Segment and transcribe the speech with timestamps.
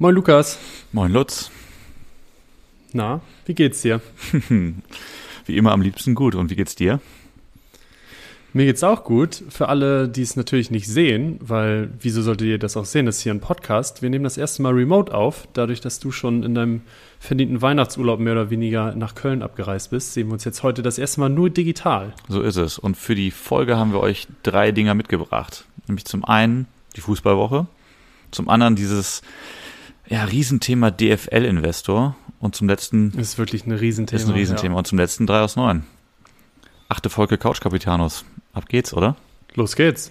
[0.00, 0.60] Moin Lukas.
[0.92, 1.50] Moin Lutz.
[2.92, 4.00] Na, wie geht's dir?
[5.46, 6.36] wie immer am liebsten gut.
[6.36, 7.00] Und wie geht's dir?
[8.52, 9.42] Mir geht's auch gut.
[9.48, 13.06] Für alle, die es natürlich nicht sehen, weil wieso solltet ihr das auch sehen?
[13.06, 14.00] Das ist hier ein Podcast.
[14.00, 15.48] Wir nehmen das erste Mal remote auf.
[15.52, 16.82] Dadurch, dass du schon in deinem
[17.18, 20.98] verdienten Weihnachtsurlaub mehr oder weniger nach Köln abgereist bist, sehen wir uns jetzt heute das
[20.98, 22.14] erste Mal nur digital.
[22.28, 22.78] So ist es.
[22.78, 25.64] Und für die Folge haben wir euch drei Dinger mitgebracht.
[25.88, 27.66] Nämlich zum einen die Fußballwoche,
[28.30, 29.22] zum anderen dieses
[30.08, 33.10] ja, Riesenthema DFL-Investor und zum letzten.
[33.18, 34.22] Ist wirklich ein Riesenthema.
[34.22, 34.74] Ist ein Riesenthema.
[34.74, 34.78] Ja.
[34.78, 35.84] Und zum letzten 3 aus 9.
[36.88, 38.24] Achte Folge Couch Capitanos.
[38.54, 39.16] Ab geht's, oder?
[39.54, 40.10] Los geht's.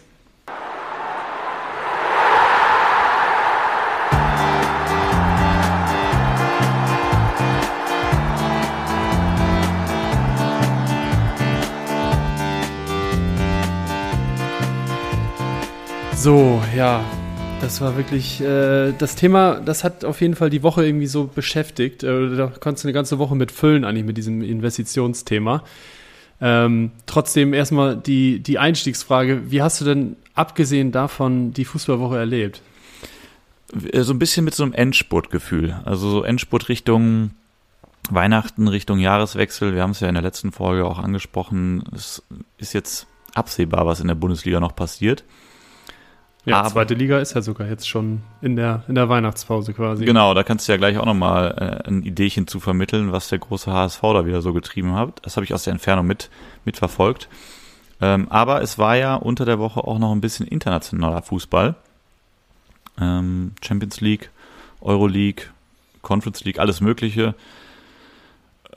[16.13, 17.03] So, ja,
[17.61, 21.25] das war wirklich äh, das Thema, das hat auf jeden Fall die Woche irgendwie so
[21.25, 22.03] beschäftigt.
[22.03, 25.63] Äh, da konntest du eine ganze Woche mit füllen, eigentlich mit diesem Investitionsthema.
[26.39, 32.61] Ähm, trotzdem erstmal die, die Einstiegsfrage: Wie hast du denn abgesehen davon die Fußballwoche erlebt?
[33.91, 35.79] Äh, so ein bisschen mit so einem Endspurtgefühl.
[35.83, 37.31] Also so Endspurt Richtung
[38.09, 39.73] Weihnachten, Richtung Jahreswechsel.
[39.73, 41.83] Wir haben es ja in der letzten Folge auch angesprochen.
[41.93, 42.23] Es
[42.57, 45.23] ist jetzt absehbar, was in der Bundesliga noch passiert.
[46.47, 50.05] Ja, Aber, zweite Liga ist ja sogar jetzt schon in der, in der Weihnachtspause quasi.
[50.05, 53.39] Genau, da kannst du ja gleich auch nochmal äh, ein Ideechen zu vermitteln, was der
[53.39, 55.19] große HSV da wieder so getrieben hat.
[55.23, 56.29] Das habe ich aus der Entfernung mit,
[56.63, 57.27] mitverfolgt.
[57.99, 61.75] Ähm, aber es war ja unter der Woche auch noch ein bisschen internationaler Fußball.
[62.97, 64.29] Ähm, Champions League,
[64.79, 65.47] Euroleague,
[66.01, 67.35] Conference League, alles Mögliche.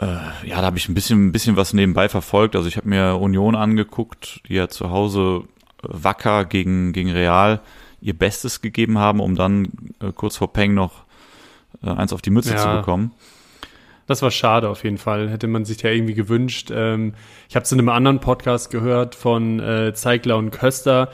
[0.00, 0.06] Äh,
[0.44, 2.56] ja, da habe ich ein bisschen, ein bisschen was nebenbei verfolgt.
[2.56, 5.44] Also ich habe mir Union angeguckt, die ja zu Hause
[5.82, 7.60] Wacker gegen, gegen Real
[8.00, 9.68] ihr Bestes gegeben haben, um dann
[10.00, 11.04] äh, kurz vor Peng noch
[11.82, 12.58] äh, eins auf die Mütze ja.
[12.58, 13.12] zu bekommen.
[14.06, 15.30] Das war schade auf jeden Fall.
[15.30, 16.70] Hätte man sich ja irgendwie gewünscht.
[16.74, 17.14] Ähm,
[17.48, 21.10] ich habe es in einem anderen Podcast gehört von äh, Zeigler und Köster.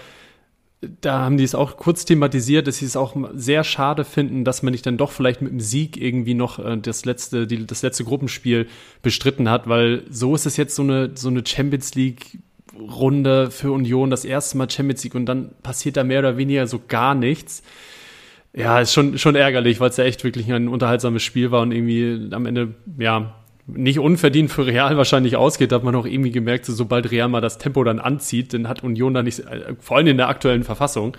[1.03, 4.63] Da haben die es auch kurz thematisiert, dass sie es auch sehr schade finden, dass
[4.63, 7.83] man nicht dann doch vielleicht mit dem Sieg irgendwie noch äh, das letzte, die, das
[7.83, 8.67] letzte Gruppenspiel
[9.03, 12.39] bestritten hat, weil so ist es jetzt so eine, so eine Champions League
[12.81, 16.67] Runde für Union, das erste Mal Champions League und dann passiert da mehr oder weniger
[16.67, 17.63] so gar nichts.
[18.55, 21.73] Ja, ist schon, schon ärgerlich, weil es ja echt wirklich ein unterhaltsames Spiel war und
[21.73, 23.35] irgendwie am Ende, ja,
[23.67, 27.41] nicht unverdient für Real wahrscheinlich ausgeht, hat man auch irgendwie gemerkt, so, sobald Real mal
[27.41, 30.63] das Tempo dann anzieht, dann hat Union da nicht, äh, vor allem in der aktuellen
[30.65, 31.17] Verfassung,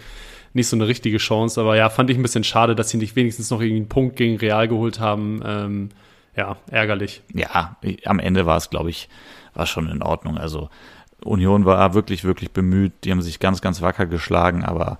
[0.53, 1.59] nicht so eine richtige Chance.
[1.59, 4.15] Aber ja, fand ich ein bisschen schade, dass sie nicht wenigstens noch irgendwie einen Punkt
[4.15, 5.41] gegen Real geholt haben.
[5.45, 5.89] Ähm,
[6.35, 7.21] ja, ärgerlich.
[7.33, 9.09] Ja, am Ende war es, glaube ich,
[9.53, 10.37] war schon in Ordnung.
[10.37, 10.69] Also
[11.23, 12.93] Union war wirklich, wirklich bemüht.
[13.03, 14.97] Die haben sich ganz, ganz wacker geschlagen, aber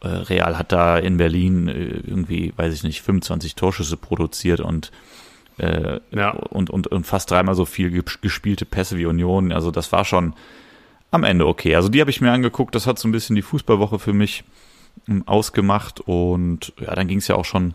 [0.00, 4.90] äh, Real hat da in Berlin äh, irgendwie, weiß ich nicht, 25 Torschüsse produziert und,
[5.58, 6.30] äh, ja.
[6.30, 9.52] und, und, und fast dreimal so viel gespielte Pässe wie Union.
[9.52, 10.34] Also das war schon
[11.10, 11.76] am Ende okay.
[11.76, 12.74] Also die habe ich mir angeguckt.
[12.74, 14.44] Das hat so ein bisschen die Fußballwoche für mich
[15.08, 17.74] ähm, ausgemacht und ja, dann ging es ja auch schon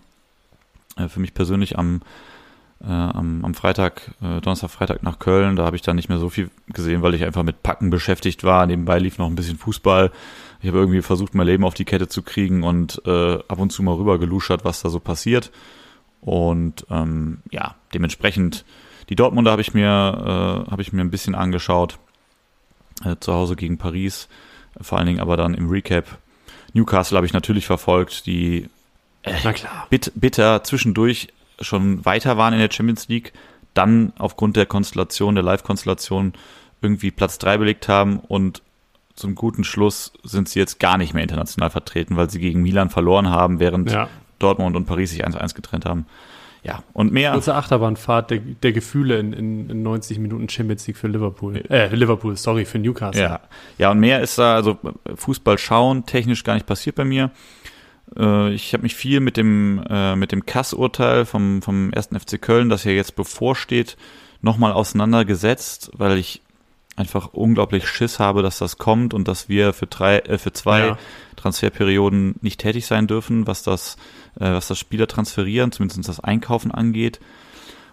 [0.98, 2.02] äh, für mich persönlich am
[2.84, 5.56] äh, am, am Freitag, äh, Donnerstag, Freitag nach Köln.
[5.56, 8.44] Da habe ich dann nicht mehr so viel gesehen, weil ich einfach mit Packen beschäftigt
[8.44, 8.66] war.
[8.66, 10.12] Nebenbei lief noch ein bisschen Fußball.
[10.62, 13.72] Ich habe irgendwie versucht, mein Leben auf die Kette zu kriegen und äh, ab und
[13.72, 15.52] zu mal rüber geluschert, was da so passiert.
[16.22, 18.66] Und ähm, ja, dementsprechend
[19.10, 22.00] die Dortmunder habe ich mir äh, habe ich mir ein bisschen angeschaut
[23.06, 24.28] äh, zu Hause gegen Paris,
[24.82, 26.06] vor allen Dingen aber dann im Recap.
[26.74, 28.68] Newcastle habe ich natürlich verfolgt, die
[29.24, 29.88] äh, Na klar.
[29.90, 31.30] Bit, bitter zwischendurch
[31.60, 33.34] schon weiter waren in der Champions League,
[33.74, 36.34] dann aufgrund der Konstellation, der Live-Konstellation
[36.82, 38.62] irgendwie Platz drei belegt haben und
[39.16, 42.90] zum guten Schluss sind sie jetzt gar nicht mehr international vertreten, weil sie gegen Milan
[42.90, 44.08] verloren haben, während ja.
[44.38, 46.06] Dortmund und Paris sich 1-1 getrennt haben.
[46.64, 47.32] Ja, und mehr.
[47.32, 51.64] Kurze Achterbahnfahrt der, der Gefühle in, in, in 90 Minuten Champions League für Liverpool.
[51.70, 53.22] Äh, Liverpool, sorry, für Newcastle.
[53.22, 53.40] Ja,
[53.78, 54.78] ja und mehr ist da, also
[55.16, 57.32] Fußball schauen, technisch gar nicht passiert bei mir.
[58.16, 62.10] Äh, ich habe mich viel mit dem, äh, mit dem Kass-Urteil vom, vom 1.
[62.18, 63.98] FC Köln, das ja jetzt bevorsteht,
[64.42, 66.42] nochmal auseinandergesetzt, weil ich
[66.96, 70.80] einfach unglaublich Schiss habe, dass das kommt und dass wir für drei, äh, für zwei
[70.80, 70.98] ja.
[71.36, 73.98] Transferperioden nicht tätig sein dürfen, was das,
[74.40, 77.20] äh, was das Spieler transferieren, zumindest das Einkaufen angeht.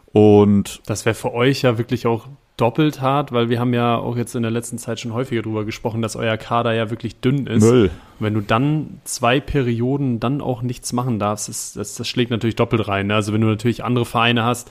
[0.07, 4.17] Und das wäre für euch ja wirklich auch doppelt hart, weil wir haben ja auch
[4.17, 7.47] jetzt in der letzten Zeit schon häufiger darüber gesprochen, dass euer Kader ja wirklich dünn
[7.47, 7.65] ist.
[7.65, 7.91] Müll.
[8.19, 12.31] Und wenn du dann zwei Perioden dann auch nichts machen darfst, das, das, das schlägt
[12.31, 13.09] natürlich doppelt rein.
[13.09, 13.15] Ne?
[13.17, 14.71] Also wenn du natürlich andere Vereine hast,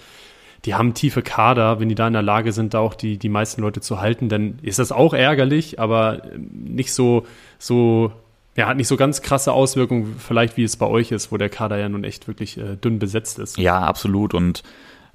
[0.63, 3.27] die haben tiefe Kader, wenn die da in der Lage sind, da auch die, die
[3.27, 7.25] meisten Leute zu halten, dann ist das auch ärgerlich, aber nicht so,
[7.59, 8.13] so
[8.55, 11.49] ja, hat nicht so ganz krasse Auswirkungen, vielleicht wie es bei euch ist, wo der
[11.49, 13.57] Kader ja nun echt wirklich äh, dünn besetzt ist.
[13.57, 14.33] Ja, absolut.
[14.33, 14.63] Und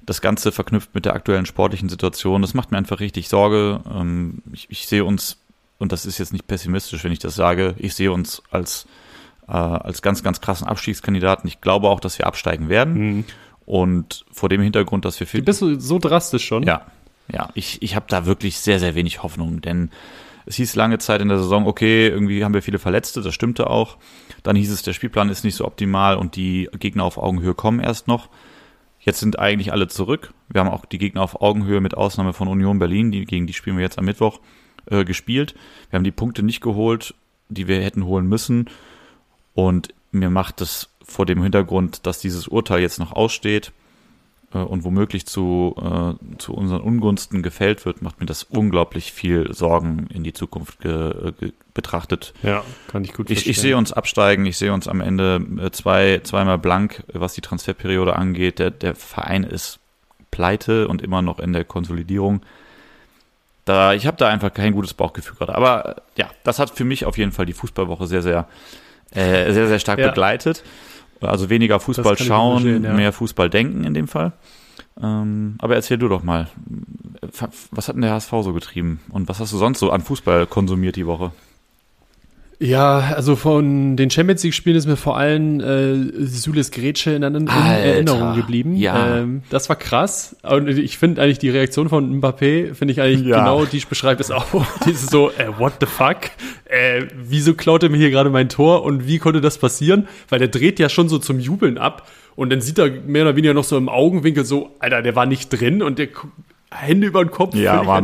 [0.09, 3.81] das Ganze verknüpft mit der aktuellen sportlichen Situation, das macht mir einfach richtig Sorge.
[3.93, 5.37] Ähm, ich, ich sehe uns,
[5.77, 8.87] und das ist jetzt nicht pessimistisch, wenn ich das sage, ich sehe uns als,
[9.47, 11.47] äh, als ganz, ganz krassen Abstiegskandidaten.
[11.47, 12.93] Ich glaube auch, dass wir absteigen werden.
[12.93, 13.25] Mhm.
[13.67, 15.43] Und vor dem Hintergrund, dass wir viel.
[15.43, 16.63] Bist du so drastisch schon?
[16.63, 16.87] Ja,
[17.31, 17.49] ja.
[17.53, 19.91] Ich, ich habe da wirklich sehr, sehr wenig Hoffnung, denn
[20.47, 23.69] es hieß lange Zeit in der Saison, okay, irgendwie haben wir viele Verletzte, das stimmte
[23.69, 23.97] auch.
[24.41, 27.79] Dann hieß es, der Spielplan ist nicht so optimal und die Gegner auf Augenhöhe kommen
[27.79, 28.29] erst noch.
[29.09, 30.35] Jetzt sind eigentlich alle zurück.
[30.49, 33.53] Wir haben auch die Gegner auf Augenhöhe mit Ausnahme von Union Berlin, die, gegen die
[33.53, 34.39] spielen wir jetzt am Mittwoch,
[34.85, 35.55] äh, gespielt.
[35.89, 37.15] Wir haben die Punkte nicht geholt,
[37.47, 38.69] die wir hätten holen müssen.
[39.55, 43.71] Und mir macht es vor dem Hintergrund, dass dieses Urteil jetzt noch aussteht,
[44.53, 49.53] äh, und womöglich zu, äh, zu unseren Ungunsten gefällt wird, macht mir das unglaublich viel
[49.53, 52.33] Sorgen in die Zukunft ge, ge, betrachtet.
[52.43, 55.71] Ja, kann ich gut ich, ich sehe uns absteigen, ich sehe uns am Ende äh,
[55.71, 58.59] zwei, zweimal blank, was die Transferperiode angeht.
[58.59, 59.79] Der, der Verein ist
[60.31, 62.41] pleite und immer noch in der Konsolidierung.
[63.65, 65.53] Da, ich habe da einfach kein gutes Bauchgefühl gerade.
[65.53, 68.47] Aber ja, das hat für mich auf jeden Fall die Fußballwoche sehr, sehr,
[69.11, 70.07] äh, sehr, sehr stark ja.
[70.07, 70.63] begleitet.
[71.21, 72.93] Also weniger Fußball schauen, ja.
[72.93, 74.33] mehr Fußball denken in dem Fall.
[75.01, 76.47] Ähm, aber erzähl du doch mal,
[77.71, 80.47] was hat denn der HSV so getrieben und was hast du sonst so an Fußball
[80.47, 81.31] konsumiert die Woche?
[82.61, 87.47] Ja, also von den Champions League-Spielen ist mir vor allem äh, Sules Grätsche in, in
[87.47, 88.75] Erinnerung geblieben.
[88.75, 89.19] Ja.
[89.19, 90.35] Ähm, das war krass.
[90.43, 93.39] Und ich finde eigentlich die Reaktion von Mbappé, finde ich eigentlich ja.
[93.39, 94.45] genau, die beschreibt es auch.
[94.85, 96.31] die ist so, äh, what the fuck?
[96.65, 100.09] Äh, wieso klaut er mir hier gerade mein Tor und wie konnte das passieren?
[100.27, 102.09] Weil der dreht ja schon so zum Jubeln ab.
[102.35, 105.25] Und dann sieht er mehr oder weniger noch so im Augenwinkel so, Alter, der war
[105.25, 106.09] nicht drin und der
[106.71, 108.03] Hände über den Kopf, ja, völlig Mann.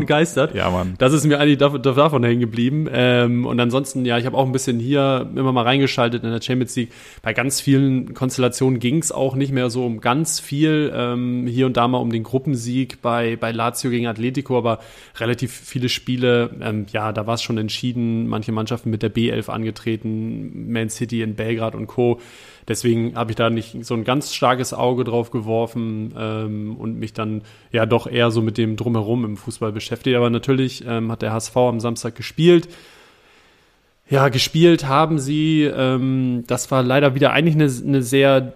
[0.56, 0.96] Ja, Mann.
[0.98, 2.88] Das ist mir eigentlich davon, davon hängen geblieben.
[2.92, 6.42] Ähm, und ansonsten, ja, ich habe auch ein bisschen hier immer mal reingeschaltet in der
[6.42, 6.92] Champions League.
[7.22, 10.92] Bei ganz vielen Konstellationen ging es auch nicht mehr so um ganz viel.
[10.96, 14.80] Ähm, hier und da mal um den Gruppensieg bei, bei Lazio gegen Atletico, aber
[15.18, 18.28] relativ viele Spiele, ähm, ja, da war es schon entschieden.
[18.28, 22.20] Manche Mannschaften mit der B11 angetreten, Man City in Belgrad und Co.
[22.68, 27.14] Deswegen habe ich da nicht so ein ganz starkes Auge drauf geworfen ähm, und mich
[27.14, 30.18] dann ja doch eher so mit dem Drumherum im Fußball beschäftigt.
[30.18, 32.68] Aber natürlich ähm, hat der HSV am Samstag gespielt.
[34.10, 35.64] Ja, gespielt haben sie.
[35.64, 38.54] Ähm, das war leider wieder eigentlich eine, eine sehr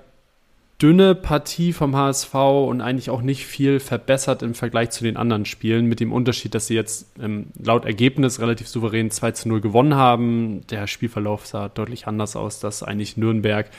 [0.82, 5.46] dünne Partie vom HSV und eigentlich auch nicht viel verbessert im Vergleich zu den anderen
[5.46, 9.62] Spielen, mit dem Unterschied, dass sie jetzt ähm, laut Ergebnis relativ souverän 2 zu 0
[9.62, 10.62] gewonnen haben.
[10.70, 13.70] Der Spielverlauf sah deutlich anders aus, dass eigentlich Nürnberg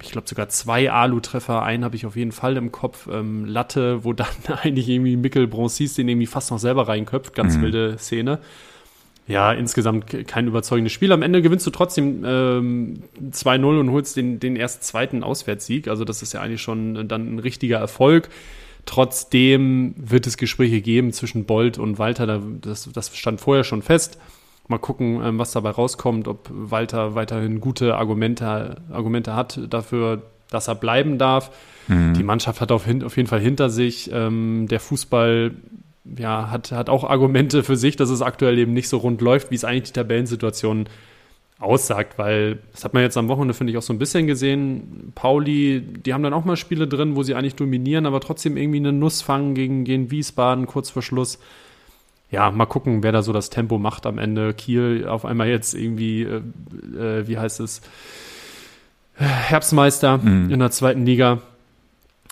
[0.00, 4.04] ich glaube sogar zwei Alu-Treffer, einen habe ich auf jeden Fall im Kopf, ähm, Latte,
[4.04, 4.26] wo dann
[4.62, 7.62] eigentlich irgendwie Mikkel Bronzis den irgendwie fast noch selber reinköpft, ganz mhm.
[7.62, 8.38] wilde Szene.
[9.26, 11.10] Ja, insgesamt kein überzeugendes Spiel.
[11.10, 15.88] Am Ende gewinnst du trotzdem ähm, 2-0 und holst den, den erst zweiten Auswärtssieg.
[15.88, 18.28] Also das ist ja eigentlich schon dann ein richtiger Erfolg.
[18.84, 22.42] Trotzdem wird es Gespräche geben zwischen Bolt und Walter.
[22.60, 24.18] Das, das stand vorher schon fest.
[24.68, 30.68] Mal gucken, ähm, was dabei rauskommt, ob Walter weiterhin gute Argumente, Argumente hat dafür, dass
[30.68, 31.50] er bleiben darf.
[31.88, 32.14] Mhm.
[32.14, 34.10] Die Mannschaft hat auf, auf, jeden Fall hinter sich.
[34.12, 35.52] Ähm, der Fußball
[36.04, 39.50] ja, hat, hat auch Argumente für sich, dass es aktuell eben nicht so rund läuft,
[39.50, 40.88] wie es eigentlich die Tabellensituation
[41.58, 45.12] aussagt, weil das hat man jetzt am Wochenende, finde ich, auch so ein bisschen gesehen.
[45.14, 48.78] Pauli, die haben dann auch mal Spiele drin, wo sie eigentlich dominieren, aber trotzdem irgendwie
[48.78, 51.38] eine Nuss fangen gegen, gegen Wiesbaden kurz vor Schluss
[52.34, 54.54] ja, mal gucken, wer da so das Tempo macht am Ende.
[54.54, 56.40] Kiel auf einmal jetzt irgendwie, äh,
[56.98, 57.80] äh, wie heißt es,
[59.14, 60.50] Herbstmeister mhm.
[60.50, 61.42] in der zweiten Liga.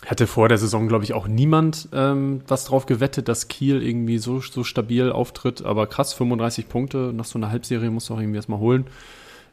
[0.05, 4.17] Hätte vor der Saison, glaube ich, auch niemand ähm, was drauf gewettet, dass Kiel irgendwie
[4.17, 5.63] so, so stabil auftritt.
[5.63, 8.85] Aber krass, 35 Punkte nach so einer Halbserie muss auch irgendwie erstmal holen.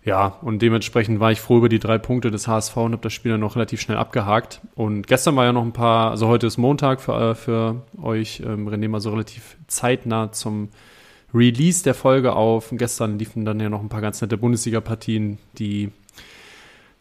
[0.02, 3.12] Ja, und dementsprechend war ich froh über die drei Punkte des HSV und habe das
[3.12, 4.60] Spiel dann noch relativ schnell abgehakt.
[4.74, 8.40] Und gestern war ja noch ein paar, also heute ist Montag für, äh, für euch.
[8.40, 10.70] Ähm, René mal so relativ zeitnah zum
[11.34, 12.72] Release der Folge auf.
[12.72, 15.90] Und gestern liefen dann ja noch ein paar ganz nette Bundesliga-Partien, die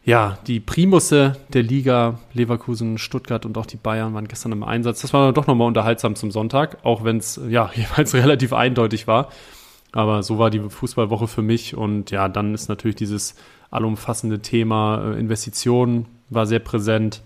[0.04, 5.02] ja, die Primusse der Liga, Leverkusen, Stuttgart und auch die Bayern waren gestern im Einsatz.
[5.02, 9.28] Das war doch nochmal unterhaltsam zum Sonntag, auch wenn es ja jeweils relativ eindeutig war.
[9.92, 11.76] Aber so war die Fußballwoche für mich.
[11.76, 13.34] Und ja, dann ist natürlich dieses
[13.70, 17.22] allumfassende Thema äh, Investitionen war sehr präsent.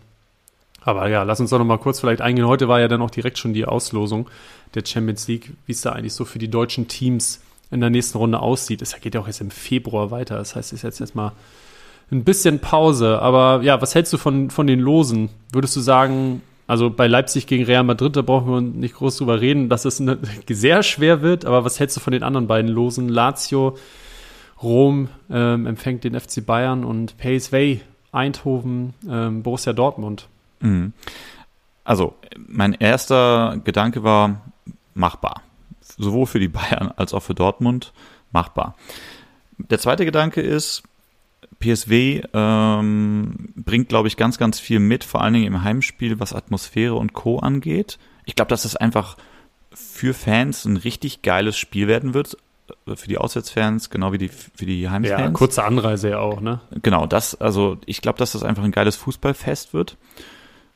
[0.80, 2.46] Aber ja, lass uns doch noch mal kurz vielleicht eingehen.
[2.46, 4.28] Heute war ja dann auch direkt schon die Auslosung
[4.74, 7.40] der Champions League, wie es da eigentlich so für die deutschen Teams
[7.70, 8.82] in der nächsten Runde aussieht.
[8.82, 10.36] Es geht ja auch jetzt im Februar weiter.
[10.36, 11.32] Das heißt, es ist jetzt erstmal
[12.10, 13.20] ein bisschen Pause.
[13.20, 15.30] Aber ja, was hältst du von, von den Losen?
[15.52, 19.40] Würdest du sagen, also bei Leipzig gegen Real Madrid, da brauchen wir nicht groß drüber
[19.40, 20.02] reden, dass es
[20.48, 21.44] sehr schwer wird.
[21.44, 23.08] Aber was hältst du von den anderen beiden Losen?
[23.08, 23.76] Lazio
[24.62, 27.80] Rom ähm, empfängt den FC Bayern und PSV,
[28.12, 30.28] Eindhoven, ähm, Borussia Dortmund.
[30.60, 30.92] Mhm.
[31.84, 32.14] Also,
[32.46, 34.40] mein erster Gedanke war
[34.94, 35.42] machbar.
[35.80, 37.92] Sowohl für die Bayern als auch für Dortmund
[38.32, 38.74] machbar.
[39.58, 40.82] Der zweite Gedanke ist,
[41.60, 46.32] PSW ähm, bringt, glaube ich, ganz, ganz viel mit, vor allen Dingen im Heimspiel, was
[46.32, 47.38] Atmosphäre und Co.
[47.38, 47.98] angeht.
[48.24, 49.16] Ich glaube, dass das einfach
[49.72, 52.36] für Fans ein richtig geiles Spiel werden wird.
[52.86, 55.20] Äh, für die Auswärtsfans, genau wie die, für die Heimfans.
[55.20, 56.60] Ja, kurze Anreise ja auch, ne?
[56.82, 59.96] Genau, das, also ich glaube, dass das einfach ein geiles Fußballfest wird.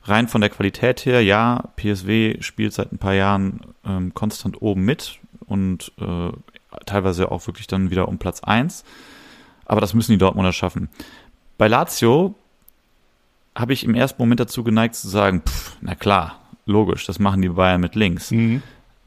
[0.02, 4.84] Rein von der Qualität her, ja, PSW spielt seit ein paar Jahren ähm, konstant oben
[4.84, 6.30] mit und äh,
[6.86, 8.84] teilweise auch wirklich dann wieder um Platz eins
[9.68, 10.88] aber das müssen die Dortmunder schaffen.
[11.58, 12.34] Bei Lazio
[13.54, 17.42] habe ich im ersten Moment dazu geneigt zu sagen, pff, na klar, logisch, das machen
[17.42, 18.30] die Bayern mit links.
[18.30, 18.62] Mhm.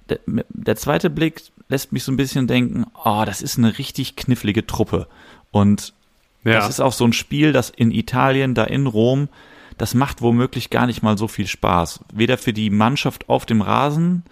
[0.09, 4.15] Der, der, zweite Blick lässt mich so ein bisschen denken, oh, das ist eine richtig
[4.15, 5.07] knifflige Truppe.
[5.51, 5.93] Und
[6.43, 6.53] ja.
[6.53, 9.29] das ist auch so ein Spiel, das in Italien, da in Rom,
[9.77, 12.01] das macht womöglich gar nicht mal so viel Spaß.
[12.13, 14.23] Weder für die Mannschaft auf dem Rasen,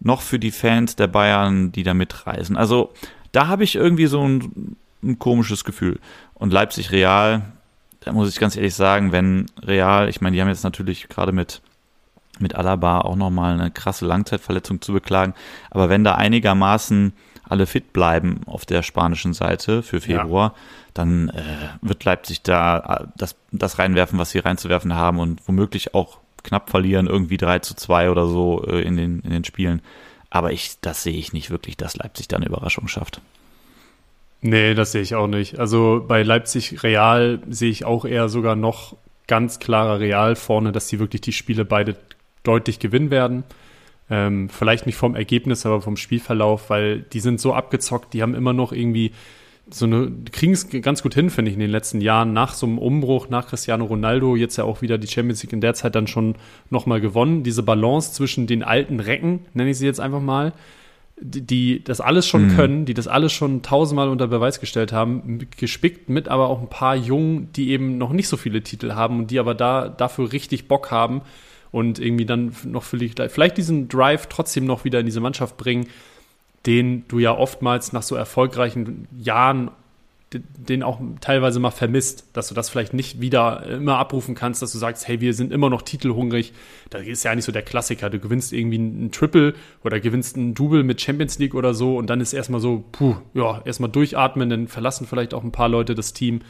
[0.00, 2.56] noch für die Fans der Bayern, die da mitreisen.
[2.56, 2.92] Also
[3.32, 6.00] da habe ich irgendwie so ein ein komisches Gefühl.
[6.34, 7.42] Und Leipzig Real,
[8.00, 11.32] da muss ich ganz ehrlich sagen, wenn Real, ich meine, die haben jetzt natürlich gerade
[11.32, 11.62] mit
[12.40, 15.34] mit Alaba auch nochmal eine krasse Langzeitverletzung zu beklagen.
[15.70, 17.12] Aber wenn da einigermaßen
[17.48, 20.62] alle fit bleiben auf der spanischen Seite für Februar, ja.
[20.94, 21.42] dann äh,
[21.80, 26.70] wird Leipzig da äh, das, das reinwerfen, was sie reinzuwerfen haben und womöglich auch knapp
[26.70, 29.82] verlieren, irgendwie 3 zu 2 oder so äh, in, den, in den Spielen.
[30.30, 33.22] Aber ich, das sehe ich nicht wirklich, dass Leipzig da eine Überraschung schafft.
[34.40, 35.58] Nee, das sehe ich auch nicht.
[35.58, 40.88] Also bei Leipzig Real sehe ich auch eher sogar noch ganz klarer Real vorne, dass
[40.88, 41.96] sie wirklich die Spiele beide
[42.44, 43.44] deutlich gewinnen werden.
[44.10, 48.34] Ähm, vielleicht nicht vom Ergebnis, aber vom Spielverlauf, weil die sind so abgezockt, die haben
[48.34, 49.12] immer noch irgendwie
[49.70, 52.32] so eine, kriegen es ganz gut hin, finde ich, in den letzten Jahren.
[52.32, 55.60] Nach so einem Umbruch, nach Cristiano Ronaldo, jetzt ja auch wieder die Champions League in
[55.60, 56.36] der Zeit dann schon
[56.70, 57.42] nochmal gewonnen.
[57.42, 60.54] Diese Balance zwischen den alten Recken, nenne ich sie jetzt einfach mal,
[61.20, 62.56] die das alles schon mhm.
[62.56, 66.70] können, die das alles schon tausendmal unter Beweis gestellt haben, gespickt mit aber auch ein
[66.70, 70.32] paar Jungen, die eben noch nicht so viele Titel haben und die aber da dafür
[70.32, 71.22] richtig Bock haben
[71.70, 75.88] und irgendwie dann noch vielleicht, vielleicht diesen Drive trotzdem noch wieder in diese Mannschaft bringen,
[76.66, 79.70] den du ja oftmals nach so erfolgreichen Jahren
[80.34, 84.72] den auch teilweise mal vermisst, dass du das vielleicht nicht wieder immer abrufen kannst, dass
[84.72, 86.52] du sagst, hey, wir sind immer noch titelhungrig.
[86.90, 88.10] Da ist ja eigentlich so der Klassiker.
[88.10, 92.10] Du gewinnst irgendwie ein Triple oder gewinnst ein Double mit Champions League oder so und
[92.10, 95.94] dann ist erstmal so, puh, ja, erstmal durchatmen, dann verlassen vielleicht auch ein paar Leute
[95.94, 96.40] das Team,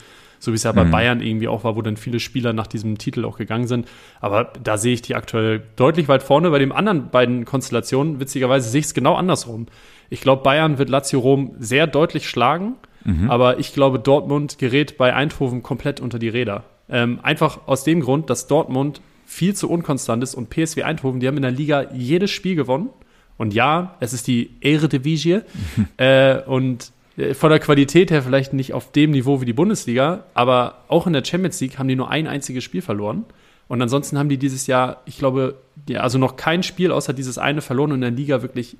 [0.40, 0.90] so wie es ja bei mhm.
[0.90, 3.86] Bayern irgendwie auch war, wo dann viele Spieler nach diesem Titel auch gegangen sind.
[4.20, 6.50] Aber da sehe ich die aktuell deutlich weit vorne.
[6.50, 9.66] Bei den anderen beiden Konstellationen, witzigerweise, sehe ich es genau andersrum.
[10.10, 12.74] Ich glaube, Bayern wird Lazio Rom sehr deutlich schlagen
[13.08, 13.30] Mhm.
[13.30, 16.64] Aber ich glaube, Dortmund gerät bei Eindhoven komplett unter die Räder.
[16.90, 21.26] Ähm, einfach aus dem Grund, dass Dortmund viel zu unkonstant ist und PSW Eindhoven, die
[21.26, 22.90] haben in der Liga jedes Spiel gewonnen.
[23.38, 25.40] Und ja, es ist die Eredivisie.
[25.76, 25.88] Mhm.
[25.96, 30.24] Äh, und äh, von der Qualität her vielleicht nicht auf dem Niveau wie die Bundesliga,
[30.34, 33.24] aber auch in der Champions League haben die nur ein einziges Spiel verloren.
[33.68, 35.56] Und ansonsten haben die dieses Jahr, ich glaube,
[35.88, 38.76] ja, also noch kein Spiel außer dieses eine verloren und in der Liga wirklich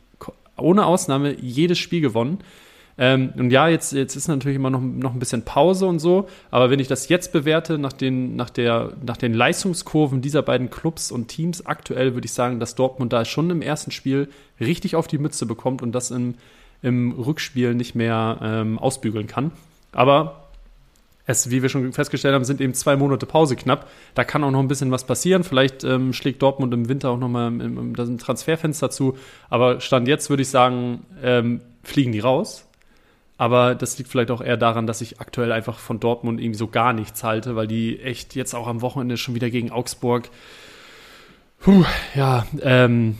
[0.57, 2.39] ohne Ausnahme jedes Spiel gewonnen.
[2.99, 6.28] Ähm, und ja, jetzt, jetzt ist natürlich immer noch, noch ein bisschen Pause und so,
[6.50, 10.69] aber wenn ich das jetzt bewerte, nach den, nach, der, nach den Leistungskurven dieser beiden
[10.69, 14.28] Clubs und Teams aktuell, würde ich sagen, dass Dortmund da schon im ersten Spiel
[14.61, 16.35] richtig auf die Mütze bekommt und das im,
[16.83, 19.52] im Rückspiel nicht mehr ähm, ausbügeln kann.
[19.93, 20.49] Aber
[21.25, 23.88] es, wie wir schon festgestellt haben, sind eben zwei Monate Pause knapp.
[24.14, 25.45] Da kann auch noch ein bisschen was passieren.
[25.45, 29.17] Vielleicht ähm, schlägt Dortmund im Winter auch noch mal im, im, im Transferfenster zu.
[29.50, 32.68] Aber Stand jetzt würde ich sagen, ähm, fliegen die raus.
[33.38, 36.66] Aber das liegt vielleicht auch eher daran, dass ich aktuell einfach von Dortmund irgendwie so
[36.66, 40.28] gar nichts halte, weil die echt jetzt auch am Wochenende schon wieder gegen Augsburg,
[41.61, 41.85] puh,
[42.16, 43.16] ja, ähm,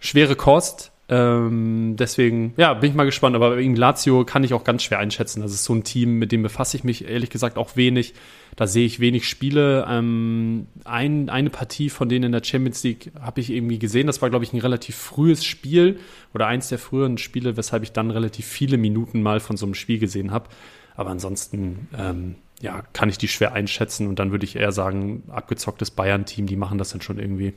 [0.00, 0.92] schwere Kost.
[1.10, 3.34] Ähm, deswegen, ja, bin ich mal gespannt.
[3.34, 5.40] Aber wegen Lazio kann ich auch ganz schwer einschätzen.
[5.40, 8.14] Das ist so ein Team, mit dem befasse ich mich ehrlich gesagt auch wenig.
[8.56, 9.86] Da sehe ich wenig Spiele.
[9.88, 14.06] Ähm, ein, eine Partie von denen in der Champions League habe ich irgendwie gesehen.
[14.06, 15.98] Das war, glaube ich, ein relativ frühes Spiel
[16.34, 19.74] oder eins der früheren Spiele, weshalb ich dann relativ viele Minuten mal von so einem
[19.74, 20.50] Spiel gesehen habe.
[20.94, 25.22] Aber ansonsten, ähm, ja, kann ich die schwer einschätzen und dann würde ich eher sagen,
[25.28, 27.54] abgezocktes Bayern-Team, die machen das dann schon irgendwie.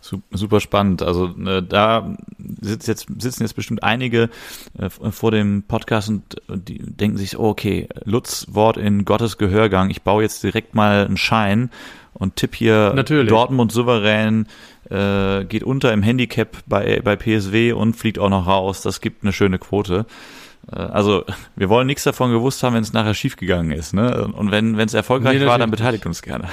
[0.00, 1.02] Super spannend.
[1.02, 2.16] Also äh, da
[2.60, 4.28] sitzt jetzt, sitzen jetzt bestimmt einige
[4.78, 9.38] äh, vor dem Podcast und äh, die denken sich, oh, okay, Lutz Wort in Gottes
[9.38, 9.90] Gehörgang.
[9.90, 11.70] Ich baue jetzt direkt mal einen Schein
[12.12, 13.28] und tipp hier Natürlich.
[13.28, 14.46] Dortmund souverän,
[14.90, 18.82] äh, geht unter im Handicap bei, bei PSW und fliegt auch noch raus.
[18.82, 20.06] Das gibt eine schöne Quote.
[20.72, 21.24] Äh, also
[21.56, 23.94] wir wollen nichts davon gewusst haben, wenn es nachher schiefgegangen ist.
[23.94, 24.26] Ne?
[24.26, 26.48] Und wenn es erfolgreich nee, war, dann beteiligt uns gerne.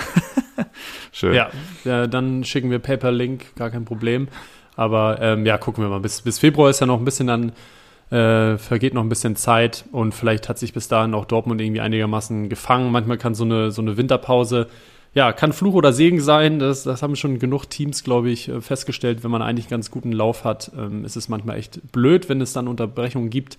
[1.12, 1.34] Schön.
[1.34, 1.50] Ja,
[1.84, 4.28] ja, dann schicken wir Paper-Link, gar kein Problem.
[4.76, 6.00] Aber ähm, ja, gucken wir mal.
[6.00, 7.52] Bis, bis Februar ist ja noch ein bisschen dann,
[8.12, 11.82] äh, vergeht noch ein bisschen Zeit und vielleicht hat sich bis dahin auch Dortmund irgendwie
[11.82, 12.92] einigermaßen gefangen.
[12.92, 14.68] Manchmal kann so eine, so eine Winterpause,
[15.14, 16.60] ja, kann Fluch oder Segen sein.
[16.60, 19.24] Das, das haben schon genug Teams, glaube ich, äh, festgestellt.
[19.24, 22.54] Wenn man eigentlich ganz guten Lauf hat, ähm, ist es manchmal echt blöd, wenn es
[22.54, 23.58] dann Unterbrechungen gibt.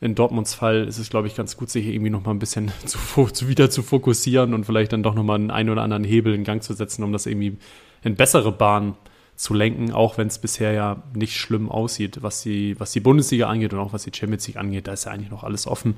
[0.00, 2.72] In Dortmunds Fall ist es, glaube ich, ganz gut, sich irgendwie noch mal ein bisschen
[2.86, 6.04] zu, zu wieder zu fokussieren und vielleicht dann doch noch mal einen, einen oder anderen
[6.04, 7.58] Hebel in Gang zu setzen, um das irgendwie
[8.02, 8.94] in bessere Bahnen
[9.36, 13.48] zu lenken, auch wenn es bisher ja nicht schlimm aussieht, was die, was die Bundesliga
[13.48, 14.86] angeht und auch was die Champions League angeht.
[14.86, 15.96] Da ist ja eigentlich noch alles offen.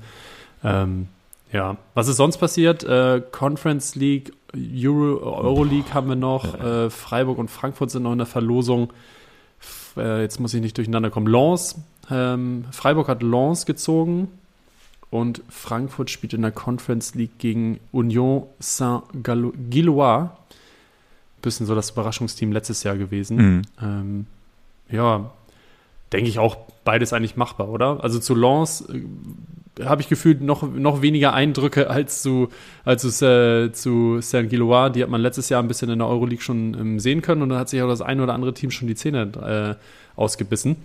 [0.62, 1.09] Ähm,
[1.52, 2.85] ja, was ist sonst passiert?
[2.85, 6.59] Äh, Conference League, Euro, Euroleague haben wir noch.
[6.59, 8.92] Äh, Freiburg und Frankfurt sind noch in der Verlosung.
[9.97, 11.26] Äh, jetzt muss ich nicht durcheinander kommen.
[11.26, 11.76] Lens.
[12.11, 14.28] Ähm, Freiburg hat Lens gezogen
[15.11, 20.30] und Frankfurt spielt in der Conference League gegen Union Saint-Gillois
[21.42, 23.37] bisschen so das Überraschungsteam letztes Jahr gewesen.
[23.37, 23.62] Mhm.
[23.82, 24.26] Ähm,
[24.90, 25.30] ja,
[26.12, 28.02] denke ich auch beides eigentlich machbar, oder?
[28.02, 32.49] Also zu Lens äh, habe ich gefühlt noch, noch weniger Eindrücke als zu,
[32.85, 34.90] als zu, äh, zu Saint-Gillois.
[34.90, 37.50] Die hat man letztes Jahr ein bisschen in der Euroleague schon ähm, sehen können und
[37.50, 40.76] dann hat sich auch das ein oder andere Team schon die Zähne äh, ausgebissen.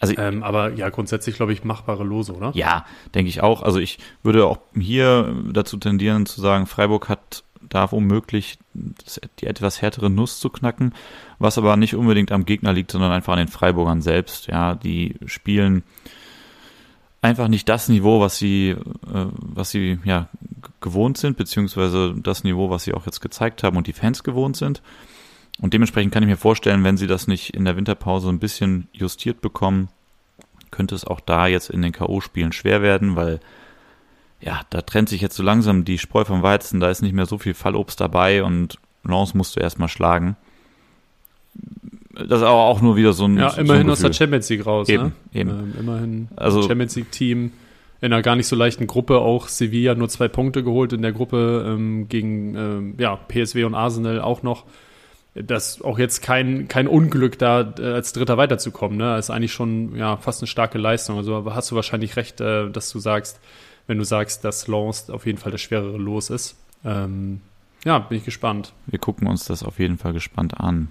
[0.00, 2.52] Also, ähm, aber ja, grundsätzlich glaube ich machbare Lose, oder?
[2.54, 3.62] Ja, denke ich auch.
[3.62, 9.82] Also ich würde auch hier dazu tendieren zu sagen, Freiburg hat da womöglich die etwas
[9.82, 10.94] härtere Nuss zu knacken,
[11.38, 14.46] was aber nicht unbedingt am Gegner liegt, sondern einfach an den Freiburgern selbst.
[14.46, 15.82] Ja, die spielen
[17.20, 18.76] einfach nicht das Niveau, was sie, äh,
[19.34, 20.28] was sie ja
[20.80, 24.56] gewohnt sind, beziehungsweise das Niveau, was sie auch jetzt gezeigt haben und die Fans gewohnt
[24.56, 24.82] sind.
[25.60, 28.88] Und dementsprechend kann ich mir vorstellen, wenn sie das nicht in der Winterpause ein bisschen
[28.92, 29.88] justiert bekommen,
[30.70, 33.40] könnte es auch da jetzt in den K.O.-Spielen schwer werden, weil
[34.40, 37.26] ja, da trennt sich jetzt so langsam die Spreu vom Weizen, da ist nicht mehr
[37.26, 40.36] so viel Fallobst dabei und Lance musst du erstmal schlagen.
[42.14, 43.36] Das ist aber auch nur wieder so ein.
[43.36, 45.12] Ja, immerhin so aus der Champions League raus, eben, ne?
[45.32, 45.50] Eben.
[45.50, 47.52] Ähm, immerhin also, Champions League-Team
[48.00, 51.12] in einer gar nicht so leichten Gruppe auch Sevilla nur zwei Punkte geholt in der
[51.12, 54.64] Gruppe ähm, gegen ähm, ja, PSW und Arsenal auch noch.
[55.34, 58.98] Das auch jetzt kein, kein Unglück, da äh, als Dritter weiterzukommen.
[58.98, 59.16] Ne?
[59.16, 61.18] Das ist eigentlich schon ja, fast eine starke Leistung.
[61.18, 63.38] Also hast du wahrscheinlich recht, äh, dass du sagst,
[63.86, 66.56] wenn du sagst, dass Lance auf jeden Fall das schwerere Los ist.
[66.84, 67.40] Ähm,
[67.84, 68.72] ja, bin ich gespannt.
[68.86, 70.88] Wir gucken uns das auf jeden Fall gespannt an.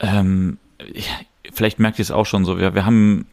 [0.00, 0.58] Ähm,
[1.52, 2.58] vielleicht merkt ihr es auch schon so.
[2.58, 3.26] Wir, wir haben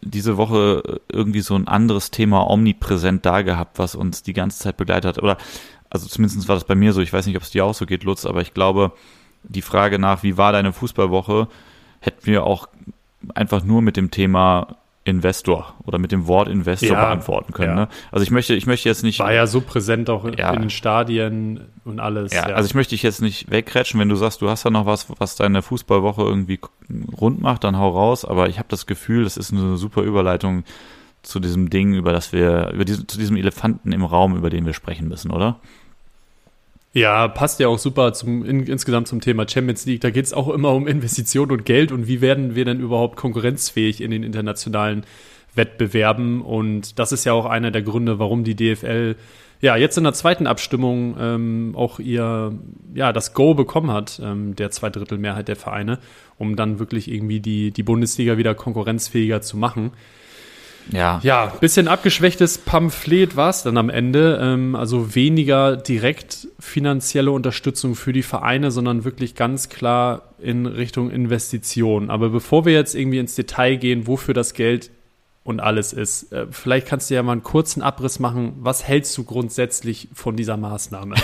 [0.00, 4.76] diese Woche irgendwie so ein anderes Thema omnipräsent da gehabt, was uns die ganze Zeit
[4.76, 5.22] begleitet hat.
[5.22, 5.36] Oder,
[5.90, 7.00] also zumindest war das bei mir so.
[7.00, 8.92] Ich weiß nicht, ob es dir auch so geht, Lutz, aber ich glaube,
[9.42, 11.48] die Frage nach, wie war deine Fußballwoche,
[12.00, 12.68] hätten wir auch
[13.34, 17.70] einfach nur mit dem Thema Investor oder mit dem Wort Investor ja, beantworten können.
[17.70, 17.84] Ja.
[17.84, 17.88] Ne?
[18.12, 19.18] Also ich möchte, ich möchte jetzt nicht.
[19.18, 20.52] War ja so präsent auch ja.
[20.52, 22.32] in den Stadien und alles.
[22.32, 24.86] Ja, also ich möchte dich jetzt nicht wegkretschen, wenn du sagst, du hast da noch
[24.86, 26.60] was, was deine Fußballwoche irgendwie
[27.18, 28.24] rund macht, dann hau raus.
[28.24, 30.64] Aber ich habe das Gefühl, das ist eine super Überleitung
[31.22, 34.66] zu diesem Ding, über das wir, über diesen, zu diesem Elefanten im Raum, über den
[34.66, 35.60] wir sprechen müssen, oder?
[36.92, 40.00] Ja, passt ja auch super zum, in, insgesamt zum Thema Champions League.
[40.00, 43.16] Da geht es auch immer um Investitionen und Geld und wie werden wir denn überhaupt
[43.16, 45.04] konkurrenzfähig in den internationalen
[45.54, 46.42] Wettbewerben.
[46.42, 49.14] Und das ist ja auch einer der Gründe, warum die DFL
[49.60, 52.58] ja jetzt in der zweiten Abstimmung ähm, auch ihr
[52.94, 55.98] ja das Go bekommen hat, ähm, der Zweidrittelmehrheit der Vereine,
[56.38, 59.92] um dann wirklich irgendwie die, die Bundesliga wieder konkurrenzfähiger zu machen.
[60.92, 61.20] Ja.
[61.22, 64.38] Ja, bisschen abgeschwächtes Pamphlet war es dann am Ende.
[64.42, 71.10] Ähm, also weniger direkt finanzielle Unterstützung für die Vereine, sondern wirklich ganz klar in Richtung
[71.10, 72.10] Investition.
[72.10, 74.90] Aber bevor wir jetzt irgendwie ins Detail gehen, wofür das Geld
[75.44, 78.54] und alles ist, äh, vielleicht kannst du ja mal einen kurzen Abriss machen.
[78.60, 81.14] Was hältst du grundsätzlich von dieser Maßnahme?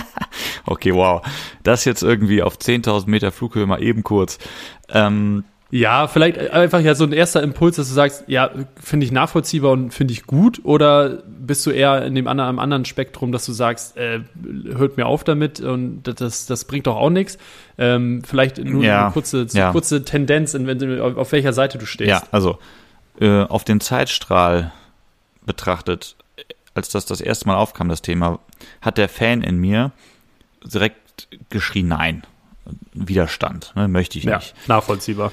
[0.66, 1.22] okay, wow.
[1.62, 4.38] Das jetzt irgendwie auf 10.000 Meter Flughöhe mal eben kurz.
[4.90, 8.50] Ähm, ja, vielleicht einfach ja so ein erster Impuls, dass du sagst, ja,
[8.80, 12.58] finde ich nachvollziehbar und finde ich gut, oder bist du eher in dem anderen, am
[12.58, 14.20] anderen Spektrum, dass du sagst, äh,
[14.74, 17.36] hört mir auf damit und das, das bringt doch auch nichts.
[17.76, 19.70] Ähm, vielleicht nur ja, eine kurze, ja.
[19.72, 22.08] kurze Tendenz, in, in, auf, auf welcher Seite du stehst.
[22.08, 22.58] Ja, also
[23.20, 24.72] äh, auf den Zeitstrahl
[25.44, 26.16] betrachtet,
[26.72, 28.38] als das das erste Mal aufkam, das Thema,
[28.80, 29.92] hat der Fan in mir
[30.64, 32.22] direkt geschrien, nein.
[32.92, 34.54] Widerstand, ne, möchte ich nicht.
[34.66, 35.30] Ja, nachvollziehbar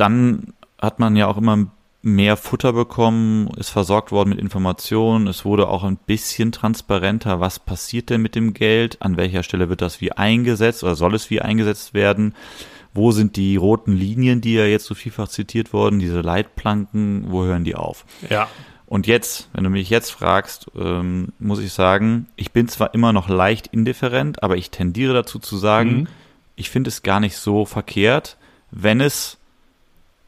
[0.00, 1.66] dann hat man ja auch immer
[2.02, 5.26] mehr Futter bekommen, ist versorgt worden mit Informationen.
[5.26, 9.68] Es wurde auch ein bisschen transparenter, was passiert denn mit dem Geld, an welcher Stelle
[9.68, 12.34] wird das wie eingesetzt oder soll es wie eingesetzt werden.
[12.94, 17.44] wo sind die roten Linien, die ja jetzt so vielfach zitiert wurden, diese Leitplanken, wo
[17.44, 18.04] hören die auf?
[18.28, 18.48] Ja.
[18.86, 23.12] Und jetzt, wenn du mich jetzt fragst, ähm, muss ich sagen, ich bin zwar immer
[23.12, 26.08] noch leicht indifferent, aber ich tendiere dazu zu sagen, mhm.
[26.56, 28.38] ich finde es gar nicht so verkehrt,
[28.70, 29.37] wenn es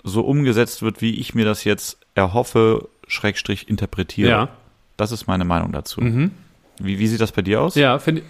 [0.04, 4.30] so umgesetzt wird, wie ich mir das jetzt erhoffe, Schrägstrich interpretiere.
[4.30, 4.48] Ja.
[4.96, 6.00] Das ist meine Meinung dazu.
[6.00, 6.30] Mhm.
[6.78, 7.74] Wie, wie sieht das bei dir aus?
[7.74, 8.22] Ja, finde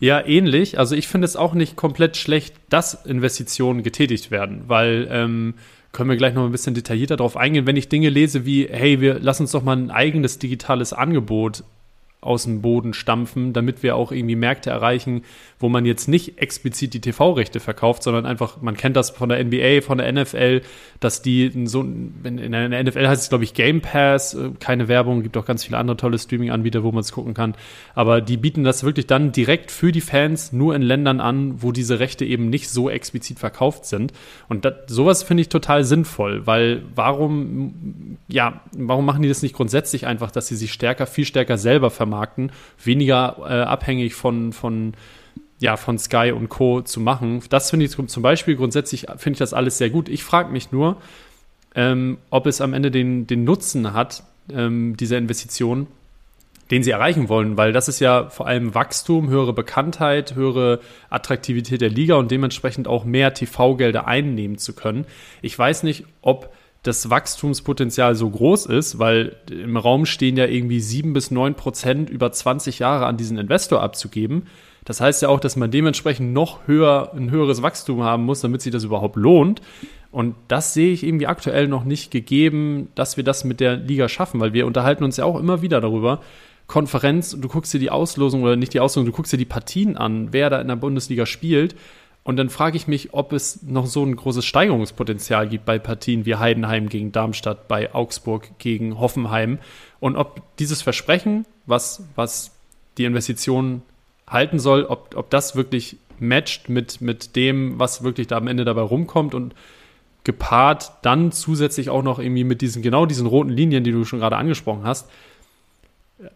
[0.00, 0.78] ja, ähnlich.
[0.78, 5.54] Also ich finde es auch nicht komplett schlecht, dass Investitionen getätigt werden, weil ähm,
[5.92, 9.00] können wir gleich noch ein bisschen detaillierter darauf eingehen, wenn ich Dinge lese wie, hey,
[9.00, 11.64] wir lassen uns doch mal ein eigenes digitales Angebot
[12.24, 15.22] aus dem Boden stampfen, damit wir auch irgendwie Märkte erreichen,
[15.58, 19.42] wo man jetzt nicht explizit die TV-Rechte verkauft, sondern einfach, man kennt das von der
[19.44, 20.62] NBA, von der NFL,
[21.00, 25.22] dass die so, in der NFL heißt es, glaube ich, Game Pass, äh, keine Werbung,
[25.22, 27.54] gibt auch ganz viele andere tolle Streaming-Anbieter, wo man es gucken kann.
[27.94, 31.72] Aber die bieten das wirklich dann direkt für die Fans nur in Ländern an, wo
[31.72, 34.12] diese Rechte eben nicht so explizit verkauft sind.
[34.48, 39.54] Und das, sowas finde ich total sinnvoll, weil warum, ja, warum machen die das nicht
[39.54, 42.13] grundsätzlich einfach, dass sie sich stärker, viel stärker selber vermarkten,
[42.82, 44.94] weniger äh, abhängig von, von
[45.60, 46.82] ja, von Sky und Co.
[46.82, 47.42] zu machen.
[47.48, 50.08] Das finde ich zum Beispiel grundsätzlich, finde ich das alles sehr gut.
[50.08, 50.96] Ich frage mich nur,
[51.74, 55.86] ähm, ob es am Ende den, den Nutzen hat, ähm, dieser Investition,
[56.70, 61.80] den sie erreichen wollen, weil das ist ja vor allem Wachstum, höhere Bekanntheit, höhere Attraktivität
[61.80, 65.06] der Liga und dementsprechend auch mehr TV-Gelder einnehmen zu können.
[65.42, 66.52] Ich weiß nicht, ob
[66.84, 72.10] das Wachstumspotenzial so groß ist, weil im Raum stehen ja irgendwie sieben bis neun Prozent
[72.10, 74.46] über 20 Jahre an diesen Investor abzugeben.
[74.84, 78.60] Das heißt ja auch, dass man dementsprechend noch höher, ein höheres Wachstum haben muss, damit
[78.60, 79.62] sich das überhaupt lohnt.
[80.10, 84.08] Und das sehe ich irgendwie aktuell noch nicht gegeben, dass wir das mit der Liga
[84.10, 86.20] schaffen, weil wir unterhalten uns ja auch immer wieder darüber.
[86.66, 89.96] Konferenz, du guckst dir die Auslosung oder nicht die Auslosung, du guckst dir die Partien
[89.96, 91.74] an, wer da in der Bundesliga spielt.
[92.24, 96.24] Und dann frage ich mich, ob es noch so ein großes Steigerungspotenzial gibt bei Partien
[96.24, 99.58] wie Heidenheim gegen Darmstadt, bei Augsburg gegen Hoffenheim.
[100.00, 102.52] Und ob dieses Versprechen, was, was
[102.96, 103.82] die Investitionen
[104.26, 108.64] halten soll, ob, ob das wirklich matcht mit, mit dem, was wirklich da am Ende
[108.64, 109.54] dabei rumkommt und
[110.24, 114.20] gepaart dann zusätzlich auch noch irgendwie mit diesen, genau diesen roten Linien, die du schon
[114.20, 115.10] gerade angesprochen hast,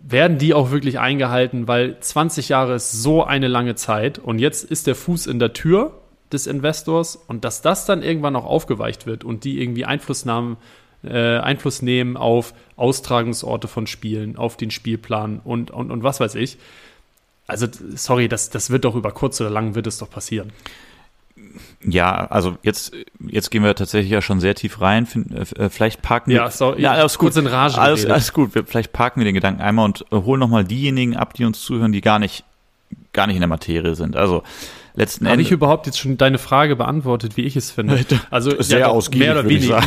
[0.01, 4.65] werden die auch wirklich eingehalten, weil 20 Jahre ist so eine lange Zeit und jetzt
[4.65, 5.93] ist der Fuß in der Tür
[6.33, 10.57] des Investors und dass das dann irgendwann auch aufgeweicht wird und die irgendwie Einflussnahmen,
[11.05, 16.35] äh, Einfluss nehmen auf Austragungsorte von Spielen, auf den Spielplan und, und, und was weiß
[16.35, 16.59] ich,
[17.47, 20.53] also, sorry, das, das wird doch über kurz oder lang wird es doch passieren.
[21.85, 25.07] Ja, also jetzt, jetzt gehen wir tatsächlich ja schon sehr tief rein.
[25.57, 26.37] Äh, vielleicht parken wir.
[26.37, 27.37] Ja, sorry, ja, alles gut.
[27.37, 28.53] in Rage alles, alles gut.
[28.67, 32.01] Vielleicht parken wir den Gedanken einmal und holen nochmal diejenigen ab, die uns zuhören, die
[32.01, 32.45] gar nicht,
[33.13, 34.17] gar nicht in der Materie sind.
[34.17, 34.43] Also,
[34.99, 35.33] letzten Endes.
[35.33, 38.05] Habe ich überhaupt jetzt schon deine Frage beantwortet, wie ich es finde?
[38.31, 39.83] Also sehr ja, ausgiebig, mehr oder weniger.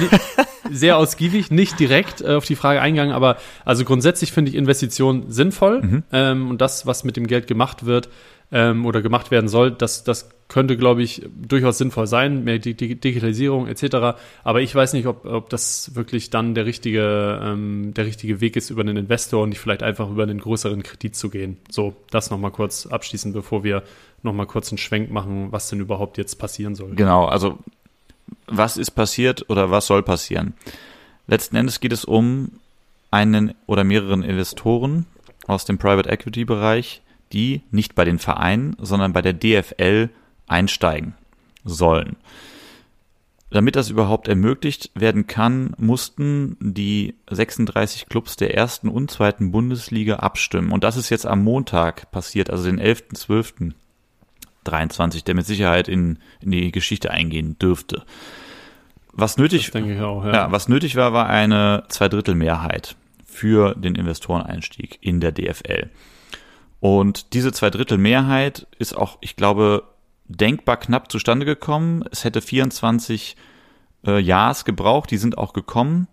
[0.72, 5.30] sehr ausgiebig, nicht direkt äh, auf die Frage eingegangen, aber also grundsätzlich finde ich Investitionen
[5.30, 6.04] sinnvoll mhm.
[6.12, 8.10] ähm, und das, was mit dem Geld gemacht wird
[8.52, 12.74] ähm, oder gemacht werden soll, das, das könnte, glaube ich, durchaus sinnvoll sein, mehr die,
[12.74, 14.20] die Digitalisierung etc.
[14.44, 18.58] Aber ich weiß nicht, ob, ob das wirklich dann der richtige, ähm, der richtige Weg
[18.58, 21.58] ist, über einen Investor und nicht vielleicht einfach über einen größeren Kredit zu gehen.
[21.70, 23.84] So, das nochmal kurz abschließen, bevor wir
[24.24, 26.96] nochmal kurz einen Schwenk machen, was denn überhaupt jetzt passieren soll.
[26.96, 27.58] Genau, also
[28.48, 30.54] was ist passiert oder was soll passieren?
[31.28, 32.52] Letzten Endes geht es um
[33.10, 35.06] einen oder mehreren Investoren
[35.48, 37.02] aus dem Private Equity Bereich,
[37.34, 40.10] die nicht bei den Vereinen, sondern bei der DFL
[40.48, 41.16] einsteigen
[41.64, 42.18] sollen.
[43.52, 50.18] Damit das überhaupt ermöglicht werden kann, mussten die 36 Clubs der ersten und zweiten Bundesliga
[50.18, 50.72] abstimmen.
[50.72, 53.74] Und das ist jetzt am Montag passiert, also den 11.12.
[54.64, 58.04] 23, der mit Sicherheit in, in die Geschichte eingehen dürfte.
[59.12, 60.34] Was nötig, auch, ja.
[60.34, 60.52] ja.
[60.52, 65.90] was nötig war, war eine Zweidrittelmehrheit für den Investoreneinstieg in der DFL.
[66.82, 69.84] Und diese Zweidrittelmehrheit ist auch, ich glaube,
[70.26, 72.04] denkbar knapp zustande gekommen.
[72.12, 73.38] Es hätte 24
[74.06, 76.08] äh, Ja's gebraucht, die sind auch gekommen.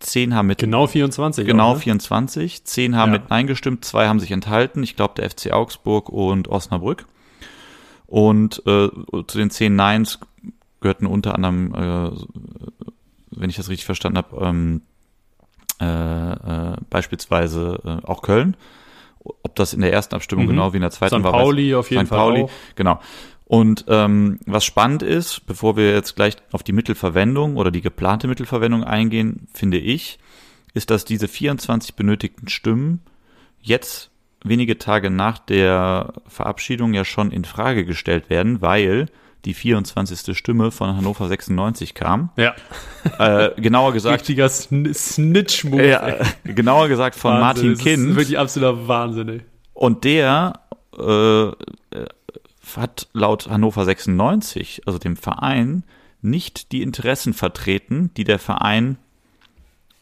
[0.00, 1.80] Zehn haben mit genau 24 genau auch, ne?
[1.80, 3.18] 24 zehn haben ja.
[3.18, 7.04] mit eingestimmt zwei haben sich enthalten ich glaube der FC Augsburg und Osnabrück
[8.10, 8.88] und äh,
[9.26, 10.18] zu den zehn Nines
[10.80, 12.10] gehörten unter anderem, äh,
[13.30, 14.82] wenn ich das richtig verstanden habe, ähm,
[15.80, 18.56] äh, äh, beispielsweise äh, auch Köln.
[19.22, 20.50] Ob das in der ersten Abstimmung mhm.
[20.50, 21.24] genau wie in der zweiten St.
[21.24, 21.32] war.
[21.32, 22.08] Pauli auf jeden St.
[22.08, 22.18] Fall.
[22.18, 22.50] Pauli, auch.
[22.74, 23.00] genau.
[23.46, 28.28] Und ähm, was spannend ist, bevor wir jetzt gleich auf die Mittelverwendung oder die geplante
[28.28, 30.20] Mittelverwendung eingehen, finde ich,
[30.72, 33.00] ist, dass diese 24 benötigten Stimmen
[33.60, 34.10] jetzt
[34.44, 39.06] wenige Tage nach der Verabschiedung ja schon in Frage gestellt werden, weil
[39.44, 40.36] die 24.
[40.36, 42.30] Stimme von Hannover 96 kam.
[42.36, 42.54] Ja.
[43.18, 44.20] Äh, genauer gesagt.
[44.20, 45.86] Richtiger Sn Snitch-Move.
[45.86, 48.10] Ja, äh, genauer gesagt von Wahnsinn, Martin das Kind.
[48.10, 49.40] Ist wirklich absoluter Wahnsinn, ey.
[49.72, 50.60] Und der
[50.98, 51.50] äh,
[52.76, 55.84] hat laut Hannover 96, also dem Verein,
[56.22, 58.98] nicht die Interessen vertreten, die der Verein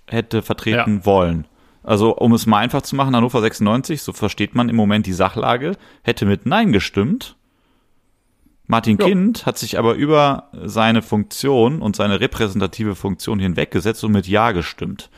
[0.07, 1.07] hätte vertreten Ja.
[1.07, 1.47] wollen.
[1.85, 5.13] Also, um es mal einfach zu machen, Hannover 96, so versteht man im Moment die
[5.13, 7.37] Sachlage, hätte mit Nein gestimmt.
[8.69, 9.07] Martin Ja.
[9.07, 14.53] Kind hat sich aber über seine Funktion und seine repräsentative Funktion hinweggesetzt und mit Ja
[14.53, 15.11] gestimmt.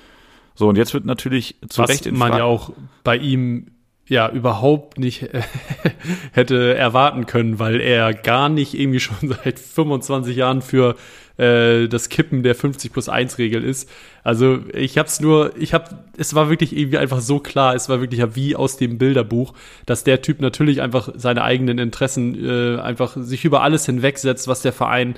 [0.54, 2.72] So, und jetzt wird natürlich zu Was Recht in man ja auch
[3.04, 3.66] bei ihm
[4.10, 5.42] ja überhaupt nicht äh,
[6.32, 10.96] hätte erwarten können, weil er gar nicht irgendwie schon seit 25 Jahren für
[11.38, 13.88] äh, das Kippen der 50 plus 1 Regel ist.
[14.24, 18.00] Also ich hab's nur, ich hab, es war wirklich irgendwie einfach so klar, es war
[18.00, 19.54] wirklich ja wie aus dem Bilderbuch,
[19.86, 24.60] dass der Typ natürlich einfach seine eigenen Interessen äh, einfach sich über alles hinwegsetzt, was
[24.60, 25.14] der Verein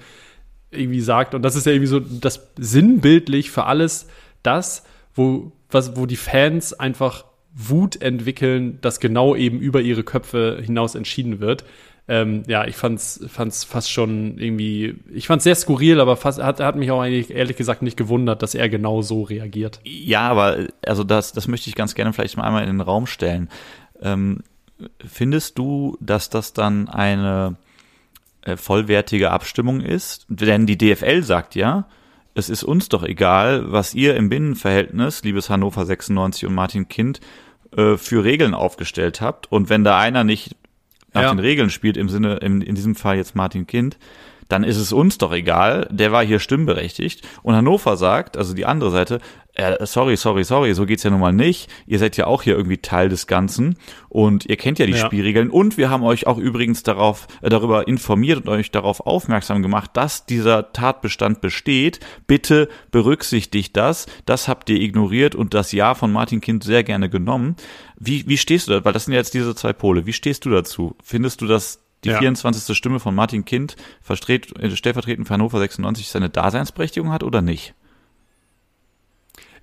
[0.70, 1.34] irgendwie sagt.
[1.34, 4.06] Und das ist ja irgendwie so das sinnbildlich für alles
[4.42, 10.60] das, wo, was, wo die Fans einfach Wut entwickeln, dass genau eben über ihre Köpfe
[10.64, 11.64] hinaus entschieden wird.
[12.08, 16.58] Ähm, ja, ich fand's, fand's fast schon irgendwie, ich fand's sehr skurril, aber fast, hat,
[16.58, 19.80] hat mich auch eigentlich ehrlich gesagt nicht gewundert, dass er genau so reagiert.
[19.84, 23.06] Ja, aber also das, das möchte ich ganz gerne vielleicht mal einmal in den Raum
[23.06, 23.48] stellen.
[24.00, 24.42] Ähm,
[25.06, 27.56] findest du, dass das dann eine
[28.42, 30.26] äh, vollwertige Abstimmung ist?
[30.28, 31.86] Denn die DFL sagt ja,
[32.34, 37.20] es ist uns doch egal, was ihr im Binnenverhältnis, liebes Hannover 96 und Martin Kind,
[37.76, 39.50] äh, für Regeln aufgestellt habt.
[39.50, 40.56] Und wenn da einer nicht
[41.14, 41.34] nach Ja.
[41.34, 43.98] den Regeln spielt, im Sinne, in, in diesem Fall jetzt Martin Kind,
[44.52, 47.26] dann ist es uns doch egal, der war hier stimmberechtigt.
[47.42, 49.18] Und Hannover sagt, also die andere Seite,
[49.54, 51.70] äh, sorry, sorry, sorry, so geht's ja nun mal nicht.
[51.86, 53.76] Ihr seid ja auch hier irgendwie Teil des Ganzen
[54.10, 54.98] und ihr kennt ja die Ja.
[55.06, 55.48] Spielregeln.
[55.48, 59.90] Und wir haben euch auch übrigens darauf, äh, darüber informiert und euch darauf aufmerksam gemacht,
[59.94, 62.00] dass dieser Tatbestand besteht.
[62.26, 64.04] Bitte berücksichtigt das.
[64.26, 67.56] Das habt ihr ignoriert und das Ja von Martin Kind sehr gerne genommen.
[67.98, 68.84] Wie, wie stehst du da?
[68.84, 70.04] Weil das sind ja jetzt diese zwei Pole.
[70.04, 70.94] Wie stehst du dazu?
[71.02, 72.18] Findest du, dass die Ja.
[72.18, 72.76] 24.
[72.76, 77.74] Stimme von Martin Kind verstreht, äh, stellvertretend für Hannover 96 seine Daseinsberechtigung hat oder nicht?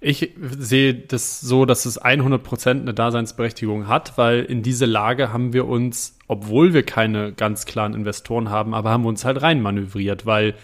[0.01, 5.51] Ich sehe das so, dass es 100% eine Daseinsberechtigung hat, weil in diese Lage haben
[5.51, 10.25] wir uns, obwohl wir keine ganz klaren Investoren haben, aber haben wir uns halt reinmanövriert,
[10.25, 10.55] weil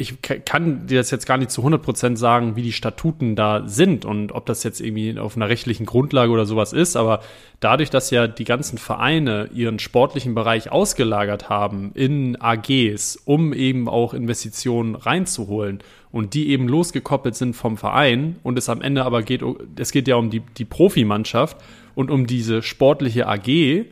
[0.00, 3.64] ich ka- kann dir das jetzt gar nicht zu 100% sagen, wie die Statuten da
[3.66, 7.20] sind und ob das jetzt irgendwie auf einer rechtlichen Grundlage oder sowas ist, aber
[7.58, 13.88] dadurch, dass ja die ganzen Vereine ihren sportlichen Bereich ausgelagert haben in AGs, um eben
[13.88, 15.80] auch Investitionen reinzuholen
[16.12, 19.42] und die eben losgekoppelt sind vom Verein und es am Ende aber geht,
[19.76, 21.56] es geht ja um die, die Profimannschaft
[21.96, 23.86] und um diese sportliche AG,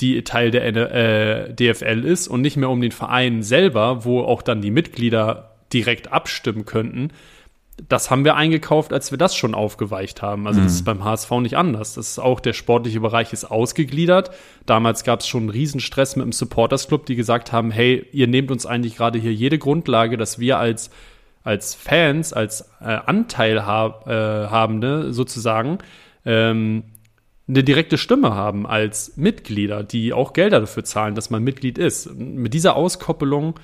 [0.00, 4.42] die Teil der äh, DFL ist und nicht mehr um den Verein selber, wo auch
[4.42, 7.10] dann die Mitglieder direkt abstimmen könnten.
[7.88, 10.46] Das haben wir eingekauft, als wir das schon aufgeweicht haben.
[10.46, 11.94] Also das ist beim HSV nicht anders.
[11.94, 14.30] Das ist auch der sportliche Bereich ist ausgegliedert.
[14.64, 18.28] Damals gab es schon einen Riesenstress mit dem Supporters Club, die gesagt haben, hey, ihr
[18.28, 20.90] nehmt uns eigentlich gerade hier jede Grundlage, dass wir als
[21.44, 25.78] als Fans, als äh, Anteilhabende sozusagen
[26.24, 26.84] ähm,
[27.46, 32.14] eine direkte Stimme haben als Mitglieder, die auch Gelder dafür zahlen, dass man Mitglied ist.
[32.14, 33.60] Mit dieser Auskoppelung,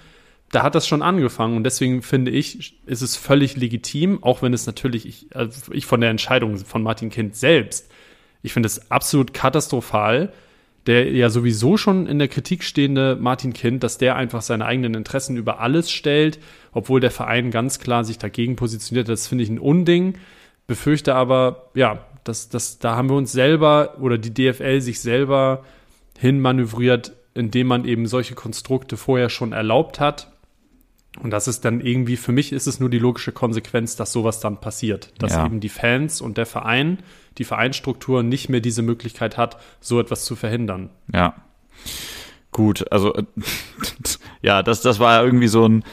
[0.50, 4.52] da hat das schon angefangen und deswegen finde ich, ist es völlig legitim, auch wenn
[4.52, 7.90] es natürlich, ich, also ich von der Entscheidung von Martin Kind selbst,
[8.42, 10.32] ich finde es absolut katastrophal,
[10.86, 14.94] der ja sowieso schon in der Kritik stehende Martin Kind, dass der einfach seine eigenen
[14.94, 16.38] Interessen über alles stellt,
[16.72, 19.08] obwohl der Verein ganz klar sich dagegen positioniert.
[19.08, 20.14] Das finde ich ein Unding.
[20.66, 25.64] Befürchte aber, ja, dass, dass, da haben wir uns selber oder die DFL sich selber
[26.18, 30.32] hinmanövriert, indem man eben solche Konstrukte vorher schon erlaubt hat.
[31.22, 34.40] Und das ist dann irgendwie, für mich ist es nur die logische Konsequenz, dass sowas
[34.40, 35.12] dann passiert.
[35.18, 35.46] Dass Ja.
[35.46, 36.98] eben die Fans und der Verein,
[37.38, 40.90] die Vereinsstruktur nicht mehr diese Möglichkeit hat, so etwas zu verhindern.
[41.12, 41.34] Ja.
[42.52, 43.14] Gut, also
[44.42, 45.84] ja, das, das war irgendwie so ein,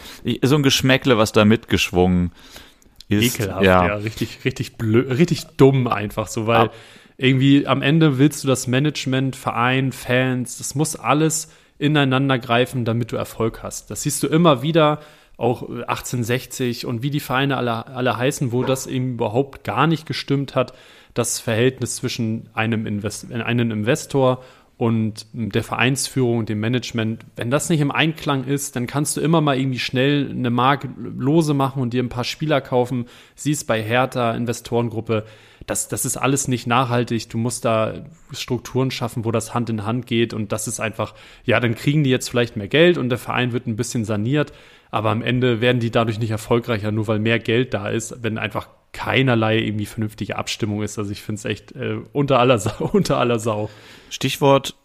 [0.44, 2.67] so ein Geschmäckle, was da mitgeschwungen ist.
[3.10, 6.74] Ekelhaft, ja, richtig, richtig blöd, richtig dumm einfach so, weil Ab-
[7.18, 13.12] irgendwie am Ende willst du das Management, Verein, Fans, das muss alles ineinander greifen, damit
[13.12, 13.90] du Erfolg hast.
[13.92, 15.00] Das siehst du immer wieder,
[15.38, 20.06] auch 1860 und wie die Vereine alle, alle heißen, wo das eben überhaupt gar nicht
[20.06, 20.74] gestimmt hat,
[21.14, 24.44] das Verhältnis zwischen einem, Invest einem Investor
[24.78, 29.22] und der Vereinsführung und dem Management, wenn das nicht im Einklang ist, dann kannst du
[29.22, 33.06] immer mal irgendwie schnell eine Mark lose machen und dir ein paar Spieler kaufen.
[33.34, 35.26] Siehst bei Hertha, Investorengruppe,
[35.66, 37.28] das, das ist alles nicht nachhaltig.
[37.30, 40.34] Du musst da Strukturen schaffen, wo das Hand in Hand geht.
[40.34, 43.54] Und das ist einfach, ja, dann kriegen die jetzt vielleicht mehr Geld und der Verein
[43.54, 44.54] wird ein bisschen saniert.
[44.92, 48.38] Aber am Ende werden die dadurch nicht erfolgreicher, nur weil mehr Geld da ist, wenn
[48.38, 50.98] einfach keinerlei irgendwie vernünftige Abstimmung ist.
[50.98, 53.70] Also ich finde es echt äh, unter, aller Sau, unter aller Sau.
[54.10, 54.76] Stichwort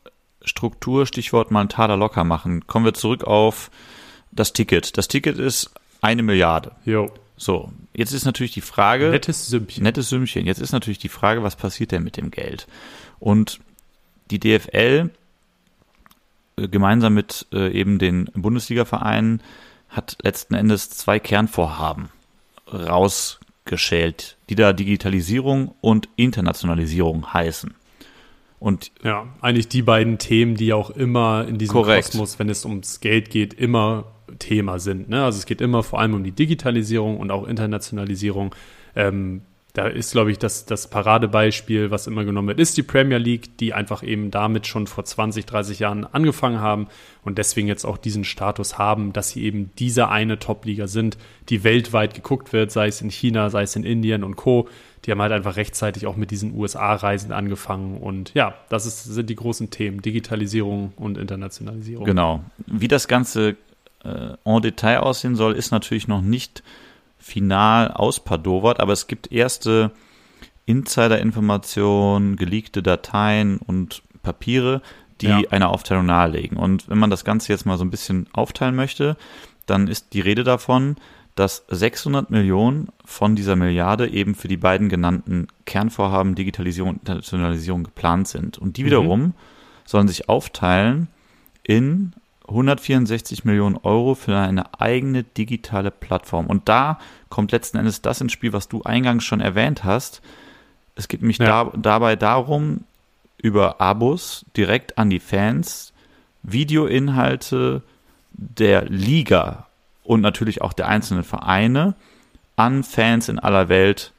[0.45, 2.67] Struktur, Stichwort mal einen Taler locker machen.
[2.67, 3.71] Kommen wir zurück auf
[4.31, 4.99] das Ticket.
[4.99, 5.71] Das Ticket ist
[6.03, 6.73] eine Milliarde.
[6.85, 7.11] Jo.
[7.39, 9.09] So, jetzt ist natürlich die Frage.
[9.11, 9.83] Nettes Sümmchen.
[9.83, 10.45] Nettes Sümmchen.
[10.45, 12.67] Jetzt ist natürlich die Frage, was passiert denn mit dem Geld?
[13.19, 13.61] Und
[14.31, 15.11] die DFL
[16.57, 19.43] äh, gemeinsam mit äh, eben den Bundesliga-Vereinen
[19.89, 22.11] hat letzten Endes zwei Kernvorhaben
[23.63, 27.75] rausgeschält, die da Digitalisierung und Internationalisierung heißen.
[28.59, 32.13] Und ja, eigentlich die beiden Themen, die auch immer in diesem Korrekt.
[32.13, 35.09] Kosmos, wenn es ums Geld geht, immer Thema sind.
[35.09, 35.25] Ne?
[35.25, 38.55] Also es geht immer vor allem um die Digitalisierung und auch Internationalisierung.
[38.95, 39.43] Ähm,
[39.75, 43.57] da ist, glaube ich, das, das Paradebeispiel, was immer genommen wird, ist die Premier League,
[43.57, 46.89] die einfach eben damit schon vor 20, 30 Jahren angefangen haben
[47.25, 51.17] und deswegen jetzt auch diesen Status haben, dass sie eben diese eine Top-Liga sind,
[51.49, 54.69] die weltweit geguckt wird, sei es in China, sei es in Indien und Co.
[55.07, 59.31] Die haben halt einfach rechtzeitig auch mit diesen USA-Reisen angefangen und ja, das ist, sind
[59.31, 62.05] die großen Themen, Digitalisierung und Internationalisierung.
[62.05, 62.45] Genau.
[62.67, 63.57] Wie das Ganze
[64.05, 66.63] äh, en Detail aussehen soll, ist natürlich noch nicht
[67.23, 69.93] final auspadovert, aber es gibt erste
[70.67, 74.83] Insider-Informationen, geleakte Dateien und Papiere,
[75.21, 75.41] die ja.
[75.51, 76.57] eine Aufteilung nahelegen.
[76.57, 79.17] Und wenn man das Ganze jetzt mal so ein bisschen aufteilen möchte,
[79.67, 80.97] dann ist die Rede davon,
[81.35, 87.85] dass 600 Millionen von dieser Milliarde eben für die beiden genannten Kernvorhaben Digitalisierung und Internationalisierung
[87.85, 88.59] geplant sind.
[88.59, 88.87] Und die mhm.
[88.87, 89.35] wiederum mhm.
[89.85, 91.09] sollen sich aufteilen
[91.63, 92.13] in
[92.49, 96.47] 164 Millionen Euro für eine eigene digitale Plattform.
[96.47, 100.23] Und da kommt letzten Endes das ins Spiel, was du eingangs schon erwähnt hast.
[100.97, 101.65] Es geht mich ja.
[101.65, 102.85] da, dabei darum,
[103.39, 105.93] über Abos direkt an die Fans
[106.43, 107.83] Videoinhalte
[108.33, 109.67] der Liga
[110.05, 111.95] und natürlich auch der einzelnen Vereine
[112.57, 114.13] an Fans in aller Welt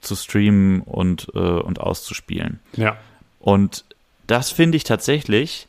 [0.00, 2.60] zu streamen und, äh, und auszuspielen.
[2.74, 2.96] Ja.
[3.40, 3.84] Und
[4.26, 5.68] das finde ich tatsächlich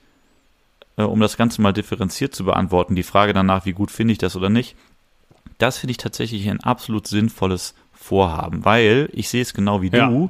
[0.98, 4.18] äh, um das Ganze mal differenziert zu beantworten, die Frage danach, wie gut finde ich
[4.18, 4.76] das oder nicht,
[5.58, 10.08] das finde ich tatsächlich ein absolut sinnvolles Vorhaben, weil ich sehe es genau wie ja.
[10.08, 10.30] du.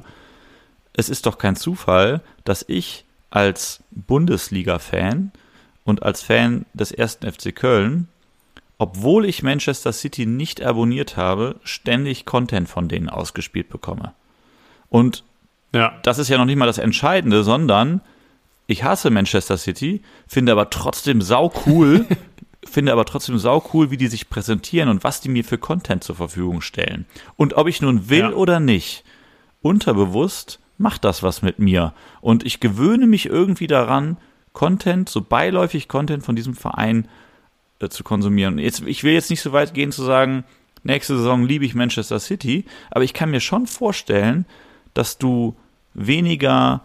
[0.92, 5.32] Es ist doch kein Zufall, dass ich als Bundesliga-Fan
[5.84, 8.08] und als Fan des ersten FC Köln,
[8.78, 14.12] obwohl ich Manchester City nicht abonniert habe, ständig Content von denen ausgespielt bekomme.
[14.88, 15.24] Und
[15.72, 15.98] ja.
[16.02, 18.00] das ist ja noch nicht mal das Entscheidende, sondern
[18.68, 22.06] ich hasse Manchester City, finde aber trotzdem sau cool,
[22.64, 26.04] finde aber trotzdem sau cool, wie die sich präsentieren und was die mir für Content
[26.04, 27.06] zur Verfügung stellen.
[27.36, 28.32] Und ob ich nun will ja.
[28.32, 29.04] oder nicht,
[29.62, 31.94] unterbewusst macht das was mit mir.
[32.20, 34.18] Und ich gewöhne mich irgendwie daran,
[34.52, 37.08] Content, so beiläufig Content von diesem Verein
[37.80, 38.58] äh, zu konsumieren.
[38.58, 40.44] Jetzt, ich will jetzt nicht so weit gehen zu sagen,
[40.82, 44.44] nächste Saison liebe ich Manchester City, aber ich kann mir schon vorstellen,
[44.92, 45.56] dass du
[45.94, 46.82] weniger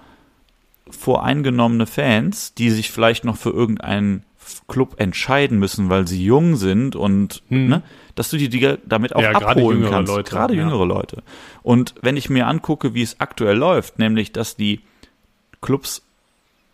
[0.93, 4.23] voreingenommene Fans, die sich vielleicht noch für irgendeinen
[4.67, 7.67] Club entscheiden müssen, weil sie jung sind und hm.
[7.67, 7.84] ne,
[8.15, 10.12] dass du die, die damit auch ja, abholen kannst.
[10.12, 10.62] Leute, gerade ja.
[10.62, 11.23] jüngere Leute.
[11.62, 14.82] Und wenn ich mir angucke, wie es aktuell läuft, nämlich dass die
[15.62, 16.03] Clubs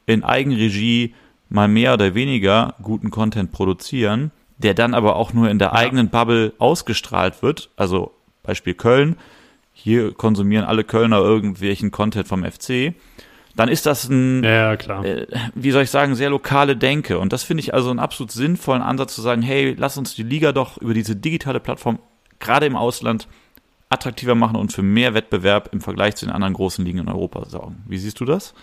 [0.05, 1.13] in Eigenregie
[1.49, 5.73] mal mehr oder weniger guten Content produzieren, der dann aber auch nur in der ja.
[5.73, 9.15] eigenen Bubble ausgestrahlt wird, also Beispiel Köln,
[9.73, 12.93] hier konsumieren alle Kölner irgendwelchen Content vom FC
[13.59, 14.73] dann ist das ein, ja.
[14.73, 17.19] Äh, wie soll ich sagen, sehr lokale Denke.
[17.19, 20.23] Und das finde ich also einen absolut sinnvollen Ansatz zu sagen, hey, lass uns die
[20.23, 21.99] Liga doch über diese digitale Plattform
[22.39, 23.27] gerade im Ausland
[23.89, 27.49] attraktiver machen und für mehr Wettbewerb im Vergleich zu den anderen großen Ligen in Europa
[27.49, 27.83] sorgen.
[27.85, 28.53] Wie siehst du das?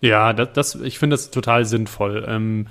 [0.00, 2.24] Ja, das, das ich finde das total sinnvoll.
[2.28, 2.68] Ähm,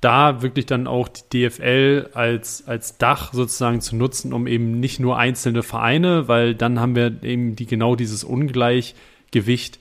[0.00, 5.00] da wirklich dann auch die DFL als, als Dach sozusagen zu nutzen, um eben nicht
[5.00, 8.94] nur einzelne Vereine, weil dann haben wir eben die genau dieses Ungleich
[9.30, 9.78] Gewicht,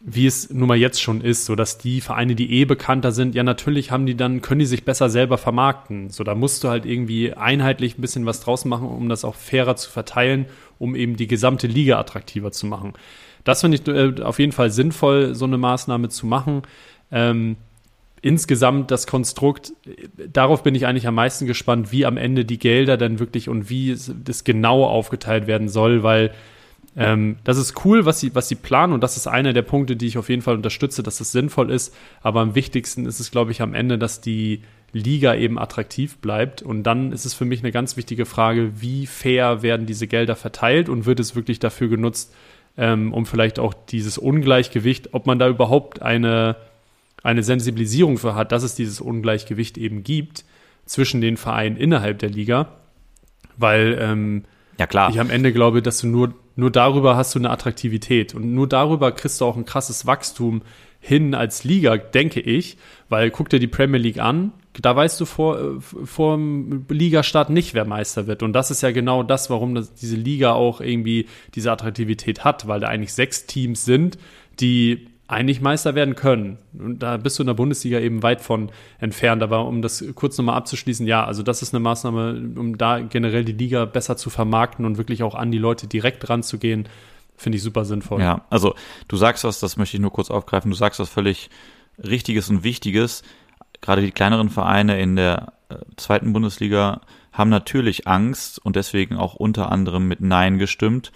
[0.00, 3.34] wie es nun mal jetzt schon ist, so dass die Vereine, die eh bekannter sind,
[3.34, 6.10] ja natürlich haben die dann, können die sich besser selber vermarkten.
[6.10, 9.34] So, da musst du halt irgendwie einheitlich ein bisschen was draus machen, um das auch
[9.34, 10.46] fairer zu verteilen,
[10.78, 12.92] um eben die gesamte Liga attraktiver zu machen.
[13.44, 16.62] Das finde ich äh, auf jeden Fall sinnvoll, so eine Maßnahme zu machen.
[17.10, 17.56] Ähm,
[18.22, 19.72] insgesamt das Konstrukt,
[20.16, 23.70] darauf bin ich eigentlich am meisten gespannt, wie am Ende die Gelder dann wirklich und
[23.70, 26.32] wie das genau aufgeteilt werden soll, weil
[26.96, 29.96] Ähm, das ist cool, was sie, was sie planen und das ist einer der Punkte,
[29.96, 31.94] die ich auf jeden Fall unterstütze, dass das sinnvoll ist.
[32.22, 36.62] Aber am wichtigsten ist es, glaube ich, am Ende, dass die Liga eben attraktiv bleibt.
[36.62, 40.36] Und dann ist es für mich eine ganz wichtige Frage, wie fair werden diese Gelder
[40.36, 42.34] verteilt und wird es wirklich dafür genutzt,
[42.78, 46.56] ähm, um vielleicht auch dieses Ungleichgewicht, ob man da überhaupt eine,
[47.22, 50.44] eine Sensibilisierung für hat, dass es dieses Ungleichgewicht eben gibt
[50.86, 52.68] zwischen den Vereinen innerhalb der Liga.
[53.56, 54.44] Weil ähm,
[54.78, 55.10] ja, klar.
[55.10, 58.34] ich am Ende glaube, dass du nur, nur darüber hast du eine Attraktivität.
[58.34, 60.62] Und nur darüber kriegst du auch ein krasses Wachstum
[60.98, 62.78] hin als Liga, denke ich,
[63.08, 67.50] weil guck dir die Premier League an, da weißt du vor, äh, vor dem Ligastart
[67.50, 68.42] nicht, wer Meister wird.
[68.42, 72.66] Und das ist ja genau das, warum das, diese Liga auch irgendwie diese Attraktivität hat,
[72.66, 74.18] weil da eigentlich sechs Teams sind,
[74.58, 76.58] die eigentlich Meister werden können.
[76.78, 79.42] Und da bist du in der Bundesliga eben weit von entfernt.
[79.42, 83.44] Aber um das kurz nochmal abzuschließen, ja, also das ist eine Maßnahme, um da generell
[83.44, 86.88] die Liga besser zu vermarkten und wirklich auch an die Leute direkt ranzugehen,
[87.36, 88.20] finde ich super sinnvoll.
[88.20, 88.74] Ja, also
[89.08, 91.50] du sagst was, das möchte ich nur kurz aufgreifen, du sagst was völlig
[91.98, 93.22] Richtiges und Wichtiges.
[93.80, 97.00] Gerade die kleineren Vereine in der äh, zweiten Bundesliga
[97.32, 101.10] haben natürlich Angst und deswegen auch unter anderem mit Nein gestimmt,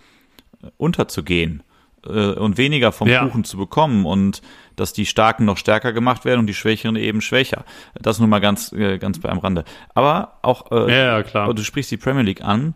[0.63, 1.63] äh, unterzugehen
[2.07, 3.25] äh, und weniger vom ja.
[3.25, 4.43] Kuchen zu bekommen und
[4.77, 7.65] dass die Starken noch stärker gemacht werden und die Schwächeren eben schwächer.
[7.95, 9.65] Das nur mal ganz, äh, ganz bei einem Rande.
[9.95, 11.53] Aber auch, äh, ja, klar.
[11.53, 12.75] du sprichst die Premier League an.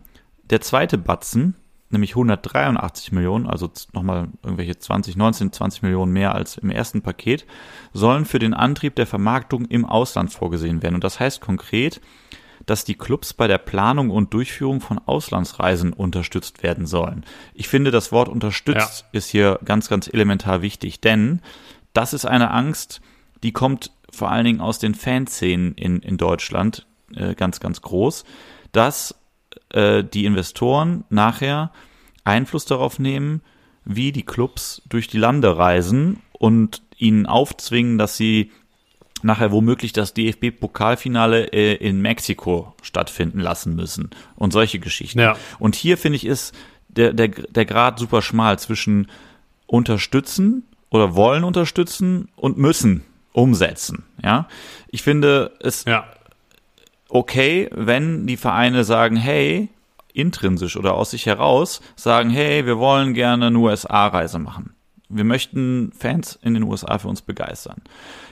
[0.49, 1.55] Der zweite Batzen,
[1.89, 7.45] nämlich 183 Millionen, also nochmal irgendwelche 20, 19, 20 Millionen mehr als im ersten Paket,
[7.93, 10.95] sollen für den Antrieb der Vermarktung im Ausland vorgesehen werden.
[10.95, 12.01] Und das heißt konkret,
[12.65, 17.25] dass die Clubs bei der Planung und Durchführung von Auslandsreisen unterstützt werden sollen.
[17.53, 19.17] Ich finde, das Wort unterstützt ja.
[19.17, 21.41] ist hier ganz, ganz elementar wichtig, denn
[21.93, 23.01] das ist eine Angst,
[23.43, 26.85] die kommt vor allen Dingen aus den Fanszenen in, in Deutschland
[27.15, 28.23] äh, ganz, ganz groß,
[28.71, 29.15] dass
[29.69, 31.71] äh, die Investoren nachher
[32.23, 33.41] Einfluss darauf nehmen,
[33.83, 38.51] wie die Clubs durch die Lande reisen und ihnen aufzwingen, dass sie
[39.25, 45.19] nachher womöglich das DFB-Pokalfinale äh, in Mexiko stattfinden lassen müssen und solche Geschichten.
[45.19, 45.35] Ja.
[45.59, 46.55] Und hier finde ich ist
[46.87, 49.07] der, der, der Grad super schmal zwischen
[49.65, 53.03] unterstützen oder wollen unterstützen und müssen
[53.33, 54.03] umsetzen.
[54.23, 54.47] Ja,
[54.87, 56.05] ich finde es ja.
[57.09, 59.69] okay, wenn die Vereine sagen, hey,
[60.13, 64.75] intrinsisch oder aus sich heraus sagen, hey, wir wollen gerne eine USA-Reise machen.
[65.09, 67.81] Wir möchten Fans in den USA für uns begeistern.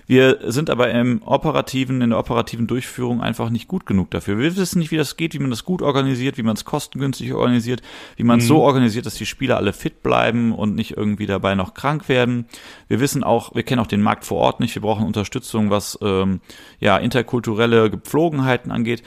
[0.06, 4.38] Wir sind aber im operativen, in der operativen Durchführung einfach nicht gut genug dafür.
[4.38, 7.34] Wir wissen nicht, wie das geht, wie man das gut organisiert, wie man es kostengünstig
[7.34, 7.82] organisiert,
[8.18, 8.50] wie man es mhm.
[8.50, 12.46] so organisiert, dass die Spieler alle fit bleiben und nicht irgendwie dabei noch krank werden.
[12.88, 14.76] Wir wissen auch, wir kennen auch den Markt vor Ort nicht.
[14.76, 16.42] Wir brauchen Unterstützung, was ähm,
[16.80, 19.04] ja interkulturelle Gepflogenheiten angeht.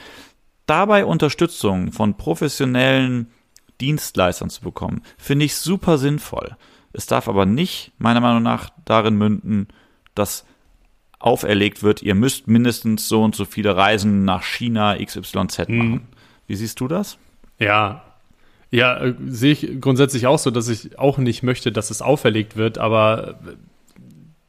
[0.65, 3.31] Dabei Unterstützung von professionellen
[3.79, 6.57] Dienstleistern zu bekommen, finde ich super sinnvoll.
[6.93, 9.67] Es darf aber nicht, meiner Meinung nach, darin münden,
[10.15, 10.45] dass
[11.19, 15.77] auferlegt wird, ihr müsst mindestens so und so viele Reisen nach China XYZ mhm.
[15.77, 16.07] machen.
[16.47, 17.17] Wie siehst du das?
[17.59, 18.03] Ja,
[18.69, 22.57] ja, äh, sehe ich grundsätzlich auch so, dass ich auch nicht möchte, dass es auferlegt
[22.57, 23.55] wird, aber äh,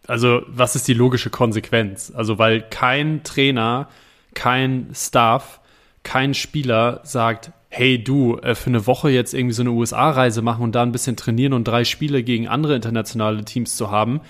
[0.06, 2.12] also was ist die logische Konsequenz?
[2.14, 3.88] Also weil kein Trainer,
[4.34, 5.60] kein Staff,
[6.02, 10.64] kein Spieler sagt, hey du, äh, für eine Woche jetzt irgendwie so eine USA-Reise machen
[10.64, 14.20] und da ein bisschen trainieren und drei Spiele gegen andere internationale Teams zu haben,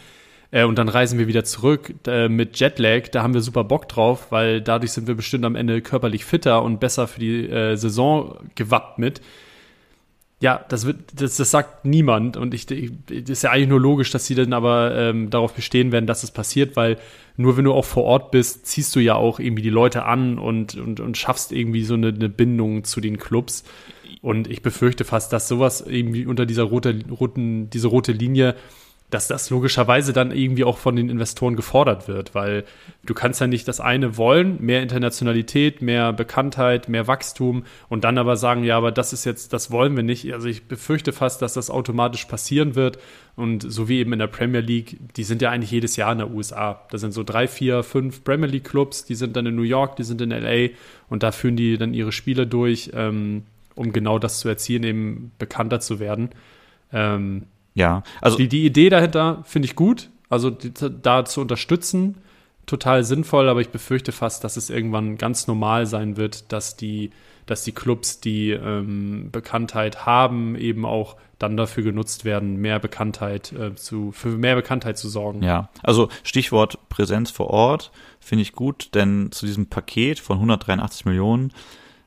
[0.50, 3.08] äh, und dann reisen wir wieder zurück äh, mit Jetlag.
[3.08, 6.62] Da haben wir super Bock drauf, weil dadurch sind wir bestimmt am Ende körperlich fitter
[6.62, 9.20] und besser für die äh, Saison gewappnet.
[10.40, 13.80] Ja, das wird, das, das sagt niemand und ich, ich das ist ja eigentlich nur
[13.80, 16.96] logisch, dass sie dann aber ähm, darauf bestehen werden, dass es passiert, weil
[17.36, 20.38] nur wenn du auch vor Ort bist, ziehst du ja auch irgendwie die Leute an
[20.38, 23.64] und, und, und schaffst irgendwie so eine, eine Bindung zu den Clubs.
[24.22, 28.54] Und ich befürchte fast, dass sowas irgendwie unter dieser rote, roten, diese rote Linie
[29.10, 32.64] dass das logischerweise dann irgendwie auch von den Investoren gefordert wird, weil
[33.06, 38.18] du kannst ja nicht das eine wollen, mehr Internationalität, mehr Bekanntheit, mehr Wachstum und dann
[38.18, 40.30] aber sagen, ja, aber das ist jetzt, das wollen wir nicht.
[40.34, 42.98] Also ich befürchte fast, dass das automatisch passieren wird
[43.34, 46.18] und so wie eben in der Premier League, die sind ja eigentlich jedes Jahr in
[46.18, 46.84] der USA.
[46.90, 49.96] Da sind so drei, vier, fünf Premier League Clubs, die sind dann in New York,
[49.96, 50.74] die sind in LA
[51.08, 53.44] und da führen die dann ihre Spiele durch, ähm,
[53.74, 56.30] um genau das zu erzielen, eben bekannter zu werden.
[56.92, 57.44] Ähm,
[57.78, 62.16] ja, also die, die Idee dahinter finde ich gut, also die, da zu unterstützen,
[62.66, 67.12] total sinnvoll, aber ich befürchte fast, dass es irgendwann ganz normal sein wird, dass die,
[67.46, 73.52] dass die Clubs, die ähm, Bekanntheit haben, eben auch dann dafür genutzt werden, mehr Bekanntheit
[73.52, 75.44] äh, zu, für mehr Bekanntheit zu sorgen.
[75.44, 81.04] Ja, also Stichwort Präsenz vor Ort finde ich gut, denn zu diesem Paket von 183
[81.04, 81.52] Millionen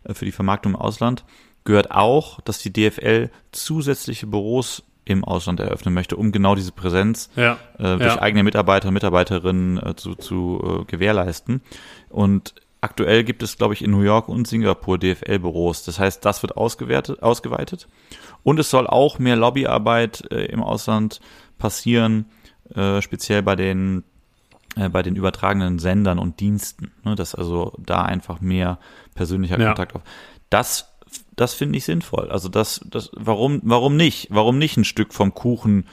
[0.03, 1.23] äh, für die Vermarktung im Ausland
[1.63, 7.29] gehört auch, dass die DFL zusätzliche Büros im Ausland eröffnen möchte, um genau diese Präsenz
[7.35, 7.57] Ja.
[7.77, 8.21] äh, durch Ja.
[8.21, 11.61] eigene Mitarbeiter und Mitarbeiterinnen äh, zu, zu äh, gewährleisten.
[12.09, 15.83] Und aktuell gibt es, glaube ich, in New York und Singapur DFL-Büros.
[15.85, 17.87] Das heißt, das wird ausgewertet, ausgeweitet.
[18.43, 21.19] Und es soll auch mehr Lobbyarbeit äh, im Ausland
[21.57, 22.25] passieren,
[22.75, 24.03] äh, speziell bei den
[24.77, 28.79] äh, bei den übertragenen Sendern und Diensten, ne, dass also da einfach mehr
[29.15, 29.67] persönlicher Ja.
[29.67, 30.01] Kontakt auf.
[30.49, 30.90] Das
[31.41, 32.29] das finde ich sinnvoll.
[32.29, 34.27] Also das das warum warum nicht?
[34.29, 35.87] Warum nicht ein Stück vom Kuchen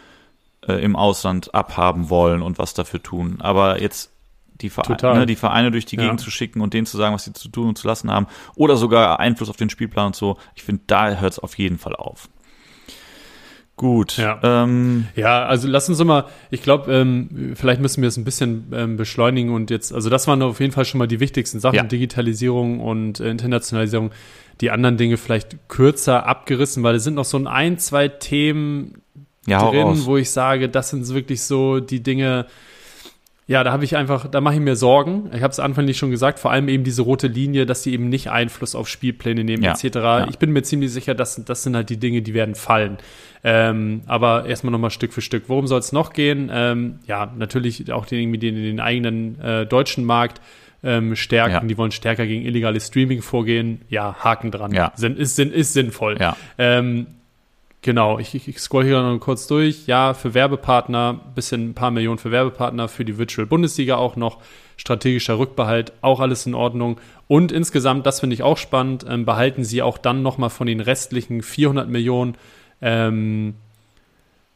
[0.67, 3.39] äh, im Ausland abhaben wollen und was dafür tun?
[3.41, 4.13] Aber jetzt
[4.61, 5.19] die, Vereine, Total.
[5.21, 6.03] ne, die Vereine durch die Ja.
[6.03, 8.27] Gegend zu schicken und denen zu sagen, was sie zu tun und zu lassen haben
[8.57, 11.79] oder sogar Einfluss auf den Spielplan und so, ich finde, da hört es auf jeden
[11.79, 12.29] Fall auf.
[13.79, 14.16] Gut.
[14.18, 14.41] Ja.
[14.43, 18.66] Ähm, Ja, also lass uns mal, ich glaube, ähm, vielleicht müssen wir es ein bisschen
[18.74, 21.76] ähm, beschleunigen und jetzt, also das waren auf jeden Fall schon mal die wichtigsten Sachen,
[21.76, 21.85] Ja.
[21.85, 24.11] Digitalisierung und äh, Internationalisierung.
[24.61, 29.01] Die anderen Dinge vielleicht kürzer abgerissen, weil es sind noch so ein, zwei Themen
[29.47, 32.47] ja, drin, wo ich sage, das sind wirklich so die Dinge,
[33.49, 35.31] ja, da habe ich einfach, da mache ich mir Sorgen.
[35.35, 38.11] Ich habe es anfänglich schon gesagt, vor allem eben diese rote Linie, dass die eben
[38.11, 39.85] nicht Einfluss auf Spielpläne nehmen, Ja, etc.
[39.97, 40.29] ja.
[40.29, 42.99] Ich bin mir ziemlich sicher, dass das sind halt die Dinge, die werden fallen.
[43.43, 45.45] Ähm, aber erstmal nochmal Stück für Stück.
[45.49, 46.51] Worum soll es noch gehen?
[46.53, 50.43] Ähm, ja, natürlich auch den, irgendwie den, den eigenen äh, deutschen Markt
[50.83, 51.53] ähm, stärken.
[51.53, 51.61] Ja.
[51.61, 53.81] Die wollen stärker gegen illegales Streaming vorgehen.
[53.89, 54.73] Ja, Haken dran.
[54.73, 54.93] Ja.
[54.95, 56.19] Sinn, ist, Sinn, ist sinnvoll.
[56.21, 56.37] Ja.
[56.59, 57.07] Ähm,
[57.83, 59.87] genau, ich, ich, scroll hier noch kurz durch.
[59.87, 64.39] Ja, für Werbepartner, bisschen ein paar Millionen für Werbepartner, für die Virtual Bundesliga auch noch.
[64.76, 67.01] Strategischer Rückbehalt, auch alles in Ordnung.
[67.26, 70.81] Und insgesamt, das finde ich auch spannend, ähm, behalten sie auch dann nochmal von den
[70.81, 72.37] restlichen 400 Millionen,
[72.81, 73.55] ähm,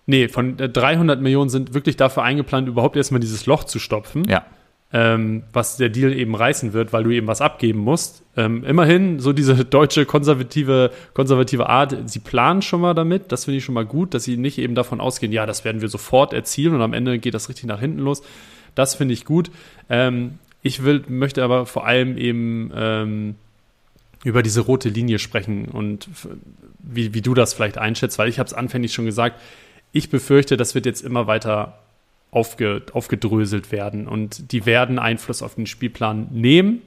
[0.07, 4.25] nee, von äh, 300 Millionen sind wirklich dafür eingeplant, überhaupt erstmal dieses Loch zu stopfen
[4.29, 4.45] Ja.
[4.93, 8.23] Ähm, was der Deal eben reißen wird, weil du eben was abgeben musst.
[8.37, 13.59] Ähm, immerhin, so diese deutsche konservative, konservative Art, sie planen schon mal damit, das finde
[13.59, 16.33] ich schon mal gut, dass sie nicht eben davon ausgehen, ja, das werden wir sofort
[16.33, 18.23] erzielen und am Ende geht das richtig nach hinten los.
[18.75, 19.51] Das finde ich gut.
[19.89, 23.35] Ähm, ich will, möchte aber vor allem eben ähm,
[24.25, 26.09] über diese rote Linie sprechen und
[26.79, 29.41] wie, wie du das vielleicht einschätzt, weil ich habe es anfänglich schon gesagt,
[29.93, 31.79] ich befürchte, das wird jetzt immer weiter
[32.33, 36.81] aufge, aufgedröselt werden und die werden Einfluss auf den Spielplan nehmen,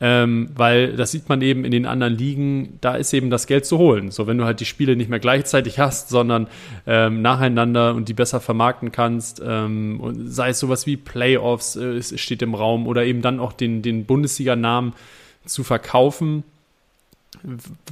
[0.00, 3.66] ähm, weil das sieht man eben in den anderen Ligen, da ist eben das Geld
[3.66, 4.10] zu holen.
[4.10, 6.46] So, wenn du halt die Spiele nicht mehr gleichzeitig hast, sondern
[6.86, 11.96] ähm, nacheinander und die besser vermarkten kannst, ähm, und sei es sowas wie Playoffs, äh,
[11.96, 14.92] es steht im Raum oder eben dann auch den, den Bundesliga-Namen
[15.46, 16.44] zu verkaufen.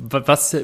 [0.01, 0.57] Was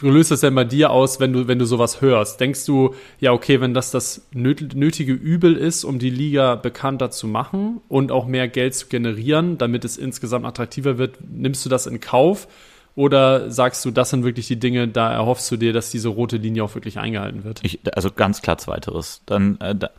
[0.00, 2.40] löst das denn bei dir aus, wenn du, wenn du sowas hörst?
[2.40, 7.10] Denkst du, ja, okay, wenn das das nöt- nötige Übel ist, um die Liga bekannter
[7.10, 11.68] zu machen und auch mehr Geld zu generieren, damit es insgesamt attraktiver wird, nimmst du
[11.68, 12.48] das in Kauf?
[12.96, 16.36] Oder sagst du, das sind wirklich die Dinge, da erhoffst du dir, dass diese rote
[16.36, 17.60] Linie auch wirklich eingehalten wird?
[17.62, 19.22] Ich, also ganz klar zweiteres.
[19.26, 19.90] Dann, äh, da,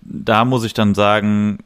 [0.00, 1.58] da muss ich dann sagen,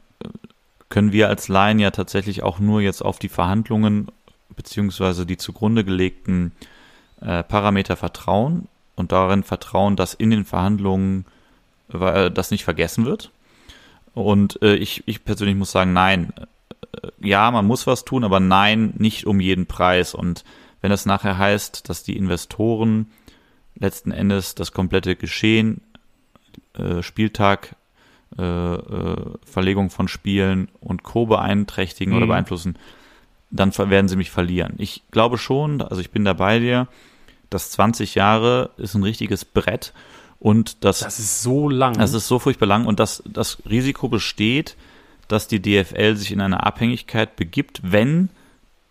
[0.89, 4.07] können wir als Laien ja tatsächlich auch nur jetzt auf die Verhandlungen
[4.55, 6.51] beziehungsweise die zugrunde gelegten
[7.21, 11.25] äh, Parameter vertrauen und darin vertrauen, dass in den Verhandlungen
[11.93, 13.31] äh, das nicht vergessen wird.
[14.13, 16.33] Und äh, ich, ich persönlich muss sagen, nein,
[17.01, 20.13] äh, ja, man muss was tun, aber nein, nicht um jeden Preis.
[20.13, 20.43] Und
[20.81, 23.11] wenn das nachher heißt, dass die Investoren
[23.75, 25.81] letzten Endes das komplette Geschehen,
[26.73, 27.75] äh, Spieltag,
[28.37, 31.25] äh, äh, Verlegung von Spielen und Co.
[31.25, 32.29] beeinträchtigen oder Mhm.
[32.29, 32.77] beeinflussen,
[33.51, 34.73] dann werden sie mich verlieren.
[34.77, 36.87] Ich glaube schon, also ich bin da bei dir,
[37.49, 39.93] dass 20 Jahre ist ein richtiges Brett
[40.39, 41.97] und das, Das ist so lang.
[41.97, 44.75] das ist so furchtbar lang und das, das Risiko besteht,
[45.27, 48.29] dass die DFL sich in eine Abhängigkeit begibt, wenn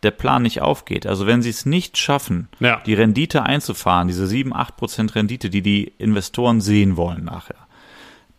[0.02, 1.06] der Plan nicht aufgeht.
[1.06, 2.80] Also wenn sie es nicht schaffen, Ja.
[2.86, 7.56] die Rendite einzufahren, diese 7, 8 Prozent Rendite, die die Investoren sehen wollen nachher,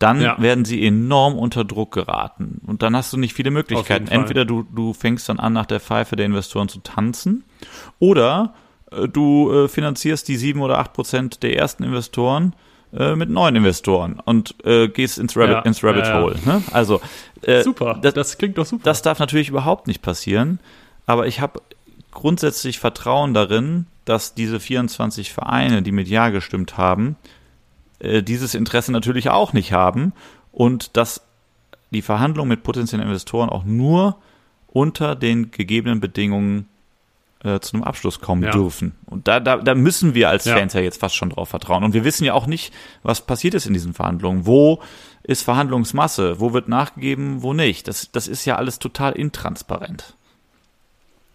[0.02, 0.36] dann Ja.
[0.40, 2.60] werden sie enorm unter Druck geraten.
[2.66, 4.08] Und dann hast du nicht viele Möglichkeiten.
[4.08, 7.44] Entweder du, du fängst dann an, nach der Pfeife der Investoren zu tanzen,
[7.98, 8.54] oder
[8.90, 12.54] äh, du äh, finanzierst die 7 oder 8 Prozent der ersten Investoren
[12.92, 15.60] äh, mit neuen Investoren und äh, gehst ins Rabbit, Ja.
[15.60, 16.12] ins Rabbit.
[16.12, 16.36] Hole.
[16.44, 16.62] Ne?
[16.72, 17.00] Also
[17.42, 17.98] äh, super.
[18.02, 18.82] Das, Das, klingt doch super.
[18.84, 20.58] das darf natürlich überhaupt nicht passieren,
[21.06, 21.60] aber ich habe
[22.10, 27.16] grundsätzlich Vertrauen darin, dass diese 24 Vereine, die mit Ja gestimmt haben,
[28.02, 30.12] äh, dieses Interesse natürlich auch nicht haben
[30.52, 31.22] und dass
[31.90, 34.16] die Verhandlungen mit potenziellen Investoren auch nur
[34.68, 36.66] unter den gegebenen Bedingungen
[37.44, 38.50] äh, zu einem Abschluss kommen Ja.
[38.52, 38.92] dürfen.
[39.06, 40.56] Und da, da, da müssen wir als Ja.
[40.56, 41.84] Fans ja jetzt fast schon drauf vertrauen.
[41.84, 42.72] Und wir wissen ja auch nicht,
[43.02, 44.46] was passiert ist in diesen Verhandlungen.
[44.46, 44.80] Wo
[45.24, 46.40] ist Verhandlungsmasse?
[46.40, 47.42] Wo wird nachgegeben?
[47.42, 47.88] Wo nicht?
[47.88, 50.14] Das, das ist ja alles total intransparent.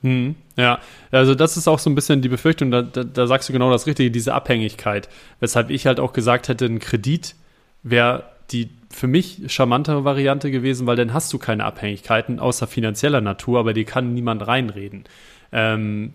[0.03, 0.79] Hm, ja,
[1.11, 3.71] also das ist auch so ein bisschen die Befürchtung, da, da, da sagst du genau
[3.71, 5.09] das Richtige, diese Abhängigkeit.
[5.39, 7.35] Weshalb ich halt auch gesagt hätte, ein Kredit
[7.83, 13.21] wäre die für mich charmantere Variante gewesen, weil dann hast du keine Abhängigkeiten außer finanzieller
[13.21, 15.03] Natur, aber die kann niemand reinreden.
[15.51, 16.13] Ähm,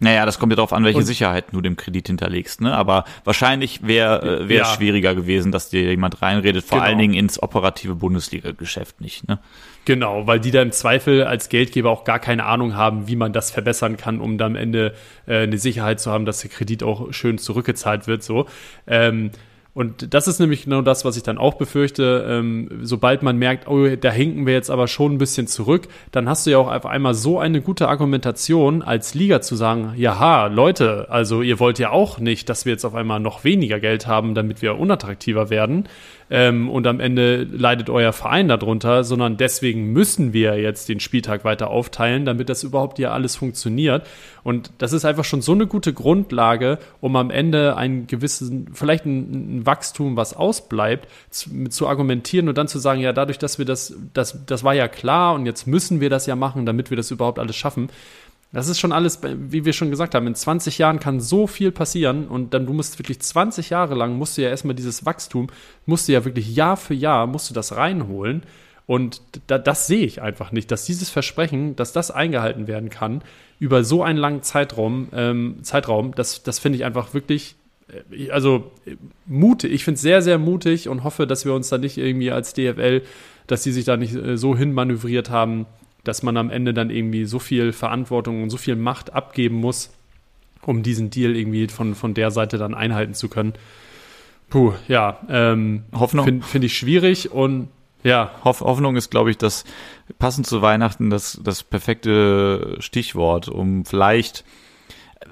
[0.00, 2.74] naja, das kommt ja darauf an, welche Sicherheiten du dem Kredit hinterlegst, ne?
[2.74, 4.74] Aber wahrscheinlich wäre äh, wäre ja.
[4.74, 6.88] schwieriger gewesen, dass dir jemand reinredet, vor genau.
[6.88, 9.38] allen Dingen ins operative Bundesliga-Geschäft nicht, ne?
[9.84, 13.32] Genau, weil die da im Zweifel als Geldgeber auch gar keine Ahnung haben, wie man
[13.32, 14.94] das verbessern kann, um da am Ende
[15.26, 18.22] äh, eine Sicherheit zu haben, dass der Kredit auch schön zurückgezahlt wird.
[18.22, 18.46] So.
[18.86, 19.30] Ähm,
[19.74, 22.26] und das ist nämlich genau das, was ich dann auch befürchte.
[22.28, 26.28] Ähm, sobald man merkt, oh, da hinken wir jetzt aber schon ein bisschen zurück, dann
[26.28, 30.46] hast du ja auch auf einmal so eine gute Argumentation als Liga zu sagen, jaha,
[30.46, 34.06] Leute, also ihr wollt ja auch nicht, dass wir jetzt auf einmal noch weniger Geld
[34.06, 35.88] haben, damit wir unattraktiver werden
[36.30, 41.44] ähm, und am Ende leidet euer Verein darunter, sondern deswegen müssen wir jetzt den Spieltag
[41.44, 44.06] weiter aufteilen, damit das überhaupt hier alles funktioniert.
[44.44, 49.06] Und das ist einfach schon so eine gute Grundlage, um am Ende einen gewissen, vielleicht
[49.06, 53.58] ein, ein Wachstum, was ausbleibt, zu, zu, argumentieren und dann zu sagen, ja, dadurch, dass
[53.58, 56.90] wir das, das, das war ja klar und jetzt müssen wir das ja machen, damit
[56.90, 57.88] wir das überhaupt alles schaffen.
[58.50, 61.70] Das ist schon alles, wie wir schon gesagt haben, in 20 Jahren kann so viel
[61.70, 65.48] passieren und dann du musst wirklich 20 Jahre lang, musst du ja erstmal dieses Wachstum,
[65.84, 68.42] musst du ja wirklich Jahr für Jahr, musst du das reinholen
[68.88, 73.20] und da, das sehe ich einfach nicht, dass dieses Versprechen, dass das eingehalten werden kann
[73.60, 77.54] über so einen langen Zeitraum, ähm, Zeitraum, das, das finde ich einfach wirklich,
[78.10, 78.72] äh, also
[79.26, 82.30] mutig, ich finde es sehr, sehr mutig und hoffe, dass wir uns da nicht irgendwie
[82.30, 83.02] als DFL,
[83.46, 85.66] dass sie sich da nicht äh, so hinmanövriert haben,
[86.04, 89.90] dass man am Ende dann irgendwie so viel Verantwortung und so viel Macht abgeben muss,
[90.62, 93.54] um diesen Deal irgendwie von, von der Seite dann einhalten zu können.
[94.50, 97.68] Puh, ja, ähm, Hoffnung finde find ich schwierig und
[98.04, 98.30] ja.
[98.44, 99.64] Hoff Hoffnung ist, glaube ich, das
[100.18, 104.44] passend zu Weihnachten das, das perfekte Stichwort, um vielleicht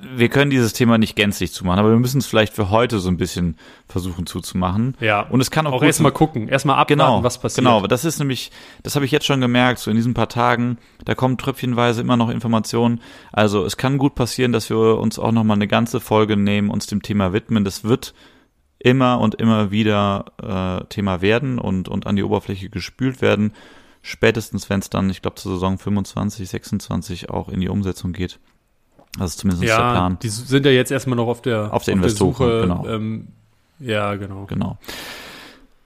[0.02, 3.08] wir können dieses Thema nicht gänzlich zumachen, aber wir müssen es vielleicht für heute so
[3.08, 3.56] ein bisschen
[3.88, 4.96] versuchen zuzumachen.
[5.00, 5.22] Ja.
[5.22, 7.64] Und es kann auch, auch erstmal gucken, erstmal abwarten, genau, was passiert.
[7.64, 8.50] Genau, das ist nämlich,
[8.82, 12.16] das habe ich jetzt schon gemerkt, so in diesen paar Tagen, da kommen tröpfchenweise immer
[12.16, 13.00] noch Informationen.
[13.32, 16.70] Also es kann gut passieren, dass wir uns auch noch mal eine ganze Folge nehmen,
[16.70, 17.64] uns dem Thema widmen.
[17.64, 18.14] Das wird
[18.78, 23.52] immer und immer wieder äh, Thema werden und, und an die Oberfläche gespült werden.
[24.02, 28.38] Spätestens, wenn es dann, ich glaube, zur Saison 25, 26 auch in die Umsetzung geht.
[29.18, 30.18] Das ist zumindest ja, der Plan.
[30.22, 32.62] Die sind ja jetzt erstmal noch auf der, auf der, auf der Suche.
[32.62, 32.86] Genau.
[32.86, 33.28] Ähm,
[33.78, 34.46] ja, genau.
[34.46, 34.78] Genau.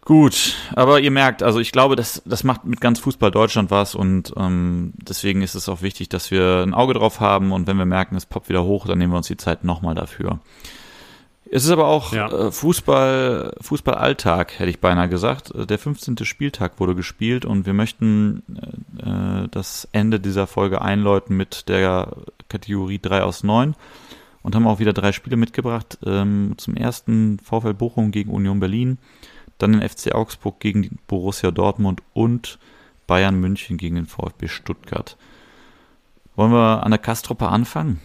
[0.03, 3.95] Gut, aber ihr merkt, also ich glaube, das, das macht mit ganz Fußball Deutschland was
[3.95, 7.77] und ähm, deswegen ist es auch wichtig, dass wir ein Auge drauf haben und wenn
[7.77, 10.41] wir merken, es poppt wieder hoch, dann nehmen wir uns die Zeit nochmal dafür.
[11.53, 12.29] Es ist aber auch ja.
[12.29, 15.53] äh, Fußball, Fußballalltag, hätte ich beinahe gesagt.
[15.55, 16.25] Der 15.
[16.25, 18.45] Spieltag wurde gespielt und wir möchten
[18.99, 22.13] äh, das Ende dieser Folge einläuten mit der
[22.49, 23.75] Kategorie 3 aus 9
[24.43, 25.99] und haben auch wieder drei Spiele mitgebracht.
[26.07, 28.99] Ähm, zum ersten VfL Bochum gegen Union Berlin,
[29.59, 32.61] dann den FC Augsburg gegen Borussia Dortmund und
[33.09, 35.17] Bayern München gegen den VfB Stuttgart.
[36.37, 38.01] Wollen wir an der Kastruppe anfangen?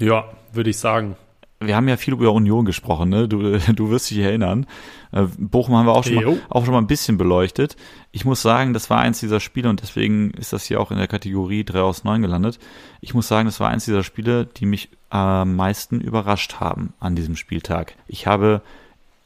[0.00, 0.24] Ja,
[0.56, 1.16] würde ich sagen.
[1.60, 3.28] Wir haben ja viel über Union gesprochen, ne?
[3.28, 4.66] Du, du wirst dich erinnern.
[5.12, 7.76] Äh, Bochum haben wir auch schon, mal, auch schon mal ein bisschen beleuchtet.
[8.12, 10.98] Ich muss sagen, das war eins dieser Spiele und deswegen ist das hier auch in
[10.98, 12.58] der Kategorie 3 aus 9 gelandet.
[13.00, 17.14] Ich muss sagen, das war eins dieser Spiele, die mich am meisten überrascht haben an
[17.14, 17.94] diesem Spieltag.
[18.08, 18.62] Ich habe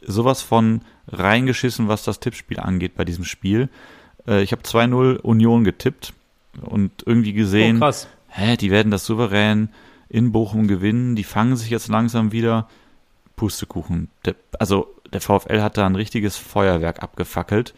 [0.02, 3.68] sowas von reingeschissen, was das Tippspiel angeht bei diesem Spiel.
[4.26, 6.12] Äh, ich habe 2-0 Union getippt
[6.60, 7.92] und irgendwie gesehen, oh,
[8.28, 9.70] hä, die werden das souverän
[10.08, 11.16] in Bochum gewinnen.
[11.16, 12.68] Die fangen sich jetzt langsam wieder.
[13.38, 14.10] Pustekuchen.
[14.26, 17.72] Der, also der VfL hat da ein richtiges Feuerwerk abgefackelt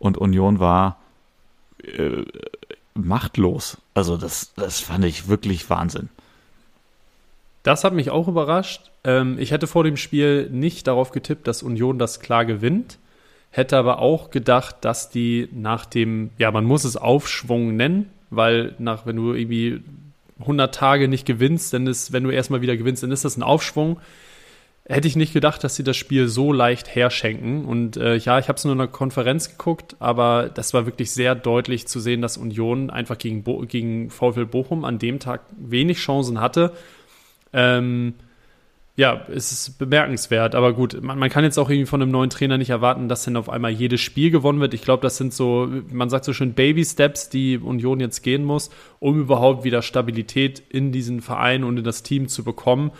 [0.00, 0.98] und Union war
[1.84, 2.24] äh,
[2.94, 3.78] machtlos.
[3.92, 6.08] Also das, das fand ich wirklich Wahnsinn.
[7.62, 8.90] Das hat mich auch überrascht.
[9.04, 12.98] Ähm, ich hätte vor dem Spiel nicht darauf getippt, dass Union das klar gewinnt.
[13.50, 18.74] Hätte aber auch gedacht, dass die nach dem, ja, man muss es Aufschwung nennen, weil
[18.78, 19.80] nach, wenn du irgendwie
[20.44, 23.42] 100 Tage nicht gewinnst, dann ist, wenn du erstmal wieder gewinnst, dann ist das ein
[23.42, 24.00] Aufschwung.
[24.86, 27.64] Hätte ich nicht gedacht, dass sie das Spiel so leicht herschenken.
[27.64, 31.10] Und äh, ja, ich habe es nur in einer Konferenz geguckt, aber das war wirklich
[31.10, 35.40] sehr deutlich zu sehen, dass Union einfach gegen, Bo gegen VfL Bochum an dem Tag
[35.56, 36.72] wenig Chancen hatte.
[37.54, 38.14] Ähm,
[38.96, 40.54] ja, es ist bemerkenswert.
[40.54, 43.24] Aber gut, man, man, kann jetzt auch irgendwie von einem neuen Trainer nicht erwarten, dass
[43.24, 44.72] dann auf einmal jedes Spiel gewonnen wird.
[44.72, 48.70] Ich glaube, das sind so, man sagt so schön Baby-Steps, die Union jetzt gehen muss,
[49.00, 52.92] um überhaupt wieder Stabilität in diesen Verein und in das Team zu bekommen.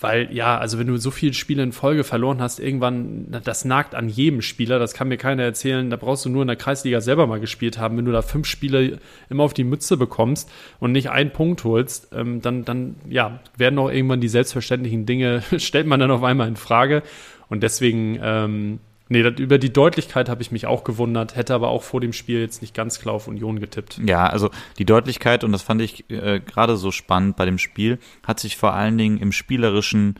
[0.00, 3.94] Weil ja, also wenn du so viele Spiele in Folge verloren hast, irgendwann, das nagt
[3.94, 7.00] an jedem Spieler, das kann mir keiner erzählen, da brauchst du nur in der Kreisliga
[7.00, 10.92] selber mal gespielt haben, wenn du da fünf Spiele immer auf die Mütze bekommst und
[10.92, 15.88] nicht einen Punkt holst, ähm, dann, dann, ja, werden auch irgendwann die selbstverständlichen Dinge, stellt
[15.88, 17.02] man dann auf einmal in Frage.
[17.48, 18.78] Und deswegen, ähm,
[19.08, 22.12] Nee, das, über die Deutlichkeit habe ich mich auch gewundert, hätte aber auch vor dem
[22.12, 24.00] Spiel jetzt nicht ganz klar auf Union getippt.
[24.04, 27.98] Ja, also die Deutlichkeit, und das fand ich äh, gerade so spannend bei dem Spiel,
[28.26, 30.16] hat sich vor allen Dingen im Spielerischen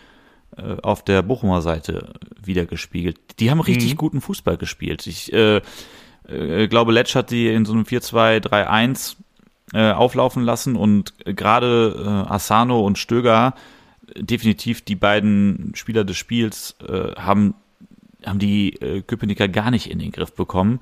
[0.57, 3.19] äh, auf der Bochumer Seite wiedergespiegelt.
[3.41, 3.99] Die haben richtig mhm.
[3.99, 5.07] guten Fußball gespielt.
[5.07, 5.61] Ich äh,
[6.27, 9.17] äh, glaube, Letsch hat die in so einem 4-2-3-1
[9.75, 13.55] äh, auflaufen lassen und gerade äh, Asano und Stöger,
[14.17, 17.55] definitiv die beiden Spieler des Spiels, äh, haben
[18.29, 20.81] haben die äh, Köpenicker gar nicht in den Griff bekommen.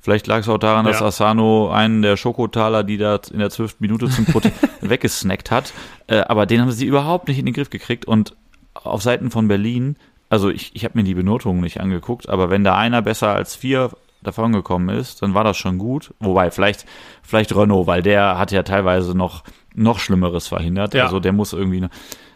[0.00, 0.92] Vielleicht lag es auch daran, ja.
[0.92, 4.44] dass Asano einen der Schokotaler, die da in der zwölften Minute zum Brot
[4.80, 5.74] weggesnackt hat.
[6.06, 8.06] Äh, aber den haben sie überhaupt nicht in den Griff gekriegt.
[8.06, 8.34] Und
[8.74, 9.96] auf Seiten von Berlin,
[10.30, 13.56] also ich, ich habe mir die Benotungen nicht angeguckt, aber wenn da einer besser als
[13.56, 13.90] vier
[14.22, 16.14] davon gekommen ist, dann war das schon gut.
[16.20, 16.86] Wobei, vielleicht,
[17.22, 20.94] vielleicht Renault, weil der hat ja teilweise noch, noch Schlimmeres verhindert.
[20.94, 21.04] Ja.
[21.04, 21.86] Also der muss irgendwie.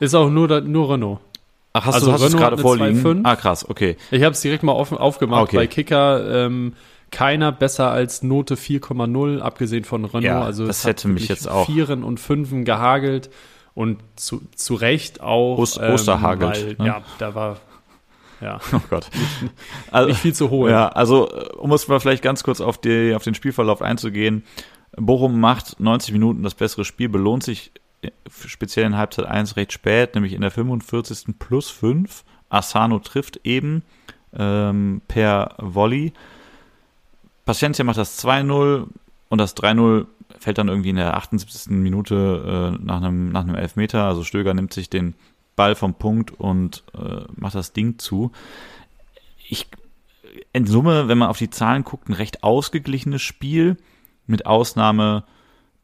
[0.00, 1.20] Ist auch nur, nur Renault.
[1.76, 3.26] Ach, hast also du hast es gerade vorliegen?
[3.26, 3.96] Ah, krass, okay.
[4.12, 5.56] Ich habe es direkt mal offen, aufgemacht okay.
[5.56, 6.46] bei Kicker.
[6.46, 6.74] Ähm,
[7.10, 10.24] keiner besser als Note 4,0, abgesehen von Renault.
[10.24, 11.66] Ja, also das hätte mich jetzt auch.
[11.66, 13.28] Vieren und Fünfen gehagelt
[13.74, 15.58] und zu, zu Recht auch.
[15.58, 16.78] Ost, ähm, Osterhagelt.
[16.78, 16.86] Weil, ne?
[16.86, 17.58] Ja, da war
[18.40, 18.60] ja.
[18.72, 19.08] Oh Gott.
[19.90, 20.72] also, nicht viel zu holen.
[20.72, 24.44] Ja, also um es mal vielleicht ganz kurz auf, die, auf den Spielverlauf einzugehen.
[24.96, 27.72] Bochum macht 90 Minuten das bessere Spiel, belohnt sich
[28.28, 31.38] speziell in Halbzeit 1 recht spät, nämlich in der 45.
[31.38, 32.24] plus 5.
[32.48, 33.82] Asano trifft eben
[34.36, 36.12] ähm, per Volley.
[37.44, 38.86] Paciencia macht das 2-0
[39.28, 40.06] und das 3-0
[40.38, 41.70] fällt dann irgendwie in der 78.
[41.70, 44.04] Minute äh, nach, einem, nach einem Elfmeter.
[44.04, 45.14] Also Stöger nimmt sich den
[45.56, 48.32] Ball vom Punkt und äh, macht das Ding zu.
[49.48, 49.68] Ich,
[50.52, 53.76] in Summe, wenn man auf die Zahlen guckt, ein recht ausgeglichenes Spiel
[54.26, 55.24] mit Ausnahme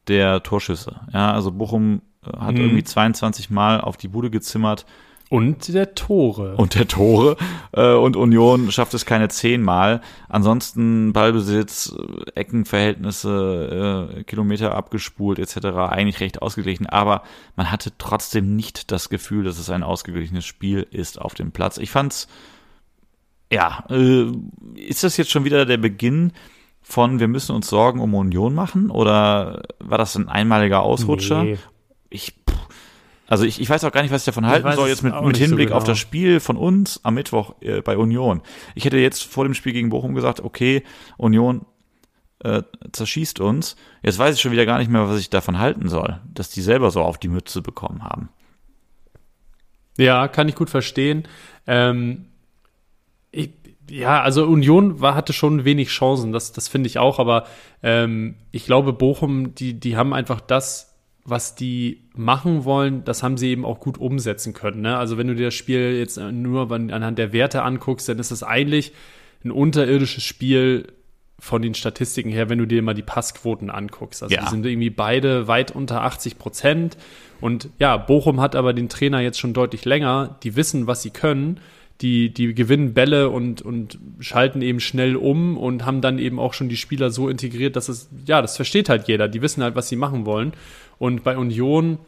[0.09, 1.01] der Torschüsse.
[1.13, 2.61] Ja, also Bochum hat mhm.
[2.61, 4.87] irgendwie 22 Mal auf die Bude gezimmert.
[5.31, 6.57] Und der Tore.
[6.57, 7.37] Und der Tore.
[7.71, 10.01] Äh, und Union schafft es keine zehnmal.
[10.29, 11.95] Ansonsten Ballbesitz,
[12.35, 15.67] Eckenverhältnisse, äh, Kilometer abgespult etc.
[15.89, 16.87] Eigentlich recht ausgeglichen.
[16.87, 17.23] Aber
[17.55, 21.79] man hatte trotzdem nicht das Gefühl, dass es ein ausgeglichenes Spiel ist auf dem Platz.
[21.79, 22.27] Ich fand's,
[23.53, 24.33] ja, äh,
[24.75, 26.33] ist das jetzt schon wieder der Beginn
[26.83, 28.91] von wir müssen uns Sorgen um Union machen?
[28.91, 31.45] Oder war das ein einmaliger Ausrutscher?
[31.45, 31.59] Nee
[32.11, 32.35] ich,
[33.27, 35.15] also ich, ich weiß auch gar nicht, was ich davon halten ich soll, jetzt mit,
[35.23, 35.77] mit Hinblick so genau.
[35.77, 38.43] auf das Spiel von uns am Mittwoch äh, bei Union.
[38.75, 40.83] Ich hätte jetzt vor dem Spiel gegen Bochum gesagt, okay,
[41.17, 41.65] Union
[42.41, 43.77] äh, zerschießt uns.
[44.03, 46.63] Jetzt weiß ich schon wieder gar nicht mehr, was ich davon halten soll, dass die
[46.63, 48.31] selber so auf die Mütze bekommen haben.
[49.97, 51.29] Ja, kann ich gut verstehen.
[51.67, 52.27] Ähm,
[53.31, 53.51] ich,
[53.91, 57.47] ja, also Union war, hatte schon wenig Chancen, das, das finde ich auch, aber
[57.83, 60.90] ähm, ich glaube, Bochum, die, die haben einfach das
[61.25, 64.81] was die machen wollen, das haben sie eben auch gut umsetzen können.
[64.81, 64.97] Ne?
[64.97, 68.43] Also wenn du dir das Spiel jetzt nur anhand der Werte anguckst, dann ist es
[68.43, 68.93] eigentlich
[69.45, 70.87] ein unterirdisches Spiel
[71.41, 74.23] von den Statistiken her, wenn du dir mal die Passquoten anguckst.
[74.23, 74.43] Also ja.
[74.43, 76.97] die sind irgendwie beide weit unter 80 Prozent.
[77.41, 80.39] Und ja, Bochum hat aber den Trainer jetzt schon deutlich länger.
[80.43, 81.59] Die wissen, was sie können.
[82.03, 86.55] Die, die gewinnen Bälle und, und schalten eben schnell um und haben dann eben auch
[86.55, 89.29] schon die Spieler so integriert, dass es, ja, das versteht halt jeder.
[89.29, 90.55] Die wissen halt, was sie machen wollen.
[91.01, 91.99] Und bei Union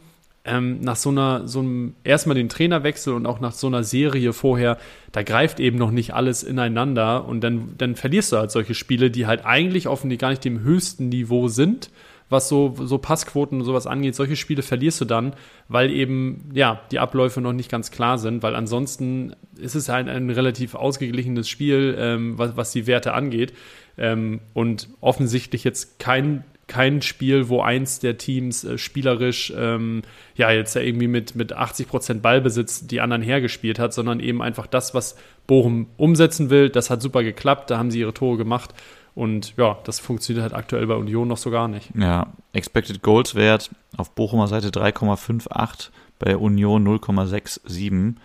[0.45, 4.33] ähm, nach so einer, so einem, erstmal den Trainerwechsel und auch nach so einer Serie
[4.33, 4.77] vorher,
[5.11, 9.09] da greift eben noch nicht alles ineinander und dann, dann verlierst du halt solche Spiele,
[9.09, 11.89] die halt eigentlich offensichtlich gar nicht dem höchsten Niveau sind,
[12.29, 14.13] was so, so Passquoten und sowas angeht.
[14.13, 15.33] Solche Spiele verlierst du dann,
[15.69, 20.07] weil eben, ja, die Abläufe noch nicht ganz klar sind, weil ansonsten ist es halt
[20.07, 23.53] ein relativ ausgeglichenes Spiel, ähm, was, was die Werte angeht.
[23.97, 30.03] Ähm, und offensichtlich jetzt kein kein Spiel, wo eins der Teams äh, spielerisch ähm,
[30.35, 34.41] ja jetzt ja irgendwie mit, mit 80 Prozent Ballbesitz die anderen hergespielt hat, sondern eben
[34.41, 36.69] einfach das, was Bochum umsetzen will.
[36.69, 38.73] Das hat super geklappt, da haben sie ihre Tore gemacht.
[39.15, 41.89] Und ja, das funktioniert halt aktuell bei Union noch so gar nicht.
[41.95, 48.15] Ja, Expected Goals Wert auf Bochumer Seite 3,58, bei Union 0,67.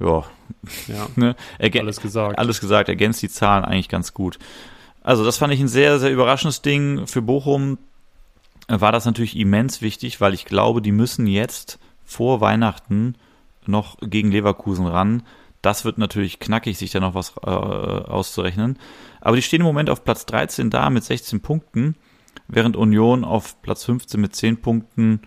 [0.00, 0.24] Ja,
[0.88, 1.36] ja ne?
[1.58, 2.38] alles gesagt.
[2.38, 4.38] Alles gesagt, ergänzt die Zahlen eigentlich ganz gut.
[5.06, 7.06] Also das fand ich ein sehr, sehr überraschendes Ding.
[7.06, 7.78] Für Bochum
[8.66, 13.14] war das natürlich immens wichtig, weil ich glaube, die müssen jetzt vor Weihnachten
[13.66, 15.22] noch gegen Leverkusen ran.
[15.62, 18.80] Das wird natürlich knackig, sich da noch was äh, auszurechnen.
[19.20, 21.94] Aber die stehen im Moment auf Platz 13 da mit 16 Punkten,
[22.48, 25.20] während Union auf Platz 15 mit 10 Punkten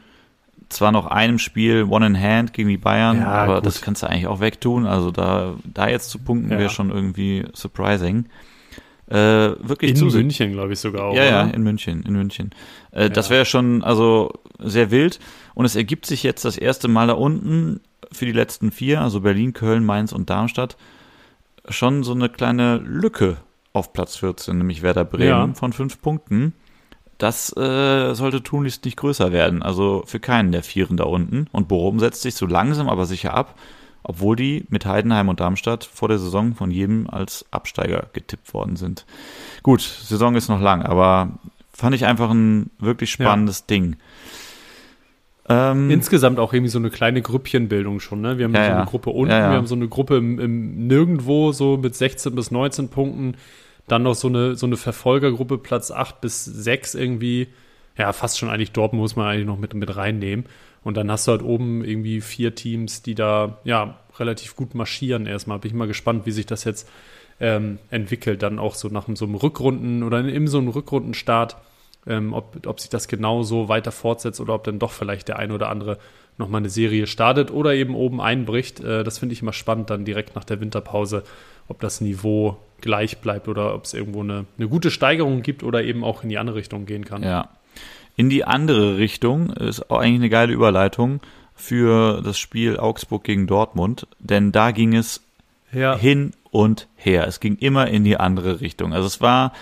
[0.68, 3.66] zwar noch einem Spiel One in Hand gegen die Bayern, Ja, aber gut.
[3.66, 4.86] das kannst du eigentlich auch wegtun.
[4.86, 6.60] Also da, da jetzt zu punkten Ja.
[6.60, 8.26] wäre schon irgendwie surprising.
[9.10, 9.16] Äh,
[9.68, 10.22] wirklich In zusehen.
[10.22, 11.16] München, glaube ich, sogar auch.
[11.16, 11.54] Ja, ja, oder?
[11.54, 12.52] in München, in München.
[12.92, 13.36] Äh, Das Ja.
[13.36, 15.20] wäre schon also sehr wild.
[15.56, 17.80] Und es ergibt sich jetzt das erste Mal da unten
[18.12, 20.78] für die letzten vier, also Berlin, Köln, Mainz und Darmstadt,
[21.70, 23.38] schon so eine kleine Lücke
[23.74, 25.54] auf Platz 14, nämlich Werder Bremen Ja.
[25.54, 26.54] von fünf Punkten.
[27.18, 31.48] Das äh, sollte tunlichst nicht größer werden, also für keinen der Vieren da unten.
[31.52, 33.56] Und Bochum setzt sich so langsam aber sicher ab,
[34.04, 38.76] obwohl die mit Heidenheim und Darmstadt vor der Saison von jedem als Absteiger getippt worden
[38.76, 39.06] sind.
[39.64, 41.40] Gut, Saison ist noch lang, aber
[41.74, 43.98] fand ich einfach ein wirklich spannendes Ding.
[45.48, 48.22] Ähm, Insgesamt auch irgendwie so eine kleine Grüppchenbildung schon.
[48.22, 48.38] Ne?
[48.38, 48.86] Wir haben Ja, so eine ja.
[48.86, 49.50] Gruppe unten, Ja, ja.
[49.50, 53.36] wir haben so eine Gruppe im, im Nirgendwo, so mit 16 bis 19 Punkten.
[53.88, 57.48] Dann noch so eine, so eine Verfolgergruppe, Platz 8 bis 6 irgendwie.
[57.98, 60.46] Ja, fast schon eigentlich Dortmund muss man eigentlich noch mit, mit reinnehmen.
[60.84, 65.26] Und dann hast du halt oben irgendwie vier Teams, die da ja relativ gut marschieren
[65.26, 65.60] erstmal.
[65.60, 66.90] Bin ich mal gespannt, wie sich das jetzt
[67.40, 68.42] ähm, entwickelt.
[68.44, 71.58] Dann auch so nach so einem Rückrunden oder in so einem Rückrundenstart
[72.08, 75.38] ähm, ob, ob sich das genau so weiter fortsetzt oder ob dann doch vielleicht der
[75.38, 75.98] ein oder andere
[76.38, 78.80] nochmal eine Serie startet oder eben oben einbricht.
[78.80, 81.24] Äh, das finde ich immer spannend, dann direkt nach der Winterpause,
[81.68, 85.84] ob das Niveau gleich bleibt oder ob es irgendwo eine, eine gute Steigerung gibt oder
[85.84, 87.24] eben auch in die andere Richtung gehen kann.
[87.24, 87.50] Ja.
[88.20, 91.22] In die andere Richtung ist auch eigentlich eine geile Überleitung
[91.56, 95.22] für das Spiel Augsburg gegen Dortmund, denn da ging es
[95.72, 95.96] Ja.
[95.96, 97.26] hin und her.
[97.28, 98.92] Es ging immer in die andere Richtung.
[98.92, 99.54] Also es war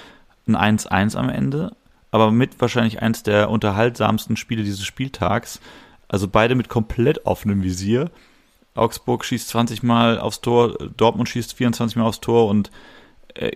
[0.47, 1.76] ein 1-1 am Ende,
[2.10, 5.62] aber mit wahrscheinlich eins der unterhaltsamsten Spiele dieses Spieltags.
[6.08, 8.10] Also beide mit komplett offenem Visier.
[8.74, 12.72] Augsburg schießt 20 Mal aufs Tor, Dortmund schießt 24 Mal aufs Tor und
[13.42, 13.52] äh,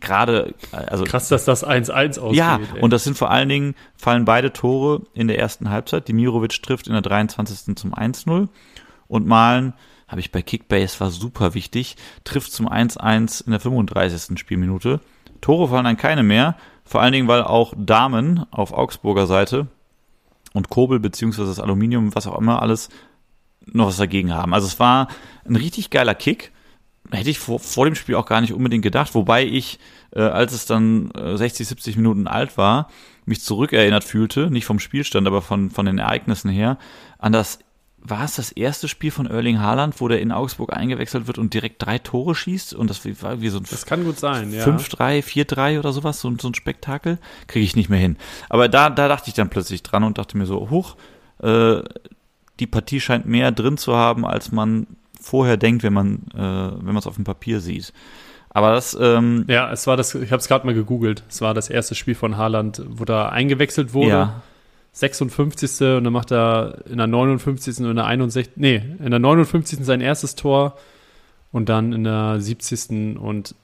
[0.00, 2.38] gerade, also Krass, dass das 1-1 ausgeht.
[2.38, 2.80] ja, ey.
[2.80, 6.08] und das sind vor allen Dingen, fallen beide Tore in der ersten Halbzeit.
[6.08, 7.76] Dimirovic trifft in der 23.
[7.76, 8.48] zum 1-0
[9.08, 9.74] und Malen,
[10.08, 14.38] habe ich bei Kickbase, war super wichtig, trifft zum 1-1 in der 35.
[14.38, 15.00] Spielminute.
[15.40, 19.66] Tore fallen dann keine mehr, vor allen Dingen, weil auch Damen auf Augsburger Seite
[20.52, 22.88] und Kobel beziehungsweise das Aluminium, was auch immer alles,
[23.66, 24.54] noch was dagegen haben.
[24.54, 25.08] Also es war
[25.44, 26.52] ein richtig geiler Kick.
[27.10, 29.78] Hätte ich vor, vor dem Spiel auch gar nicht unbedingt gedacht, wobei ich,
[30.14, 32.88] äh, als es dann äh, 60, 70 Minuten alt war,
[33.24, 36.78] mich zurückerinnert fühlte, nicht vom Spielstand, aber von, von den Ereignissen her,
[37.18, 37.58] an das,
[38.08, 41.54] war es das erste Spiel von Erling Haaland, wo der in Augsburg eingewechselt wird und
[41.54, 44.64] direkt drei Tore schießt und das war wie so ein das kann gut sein, ja.
[44.64, 48.16] 5-3, 4-3 oder sowas, so, so ein Spektakel, kriege ich nicht mehr hin.
[48.48, 50.96] Aber da, da dachte ich dann plötzlich dran und dachte mir so, huch,
[51.42, 51.82] äh,
[52.60, 54.86] die Partie scheint mehr drin zu haben, als man
[55.26, 57.92] vorher denkt, wenn man äh, wenn man es auf dem Papier sieht.
[58.50, 61.24] Aber das, ähm, Ja, es war das, ich habe es gerade mal gegoogelt.
[61.28, 64.08] Es war das erste Spiel von Haaland, wo da eingewechselt wurde.
[64.08, 64.42] ja,
[64.92, 65.82] 56.
[65.98, 67.80] und dann macht er in der 59.
[67.80, 68.54] und in der 61.
[68.56, 69.80] Nee, in der 59.
[69.84, 70.78] sein erstes Tor
[71.52, 73.18] und dann in der 70.
[73.18, 73.54] und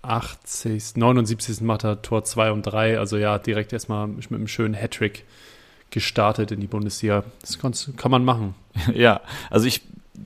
[0.00, 0.96] 80.
[0.96, 1.60] 79.
[1.60, 2.98] macht er Tor 2 und 3.
[2.98, 5.24] Also ja, direkt erstmal mit einem schönen Hattrick
[5.90, 7.24] gestartet in die Bundesliga.
[7.42, 8.54] Das kann man machen.
[8.94, 9.82] ja, also ich,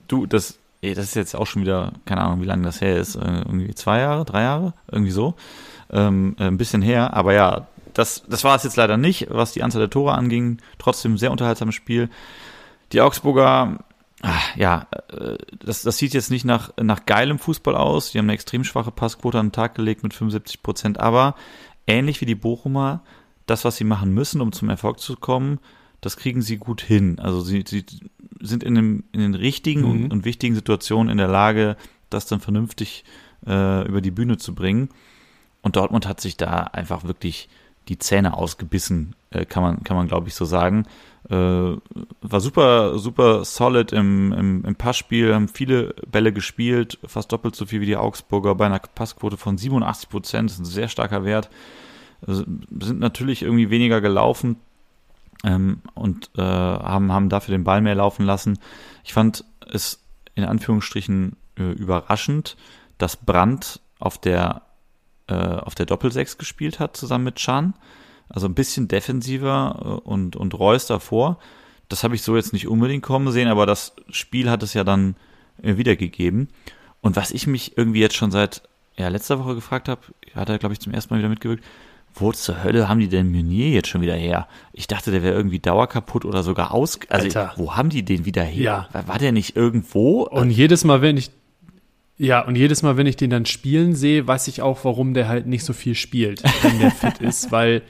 [0.06, 3.16] du, das, das ist jetzt auch schon wieder, keine Ahnung, wie lange das her ist,
[3.16, 5.34] äh, irgendwie zwei Jahre, drei Jahre, irgendwie so,
[5.90, 9.52] ähm, äh, ein bisschen her, aber ja, das, das war es jetzt leider nicht, was
[9.52, 12.10] die Anzahl der Tore anging, trotzdem sehr unterhaltsames Spiel.
[12.92, 13.78] Die Augsburger,
[14.22, 18.26] ah, ja, äh, das, das sieht jetzt nicht nach, nach geilem Fußball aus, die haben
[18.26, 21.36] eine extrem schwache Passquote an den Tag gelegt mit 75 Prozent, aber
[21.86, 23.00] ähnlich wie die Bochumer,
[23.46, 25.58] das, was sie machen müssen, um zum Erfolg zu kommen,
[26.06, 27.18] das kriegen sie gut hin.
[27.18, 27.84] Also sie, sie
[28.40, 29.90] sind in, dem, in den richtigen Mhm.
[29.90, 31.76] und, und wichtigen Situationen in der Lage,
[32.10, 33.04] das dann vernünftig
[33.44, 34.88] äh, über die Bühne zu bringen.
[35.62, 37.48] Und Dortmund hat sich da einfach wirklich
[37.88, 40.86] die Zähne ausgebissen, äh, kann man, kann man glaube ich so sagen.
[41.28, 47.56] Äh, war super, super solid im, im, im Passspiel, haben viele Bälle gespielt, fast doppelt
[47.56, 50.88] so viel wie die Augsburger bei einer Passquote von 87 Prozent, das ist ein sehr
[50.88, 51.50] starker Wert.
[52.24, 52.44] Also,
[52.80, 54.56] sind natürlich irgendwie weniger gelaufen
[55.44, 58.58] ähm, und äh, haben, haben dafür den Ball mehr laufen lassen.
[59.04, 60.02] Ich fand es
[60.34, 62.56] in Anführungsstrichen äh, überraschend,
[62.98, 64.62] dass Brandt auf der
[65.28, 67.74] äh, auf der Doppelsechs gespielt hat, zusammen mit Chan.
[68.28, 71.38] Also ein bisschen defensiver äh, und, und Reus davor.
[71.88, 74.84] Das habe ich so jetzt nicht unbedingt kommen sehen, aber das Spiel hat es ja
[74.84, 75.16] dann
[75.62, 76.48] äh, wiedergegeben.
[77.00, 78.62] Und was ich mich irgendwie jetzt schon seit
[78.96, 80.00] ja, letzter Woche gefragt habe,
[80.34, 81.64] hat er, glaube ich, zum ersten Mal wieder mitgewirkt,
[82.16, 84.48] wo zur Hölle haben die denn Meunier jetzt schon wieder her?
[84.72, 86.98] Ich dachte, der wäre irgendwie dauerkaputt oder sogar aus.
[87.08, 87.52] Also, Alter.
[87.56, 88.88] wo haben die den wieder her?
[88.92, 89.06] Ja.
[89.06, 90.22] War, der nicht irgendwo?
[90.22, 91.30] Und jedes Mal, wenn ich
[92.18, 95.28] ja, und jedes Mal, wenn ich den dann spielen sehe, weiß ich auch, warum der
[95.28, 97.82] halt nicht so viel spielt, wenn der fit ist, weil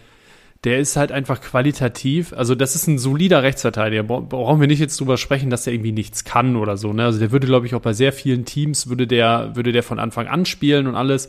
[0.65, 4.03] der ist halt einfach qualitativ, also das ist ein solider Rechtsverteidiger.
[4.03, 6.93] Brauchen wir nicht jetzt drüber sprechen, dass er irgendwie nichts kann oder so.
[6.93, 7.05] Ne?
[7.05, 10.01] Also der würde, glaube ich, auch bei sehr vielen Teams würde der, würde der von
[10.01, 11.29] Anfang an spielen und alles.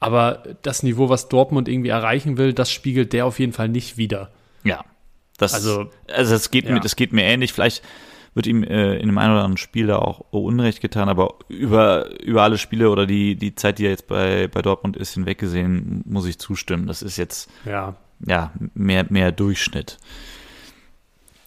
[0.00, 3.96] Aber das Niveau, was Dortmund irgendwie erreichen will, das spiegelt der auf jeden Fall nicht
[3.96, 4.30] wieder.
[4.62, 4.84] Ja.
[5.38, 6.72] Das, also, also es geht ja.
[6.74, 7.52] mir, das geht mir ähnlich.
[7.52, 7.82] Vielleicht
[8.34, 12.20] wird ihm äh, in einem einen oder anderen Spiel da auch Unrecht getan, aber über,
[12.20, 16.02] über alle Spiele oder die, die Zeit, die er jetzt bei, bei Dortmund ist, hinweggesehen,
[16.04, 16.86] muss ich zustimmen.
[16.86, 17.94] Das ist jetzt ja,
[18.26, 19.98] ja mehr, mehr Durchschnitt.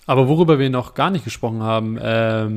[0.06, 2.56] Aber worüber wir noch gar nicht gesprochen haben, ähm,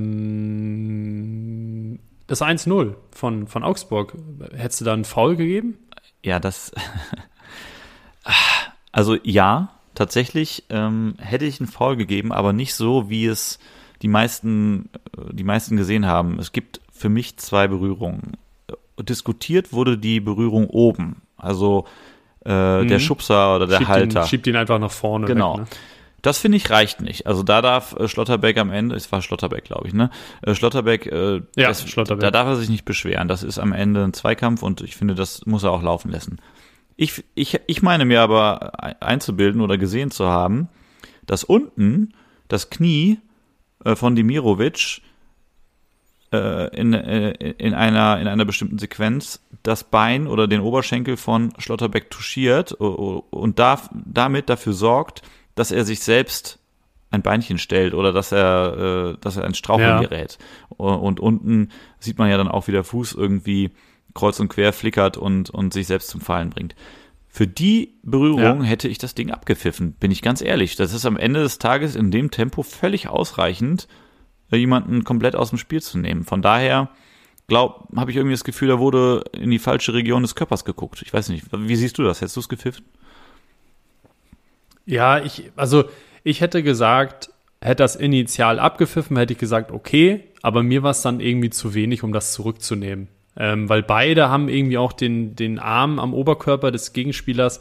[2.30, 4.14] das 1-0 von, von Augsburg.
[4.54, 5.78] Hättest du da einen Foul gegeben?
[6.22, 6.70] Ja, das.
[8.92, 13.58] also ja, tatsächlich ähm, hätte ich einen Foul gegeben, aber nicht so, wie es
[14.02, 16.38] die meisten, äh, die meisten gesehen haben.
[16.38, 18.36] Es gibt für mich zwei Berührungen.
[19.00, 21.84] Diskutiert wurde die Berührung oben, also
[22.44, 22.88] äh, mhm.
[22.88, 24.22] der Schubser oder der schiebt Halter.
[24.22, 25.26] Ihn, schiebt ihn einfach nach vorne.
[25.26, 25.54] Genau.
[25.58, 25.66] Weg, ne?
[26.22, 27.26] Das finde ich reicht nicht.
[27.26, 30.10] Also da darf äh, Schlotterbeck am Ende, es war Schlotterbeck, glaube ich, ne?
[30.42, 33.28] Äh, Schlotterbeck, äh, ja, das, Schlotterbeck, da darf er sich nicht beschweren.
[33.28, 36.38] Das ist am Ende ein Zweikampf und ich finde, das muss er auch laufen lassen.
[36.96, 40.68] Ich, ich, ich meine mir aber einzubilden oder gesehen zu haben,
[41.26, 42.12] dass unten
[42.48, 43.18] das Knie
[43.84, 45.00] äh, von Dimirovic
[46.32, 51.52] äh, in, äh, in, einer, in einer bestimmten Sequenz das Bein oder den Oberschenkel von
[51.58, 55.22] Schlotterbeck touchiert und darf, damit dafür sorgt,
[55.60, 56.58] dass er sich selbst
[57.10, 60.00] ein Beinchen stellt oder dass er, äh, dass er ein Straucheln ja.
[60.00, 60.38] gerät.
[60.70, 63.70] Und unten sieht man ja dann auch, wie der Fuß irgendwie
[64.14, 66.74] kreuz und quer flickert und, und sich selbst zum Fallen bringt.
[67.28, 68.66] Für die Berührung ja.
[68.68, 70.76] hätte ich das Ding abgepfiffen, bin ich ganz ehrlich.
[70.76, 73.86] Das ist am Ende des Tages in dem Tempo völlig ausreichend,
[74.50, 76.24] jemanden komplett aus dem Spiel zu nehmen.
[76.24, 76.88] Von daher
[77.48, 81.02] glaub, habe ich irgendwie das Gefühl, da wurde in die falsche Region des Körpers geguckt.
[81.02, 82.22] Ich weiß nicht, wie siehst du das?
[82.22, 82.86] Hättest du es gepfiffen?
[84.90, 85.84] Ja, ich, also
[86.24, 87.30] ich hätte gesagt,
[87.60, 91.74] hätte das initial abgepfiffen, hätte ich gesagt, okay, aber mir war es dann irgendwie zu
[91.74, 93.06] wenig, um das zurückzunehmen.
[93.36, 97.60] Ähm, weil beide haben irgendwie auch den, den Arm am Oberkörper des Gegenspielers.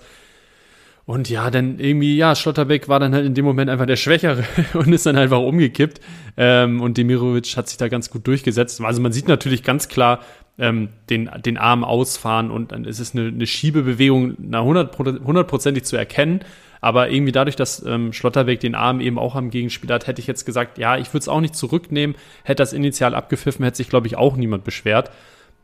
[1.06, 4.44] Und ja, dann irgendwie, ja, Schlotterbeck war dann halt in dem Moment einfach der Schwächere
[4.74, 6.02] und ist dann einfach umgekippt.
[6.36, 8.82] Ähm, und Demirovic hat sich da ganz gut durchgesetzt.
[8.82, 10.22] Also man sieht natürlich ganz klar
[10.58, 16.42] ähm, den, den Arm ausfahren und dann ist es eine, eine Schiebebewegung hundertprozentig zu erkennen.
[16.82, 20.28] Aber irgendwie dadurch, dass ähm, Schlotterbeck den Arm eben auch am Gegenspieler hat, hätte ich
[20.28, 22.16] jetzt gesagt, ja, ich würde es auch nicht zurücknehmen.
[22.44, 25.12] Hätte das initial abgepfiffen, hätte sich, glaube ich, auch niemand beschwert.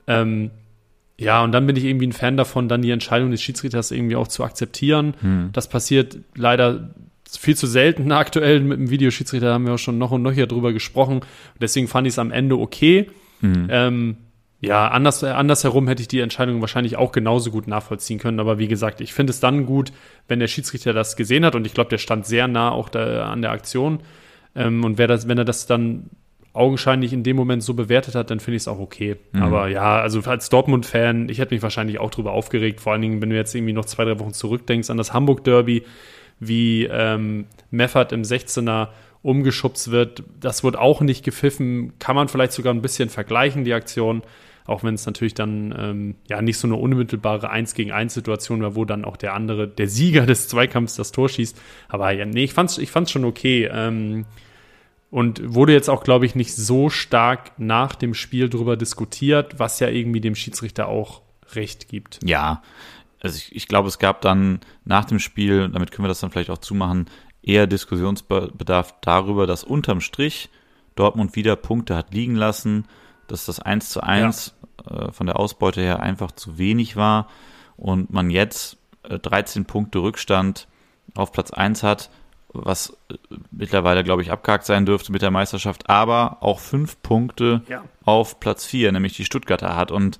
[0.07, 0.51] Ähm,
[1.18, 4.18] ja, und dann bin ich irgendwie ein Fan davon, dann die Entscheidung des Schiedsrichters irgendwie
[4.18, 5.13] auch zu akzeptieren.
[5.22, 5.49] Hm.
[5.53, 6.89] Das passiert leider
[7.30, 10.47] viel zu selten aktuell mit dem Videoschiedsrichter, haben wir auch schon noch und noch hier
[10.47, 11.22] drüber gesprochen.
[11.61, 13.09] Deswegen fand ich es am Ende okay.
[13.39, 13.68] Hm.
[13.70, 14.18] Ähm,
[14.66, 18.39] ja, anders, andersherum hätte ich die Entscheidung wahrscheinlich auch genauso gut nachvollziehen können.
[18.39, 19.91] Aber wie gesagt, ich finde es dann gut,
[20.28, 21.55] wenn der Schiedsrichter das gesehen hat.
[21.55, 23.99] Und ich glaube, der stand sehr nah auch da an der Aktion.
[24.55, 26.09] Ähm, und wer das, wenn er das dann
[26.53, 29.18] augenscheinlich in dem Moment so bewertet hat, dann finde ich es auch okay.
[29.34, 29.41] Mhm.
[29.41, 32.80] Aber ja, also als Dortmund-Fan, ich hätte mich wahrscheinlich auch drüber aufgeregt.
[32.80, 35.84] Vor allen Dingen, wenn du jetzt irgendwie noch zwei, drei Wochen zurückdenkst an das Hamburg-Derby,
[36.39, 38.89] wie ähm, Meffert im 16er
[39.22, 40.24] umgeschubst wird.
[40.39, 41.93] Das wird auch nicht gepfiffen.
[41.99, 44.22] Kann man vielleicht sogar ein bisschen vergleichen, die Aktion
[44.66, 48.61] auch wenn es natürlich dann ähm, ja nicht so eine unmittelbare 1 gegen 1 Situation
[48.61, 51.59] war, wo dann auch der andere, der Sieger des Zweikampfs das Tor schießt.
[51.88, 53.70] Aber ja, nee, ich fand's, ich fand's schon okay.
[53.72, 54.26] Ähm,
[55.11, 59.80] und wurde jetzt auch, glaube ich, nicht so stark nach dem Spiel drüber diskutiert, was
[59.80, 61.22] ja irgendwie dem Schiedsrichter auch
[61.53, 62.20] recht gibt.
[62.24, 62.63] Ja,
[63.22, 66.32] also ich, ich glaube, es gab dann nach dem Spiel, damit können wir das dann
[66.32, 67.05] vielleicht auch zumachen,
[67.43, 70.49] eher Diskussionsbedarf darüber, dass unterm Strich
[70.95, 72.86] Dortmund wieder Punkte hat liegen lassen
[73.28, 74.55] dass das 1 zu 1
[74.89, 75.07] ja.
[75.07, 77.28] äh, von der Ausbeute her einfach zu wenig war
[77.78, 80.67] und man jetzt äh, 13 Punkte Rückstand
[81.15, 82.09] auf Platz 1 hat,
[82.49, 83.15] was äh,
[83.51, 87.84] mittlerweile, glaube ich, abgehakt sein dürfte mit der Meisterschaft, aber auch fünf Punkte ja.
[88.03, 89.91] auf Platz 4, nämlich die Stuttgarter hat.
[89.91, 90.19] Und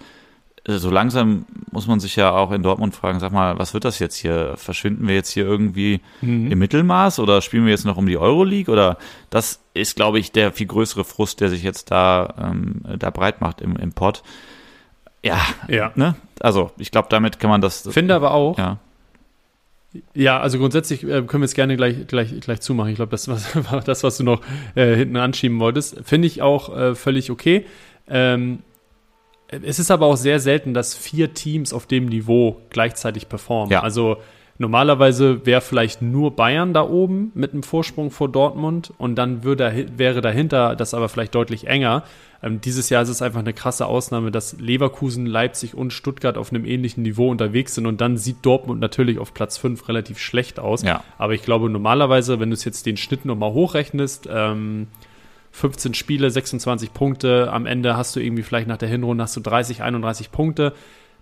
[0.68, 4.00] so langsam muss man sich ja auch in Dortmund fragen, sag mal, was wird das
[4.00, 4.54] jetzt hier?
[4.58, 6.52] Verschwinden wir jetzt hier irgendwie mhm.
[6.52, 8.72] im Mittelmaß oder spielen wir jetzt noch um die Euroleague?
[8.72, 8.98] Oder
[9.30, 13.42] das ist, glaube ich, der viel größere Frust, der sich jetzt da, ähm, da breit
[13.42, 14.24] macht im, im Pod.
[15.24, 15.92] Ja, ja.
[15.96, 16.16] Ne?
[16.40, 17.88] Also ich glaube, damit kann man das.
[17.92, 18.58] Finde aber auch.
[18.58, 18.80] Ja.
[20.14, 22.90] Ja, also grundsätzlich äh, können wir es gerne gleich, gleich, gleich zumachen.
[22.90, 24.42] Ich glaube, das war das, was du noch
[24.76, 25.98] äh, hinten anschieben wolltest.
[26.04, 27.66] Finde ich auch äh, völlig okay.
[28.10, 28.60] Ähm,
[29.48, 33.72] es ist aber auch sehr selten, dass vier Teams auf dem Niveau gleichzeitig performen.
[33.72, 33.82] Ja.
[33.82, 34.18] Also
[34.58, 39.88] Normalerweise wäre vielleicht nur Bayern da oben mit einem Vorsprung vor Dortmund und dann würde,
[39.98, 42.04] wäre dahinter das aber vielleicht deutlich enger.
[42.42, 46.52] Ähm, dieses Jahr ist es einfach eine krasse Ausnahme, dass Leverkusen, Leipzig und Stuttgart auf
[46.52, 50.58] einem ähnlichen Niveau unterwegs sind und dann sieht Dortmund natürlich auf Platz 5 relativ schlecht
[50.58, 50.84] aus.
[50.84, 51.04] Ja.
[51.18, 54.88] Aber ich glaube normalerweise, wenn du es jetzt den Schnitt nochmal hochrechnest, ähm,
[55.56, 59.42] 15 Spiele, 26 Punkte, am Ende hast du irgendwie vielleicht nach der Hinrunde hast du
[59.42, 60.74] 30, 31 Punkte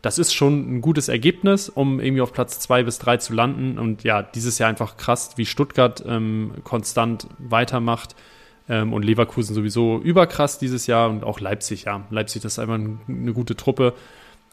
[0.04, 3.80] das ist schon ein gutes Ergebnis, um irgendwie auf Platz zwei bis drei zu landen.
[3.80, 8.14] Und ja, dieses Jahr einfach krass, wie Stuttgart ähm, konstant weitermacht
[8.68, 12.06] ähm, und Leverkusen sowieso überkrass dieses Jahr und auch Leipzig, ja.
[12.10, 13.94] Leipzig, das ist einfach eine gute Truppe.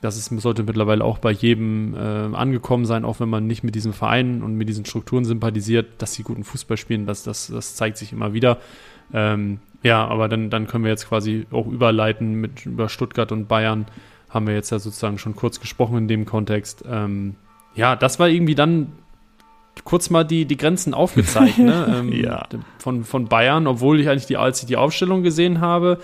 [0.00, 3.74] Das ist, sollte mittlerweile auch bei jedem äh, angekommen sein, auch wenn man nicht mit
[3.74, 7.74] diesem Verein und mit diesen Strukturen sympathisiert, dass sie guten Fußball spielen, das, das, das
[7.74, 8.58] zeigt sich immer wieder.
[9.12, 13.48] Ähm, ja, aber dann, dann können wir jetzt quasi auch überleiten mit über Stuttgart und
[13.48, 13.86] Bayern
[14.28, 16.84] haben wir jetzt ja sozusagen schon kurz gesprochen in dem Kontext.
[16.88, 17.36] Ähm,
[17.74, 18.92] ja, das war irgendwie dann
[19.84, 22.00] kurz mal die, die Grenzen aufgezeigt, ne?
[22.00, 22.46] Ähm, ja.
[22.78, 25.98] von, von Bayern, obwohl ich eigentlich die, als ich die Aufstellung gesehen habe,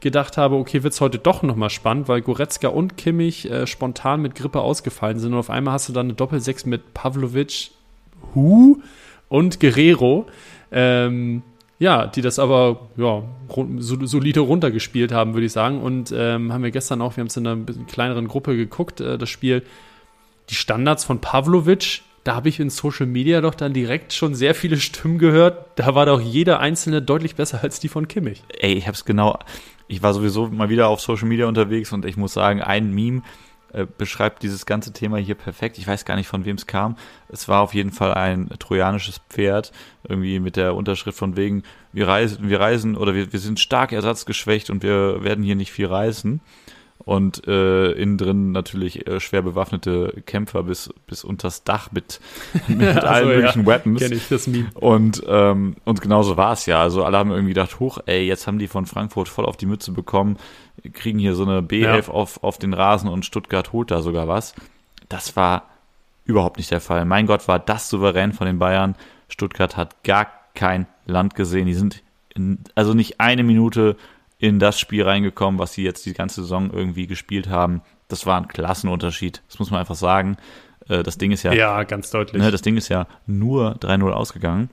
[0.00, 4.22] gedacht habe, okay, wird es heute doch nochmal spannend, weil Goretzka und Kimmich äh, spontan
[4.22, 7.70] mit Grippe ausgefallen sind und auf einmal hast du dann eine Doppelsechs mit Pavlovic,
[8.34, 8.78] Hu
[9.28, 10.26] und Guerrero.
[10.70, 11.42] Ähm,
[11.78, 13.22] ja, die das aber ja,
[13.78, 15.80] solide runtergespielt haben, würde ich sagen.
[15.80, 19.16] Und ähm, haben wir gestern auch, wir haben es in einer kleineren Gruppe geguckt, äh,
[19.16, 19.62] das Spiel.
[20.50, 24.54] Die Standards von Pavlovic, da habe ich in Social Media doch dann direkt schon sehr
[24.54, 25.66] viele Stimmen gehört.
[25.76, 28.42] Da war doch jeder einzelne deutlich besser als die von Kimmich.
[28.58, 29.38] Ey, ich habe es genau.
[29.86, 33.22] Ich war sowieso mal wieder auf Social Media unterwegs und ich muss sagen, ein Meme,
[33.72, 35.78] äh, beschreibt dieses ganze Thema hier perfekt.
[35.78, 36.96] Ich weiß gar nicht, von wem es kam.
[37.28, 39.72] Es war auf jeden Fall ein trojanisches Pferd,
[40.08, 41.62] irgendwie mit der Unterschrift von wegen,
[41.92, 45.72] wir reisen, wir reisen oder wir, wir sind stark ersatzgeschwächt und wir werden hier nicht
[45.72, 46.40] viel reisen
[47.08, 52.20] und äh, innen drin natürlich äh, schwer bewaffnete Kämpfer bis, bis unters Dach mit,
[52.68, 54.00] mit also, allen möglichen ja, Weapons.
[54.00, 54.66] Kenn ich das Meme.
[54.74, 56.82] Und, ähm, und genauso war es ja.
[56.82, 59.66] Also alle haben irgendwie gedacht, hoch, ey, jetzt haben die von Frankfurt voll auf die
[59.66, 60.36] Mütze bekommen,
[60.92, 62.08] kriegen hier so eine B11 ja.
[62.08, 64.54] auf, auf den Rasen und Stuttgart holt da sogar was.
[65.08, 65.64] Das war
[66.24, 67.04] überhaupt nicht der Fall.
[67.04, 68.94] Mein Gott, war das souverän von den Bayern.
[69.28, 71.66] Stuttgart hat gar kein Land gesehen.
[71.66, 72.02] Die sind
[72.34, 73.96] in, also nicht eine Minute
[74.38, 77.82] in das Spiel reingekommen, was sie jetzt die ganze Saison irgendwie gespielt haben.
[78.08, 79.42] Das war ein Klassenunterschied.
[79.48, 80.36] Das muss man einfach sagen.
[80.88, 81.52] Äh, das Ding ist ja.
[81.52, 82.40] Ja, ganz deutlich.
[82.40, 84.70] Ne, das Ding ist ja nur 3-0 ausgegangen.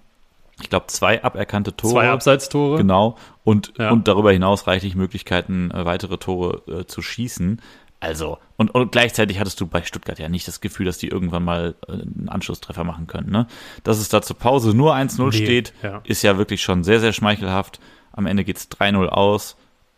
[0.61, 1.93] Ich glaube, zwei aberkannte Tore.
[1.93, 2.77] Zwei Abseitstore.
[2.77, 3.17] Genau.
[3.43, 3.91] Und, ja.
[3.91, 7.61] und darüber hinaus reichlich Möglichkeiten, äh, weitere Tore äh, zu schießen.
[7.99, 11.43] Also, und, und gleichzeitig hattest du bei Stuttgart ja nicht das Gefühl, dass die irgendwann
[11.43, 13.31] mal äh, einen Anschlusstreffer machen können.
[13.31, 13.47] Ne?
[13.83, 16.01] Dass es da zur Pause nur 1-0 nee, steht, ja.
[16.03, 17.79] ist ja wirklich schon sehr, sehr schmeichelhaft.
[18.11, 19.57] Am Ende geht es 3-0 aus.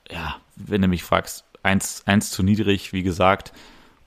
[0.09, 3.51] Ja, wenn du mich fragst, 1, 1 zu niedrig, wie gesagt.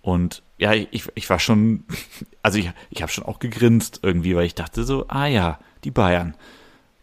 [0.02, 1.84] Und ja, ich, ich war schon,
[2.42, 5.90] also ich, ich habe schon auch gegrinst irgendwie, weil ich dachte so, ah ja, die
[5.90, 6.34] Bayern.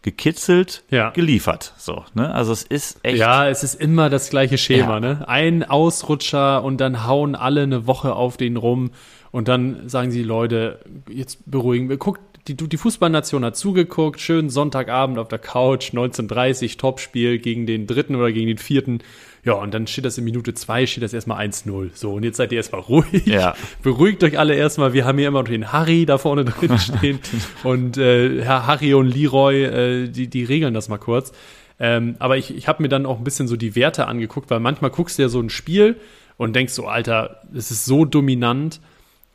[0.03, 1.09] Gekitzelt, ja.
[1.09, 1.73] geliefert.
[1.78, 2.34] So, ne?
[2.34, 3.17] Also es ist echt.
[3.17, 4.99] Ja, es ist immer das gleiche Schema, ja.
[4.99, 5.28] ne?
[5.28, 8.91] Ein Ausrutscher und dann hauen alle eine Woche auf den rum
[9.32, 11.97] und dann sagen sie, Leute, jetzt beruhigen wir.
[11.97, 17.87] Guckt, die, die Fußballnation hat zugeguckt, schön Sonntagabend auf der Couch, 1930, Topspiel gegen den
[17.87, 18.99] dritten oder gegen den vierten.
[19.43, 21.91] Ja, und dann steht das in Minute zwei, steht das erstmal 1-0.
[21.93, 23.25] So, und jetzt seid ihr erstmal ruhig.
[23.25, 23.55] Ja.
[23.83, 24.93] Beruhigt euch alle erstmal.
[24.93, 27.19] Wir haben hier immer noch den Harry da vorne drin stehen.
[27.63, 31.31] und äh, Herr Harry und Leroy, äh, die, die regeln das mal kurz.
[31.79, 34.59] Ähm, aber ich, ich habe mir dann auch ein bisschen so die Werte angeguckt, weil
[34.59, 35.97] manchmal guckst du ja so ein Spiel
[36.37, 38.79] und denkst so, Alter, es ist so dominant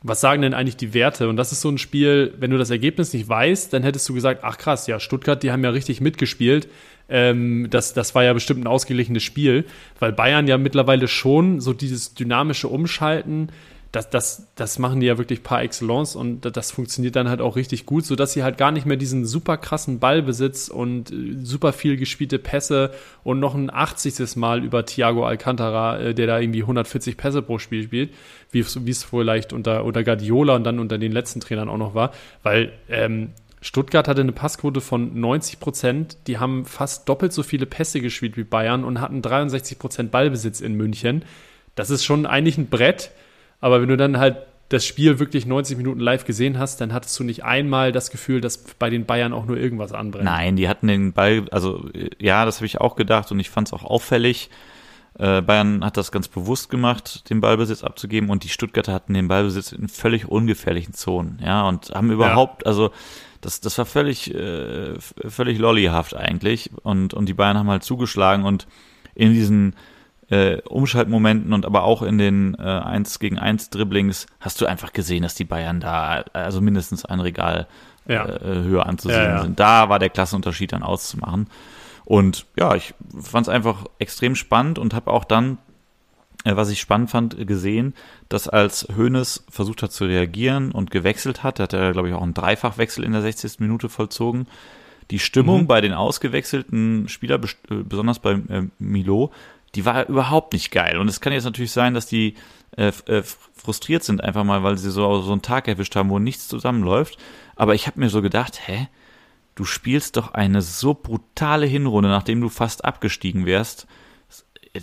[0.02, 1.28] was sagen denn eigentlich die Werte?
[1.28, 4.14] Und das ist so ein Spiel, wenn du das Ergebnis nicht weißt, dann hättest du
[4.14, 6.68] gesagt, ach krass, ja, Stuttgart, die haben ja richtig mitgespielt.
[7.08, 9.64] Ähm, das, das war ja bestimmt ein ausgeglichenes Spiel,
[9.98, 13.48] weil Bayern ja mittlerweile schon so dieses dynamische Umschalten
[13.92, 17.56] das, das, das machen die ja wirklich par excellence und das funktioniert dann halt auch
[17.56, 21.74] richtig gut, sodass sie halt gar nicht mehr diesen super krassen Ballbesitz und äh, super
[21.74, 24.36] viel gespielte Pässe und noch ein 80.
[24.36, 28.14] Mal über Thiago Alcantara, äh, der da irgendwie 140 Pässe pro Spiel spielt,
[28.50, 32.12] wie es vielleicht unter, unter Guardiola und dann unter den letzten Trainern auch noch war,
[32.42, 36.16] weil ähm, Stuttgart hatte eine Passquote von 90 Prozent.
[36.26, 40.60] Die haben fast doppelt so viele Pässe gespielt wie Bayern und hatten 63 Prozent Ballbesitz
[40.60, 41.24] in München.
[41.74, 43.12] Das ist schon eigentlich ein Brett.
[43.62, 44.36] Aber wenn du dann halt
[44.68, 48.40] das Spiel wirklich 90 Minuten live gesehen hast, dann hattest du nicht einmal das Gefühl,
[48.40, 50.24] dass bei den Bayern auch nur irgendwas anbrennt.
[50.24, 53.68] Nein, die hatten den Ball, also ja, das habe ich auch gedacht und ich fand
[53.68, 54.50] es auch auffällig.
[55.18, 59.28] Äh, Bayern hat das ganz bewusst gemacht, den Ballbesitz abzugeben und die Stuttgarter hatten den
[59.28, 62.66] Ballbesitz in völlig ungefährlichen Zonen, ja, und haben überhaupt, ja.
[62.66, 62.90] also
[63.42, 68.44] das, das war völlig, äh, völlig lollyhaft eigentlich und, und die Bayern haben halt zugeschlagen
[68.44, 68.66] und
[69.14, 69.76] in diesen
[70.32, 74.94] äh, Umschaltmomenten und aber auch in den äh, 1 gegen 1 Dribblings hast du einfach
[74.94, 77.66] gesehen, dass die Bayern da also mindestens ein Regal
[78.08, 78.26] ja.
[78.26, 79.60] äh, höher anzusehen ja, sind.
[79.60, 81.48] Da war der Klassenunterschied dann auszumachen.
[82.06, 85.58] Und ja, ich fand es einfach extrem spannend und habe auch dann,
[86.44, 87.92] äh, was ich spannend fand, gesehen,
[88.30, 92.22] dass als Hoeneß versucht hat zu reagieren und gewechselt hat, hat er, glaube ich, auch
[92.22, 93.60] einen Dreifachwechsel in der 60.
[93.60, 94.46] Minute vollzogen,
[95.10, 95.66] die Stimmung mhm.
[95.66, 99.30] bei den ausgewechselten Spielern, äh, besonders bei äh, Milo,
[99.74, 100.98] die war überhaupt nicht geil.
[100.98, 102.34] Und es kann jetzt natürlich sein, dass die
[102.76, 106.18] äh, äh, frustriert sind, einfach mal, weil sie so, so einen Tag erwischt haben, wo
[106.18, 107.18] nichts zusammenläuft.
[107.56, 108.88] Aber ich habe mir so gedacht, hä?
[109.54, 113.86] Du spielst doch eine so brutale Hinrunde, nachdem du fast abgestiegen wärst.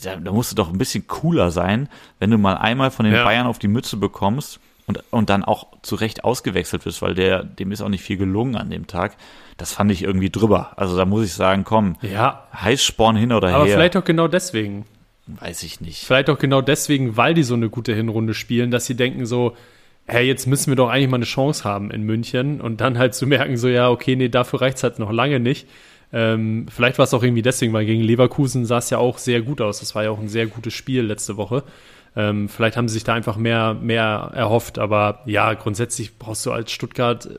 [0.03, 1.89] Da, da musst du doch ein bisschen cooler sein,
[2.19, 3.23] wenn du mal einmal von den ja.
[3.23, 4.59] Bayern auf die Mütze bekommst
[4.89, 8.17] und, und dann auch zu Recht ausgewechselt wirst, weil der, dem ist auch nicht viel
[8.17, 9.17] gelungen an dem Tag.
[9.55, 10.71] Das fand ich irgendwie drüber.
[10.77, 12.47] Also da muss ich sagen, komm, ja.
[12.59, 13.57] Heißsporn hin oder Aber her.
[13.57, 14.85] Aber vielleicht auch genau deswegen.
[15.27, 16.03] Weiß ich nicht.
[16.03, 19.55] Vielleicht auch genau deswegen, weil die so eine gute Hinrunde spielen, dass sie denken so,
[20.07, 23.13] hey, jetzt müssen wir doch eigentlich mal eine Chance haben in München und dann halt
[23.13, 25.67] zu merken, so, ja, okay, nee, dafür reicht's halt noch lange nicht.
[26.11, 29.43] Ähm, vielleicht war es auch irgendwie deswegen, weil gegen Leverkusen sah es ja auch sehr
[29.43, 29.81] gut aus.
[29.81, 31.63] Das war ja auch ein sehr gutes Spiel letzte Woche.
[32.19, 36.51] Ähm, vielleicht haben sie sich da einfach mehr, mehr erhofft, aber ja, grundsätzlich brauchst du
[36.51, 37.29] als Stuttgart,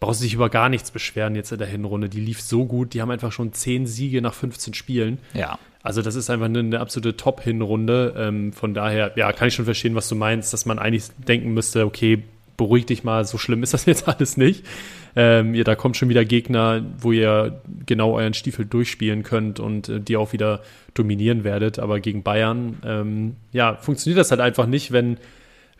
[0.00, 2.08] brauchst du dich über gar nichts beschweren jetzt in der Hinrunde.
[2.08, 5.18] Die lief so gut, die haben einfach schon zehn Siege nach 15 Spielen.
[5.34, 5.56] Ja.
[5.84, 8.14] Also das ist einfach eine, eine absolute Top-Hinrunde.
[8.16, 11.54] Ähm, von daher, ja, kann ich schon verstehen, was du meinst, dass man eigentlich denken
[11.54, 12.24] müsste, okay,
[12.56, 14.66] beruhig dich mal, so schlimm ist das jetzt alles nicht.
[15.16, 19.88] Ähm, ihr, da kommt schon wieder Gegner, wo ihr genau euren Stiefel durchspielen könnt und
[19.88, 20.62] äh, die auch wieder
[20.94, 21.78] dominieren werdet.
[21.78, 25.18] Aber gegen Bayern, ähm, ja, funktioniert das halt einfach nicht, wenn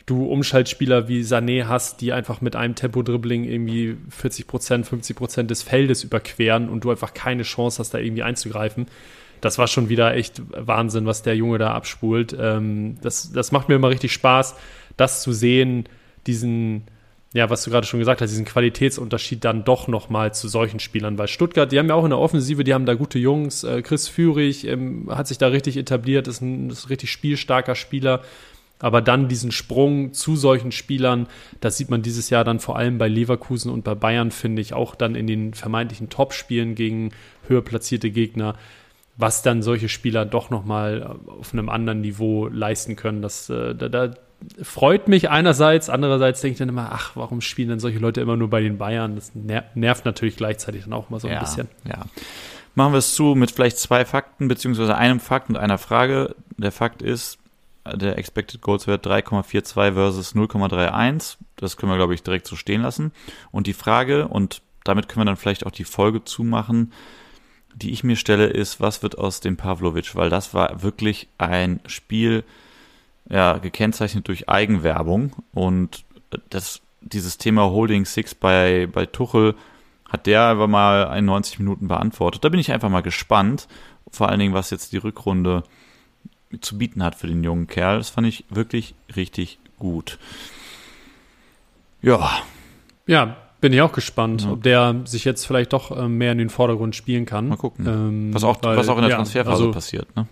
[0.06, 5.50] du Umschaltspieler wie Sané hast, die einfach mit einem Tempo-Dribbling irgendwie 40 Prozent, 50 Prozent
[5.50, 8.86] des Feldes überqueren und du einfach keine Chance hast, da irgendwie einzugreifen
[9.40, 12.36] das war schon wieder echt Wahnsinn, was der Junge da abspult.
[12.38, 14.54] Ähm, das, das macht mir immer richtig Spaß,
[14.96, 15.84] das zu sehen,
[16.26, 16.84] diesen,
[17.32, 21.16] ja, was du gerade schon gesagt hast, diesen Qualitätsunterschied dann doch nochmal zu solchen Spielern.
[21.16, 23.62] Weil Stuttgart, die haben ja auch in der Offensive, die haben da gute Jungs.
[23.62, 27.76] Äh, Chris Führig ähm, hat sich da richtig etabliert, ist ein, ist ein richtig spielstarker
[27.76, 28.22] Spieler.
[28.80, 31.28] Aber dann diesen Sprung zu solchen Spielern,
[31.60, 34.72] das sieht man dieses Jahr dann vor allem bei Leverkusen und bei Bayern, finde ich,
[34.72, 37.10] auch dann in den vermeintlichen Top-Spielen gegen
[37.46, 38.56] höher platzierte Gegner
[39.16, 43.20] was dann solche Spieler doch nochmal auf einem anderen Niveau leisten können.
[43.20, 44.14] Das, äh, da, da
[44.62, 48.36] freut mich einerseits, andererseits denke ich dann immer, ach, warum spielen denn solche Leute immer
[48.36, 49.14] nur bei den Bayern?
[49.16, 51.68] Das nervt natürlich gleichzeitig dann auch mal so ein ja, bisschen.
[51.84, 52.04] Ja.
[52.74, 56.34] Machen wir es zu mit vielleicht zwei Fakten, beziehungsweise einem Fakt und einer Frage.
[56.56, 57.38] Der Fakt ist,
[57.86, 61.36] der Expected Goals Wert 3,42 versus 0,31.
[61.56, 63.12] Das können wir, glaube ich, direkt so stehen lassen.
[63.50, 66.92] Und die Frage, und damit können wir dann vielleicht auch die Folge zumachen,
[67.74, 70.14] die ich mir stelle, ist, was wird aus dem Pavlovic?
[70.14, 72.44] Weil das war wirklich ein Spiel,
[73.30, 76.04] ja, gekennzeichnet durch Eigenwerbung und
[76.50, 79.54] das, dieses Thema Holding Six bei, bei Tuchel
[80.08, 82.44] hat der einfach mal in 90 Minuten beantwortet.
[82.44, 83.68] Da bin ich einfach mal gespannt,
[84.10, 85.62] vor allen Dingen, was jetzt die Rückrunde
[86.60, 87.98] zu bieten hat für den jungen Kerl.
[87.98, 90.18] Das fand ich wirklich richtig gut.
[92.02, 92.42] Ja.
[93.06, 94.50] Ja, bin ich auch gespannt, ja.
[94.50, 97.48] ob der sich jetzt vielleicht doch äh, mehr in den Vordergrund spielen kann.
[97.48, 97.86] Mal gucken.
[97.86, 100.26] Ähm, was, auch, weil, was auch in der ja, Transferphase also, passiert, ne?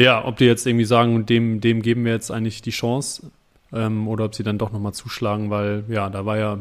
[0.00, 3.30] Ja, ob die jetzt irgendwie sagen, dem, dem geben wir jetzt eigentlich die Chance
[3.70, 6.60] ähm, oder ob sie dann doch nochmal zuschlagen, weil ja, da war ja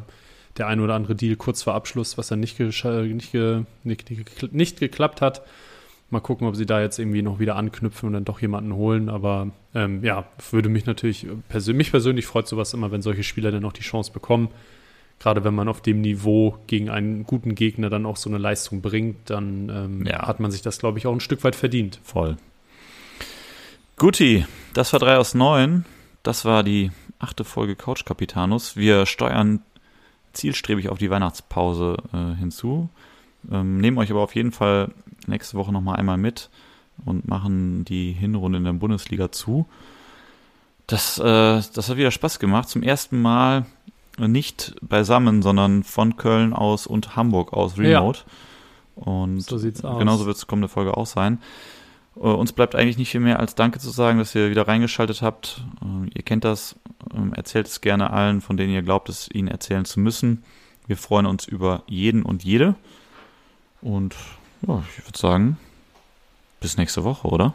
[0.57, 4.53] der ein oder andere Deal kurz vor Abschluss, was dann nicht, nicht, ge nicht, nicht,
[4.53, 5.41] nicht geklappt hat.
[6.09, 9.07] Mal gucken, ob sie da jetzt irgendwie noch wieder anknüpfen und dann doch jemanden holen.
[9.07, 13.51] Aber ähm, ja, würde mich natürlich, persönlich, mich persönlich freut sowas immer, wenn solche Spieler
[13.51, 14.49] dann noch die Chance bekommen
[15.19, 18.81] gerade wenn man auf dem Niveau gegen einen guten Gegner dann auch so eine Leistung
[18.81, 20.25] bringt, dann ähm, ja.
[20.25, 21.99] hat man sich das, glaube ich, auch ein Stück weit verdient.
[22.03, 22.37] Voll.
[23.99, 25.83] Guti, das war 3 aus 9.
[26.23, 26.89] Das war die
[27.19, 28.77] achte Folge Couch Capitanus.
[28.77, 29.61] Wir steuern
[30.31, 32.87] zielstrebig auf die Weihnachtspause äh, hinzu.
[33.51, 34.93] Ähm, nehmen euch aber auf jeden Fall
[35.27, 36.49] nächste Woche nochmal einmal mit
[37.03, 39.65] und machen die Hinrunde in der Bundesliga zu.
[40.87, 42.69] Das, äh, das hat wieder Spaß gemacht.
[42.69, 43.65] Zum ersten Mal
[44.17, 48.19] nicht beisammen, sondern von Köln aus und Hamburg aus remote.
[48.95, 49.03] Ja.
[49.03, 49.99] Und so sieht's aus.
[49.99, 51.39] genauso wird es kommende Folge auch sein.
[52.19, 55.21] Uh, uns bleibt eigentlich nicht viel mehr als Danke zu sagen, dass ihr wieder reingeschaltet
[55.21, 55.63] habt.
[55.81, 56.75] Uh, ihr kennt das.
[57.13, 60.43] Uh, erzählt es gerne allen, von denen ihr glaubt, es ihnen erzählen zu müssen.
[60.85, 62.75] Wir freuen uns über jeden und jede.
[63.81, 64.15] Und
[64.67, 65.57] ja, ich würde sagen,
[66.59, 67.53] bis nächste Woche, oder?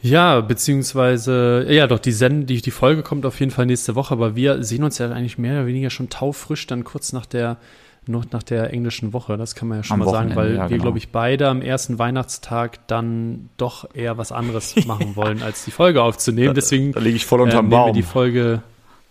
[0.00, 4.14] Ja, beziehungsweise, ja doch, die, Send die, die Folge kommt auf jeden Fall nächste Woche,
[4.14, 7.58] aber wir sehen uns ja eigentlich mehr oder weniger schon taufrisch dann kurz nach der
[8.06, 10.56] noch nach der englischen Woche, das kann man ja schon Am mal sagen, Wochenende, weil
[10.56, 10.82] ja, wir, genau.
[10.82, 15.70] glaube ich, beide am ersten Weihnachtstag dann doch eher was anderes machen wollen, als die
[15.70, 16.54] Folge aufzunehmen.
[16.54, 17.92] Deswegen Da liege ich voll unterm nehmen wir Baum.
[17.94, 18.62] die Folge,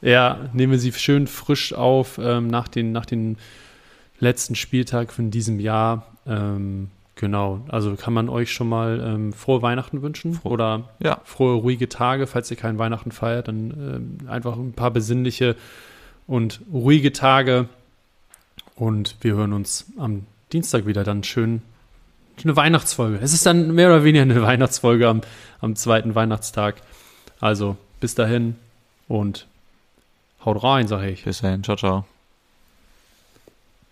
[0.01, 3.37] ja, nehmen wir sie schön frisch auf ähm, nach, den, nach den
[4.19, 6.07] letzten Spieltag von diesem Jahr.
[6.27, 11.19] Ähm, genau, also kann man euch schon mal ähm, frohe Weihnachten wünschen Froh- oder Ja.
[11.23, 15.55] frohe, ruhige Tage, falls ihr keinen Weihnachten feiert, dann ähm, einfach ein paar besinnliche
[16.27, 17.67] und ruhige Tage.
[18.75, 21.61] Und wir hören uns am Dienstag wieder dann schön
[22.43, 23.19] eine Weihnachtsfolge.
[23.21, 25.21] Es ist dann mehr oder weniger eine Weihnachtsfolge am,
[25.59, 26.81] am zweiten Weihnachtstag.
[27.39, 28.55] Also bis dahin
[29.07, 29.47] und
[30.45, 31.23] haut rein, sage ich.
[31.23, 31.63] Bis dahin.
[31.63, 32.05] Ciao, ciao.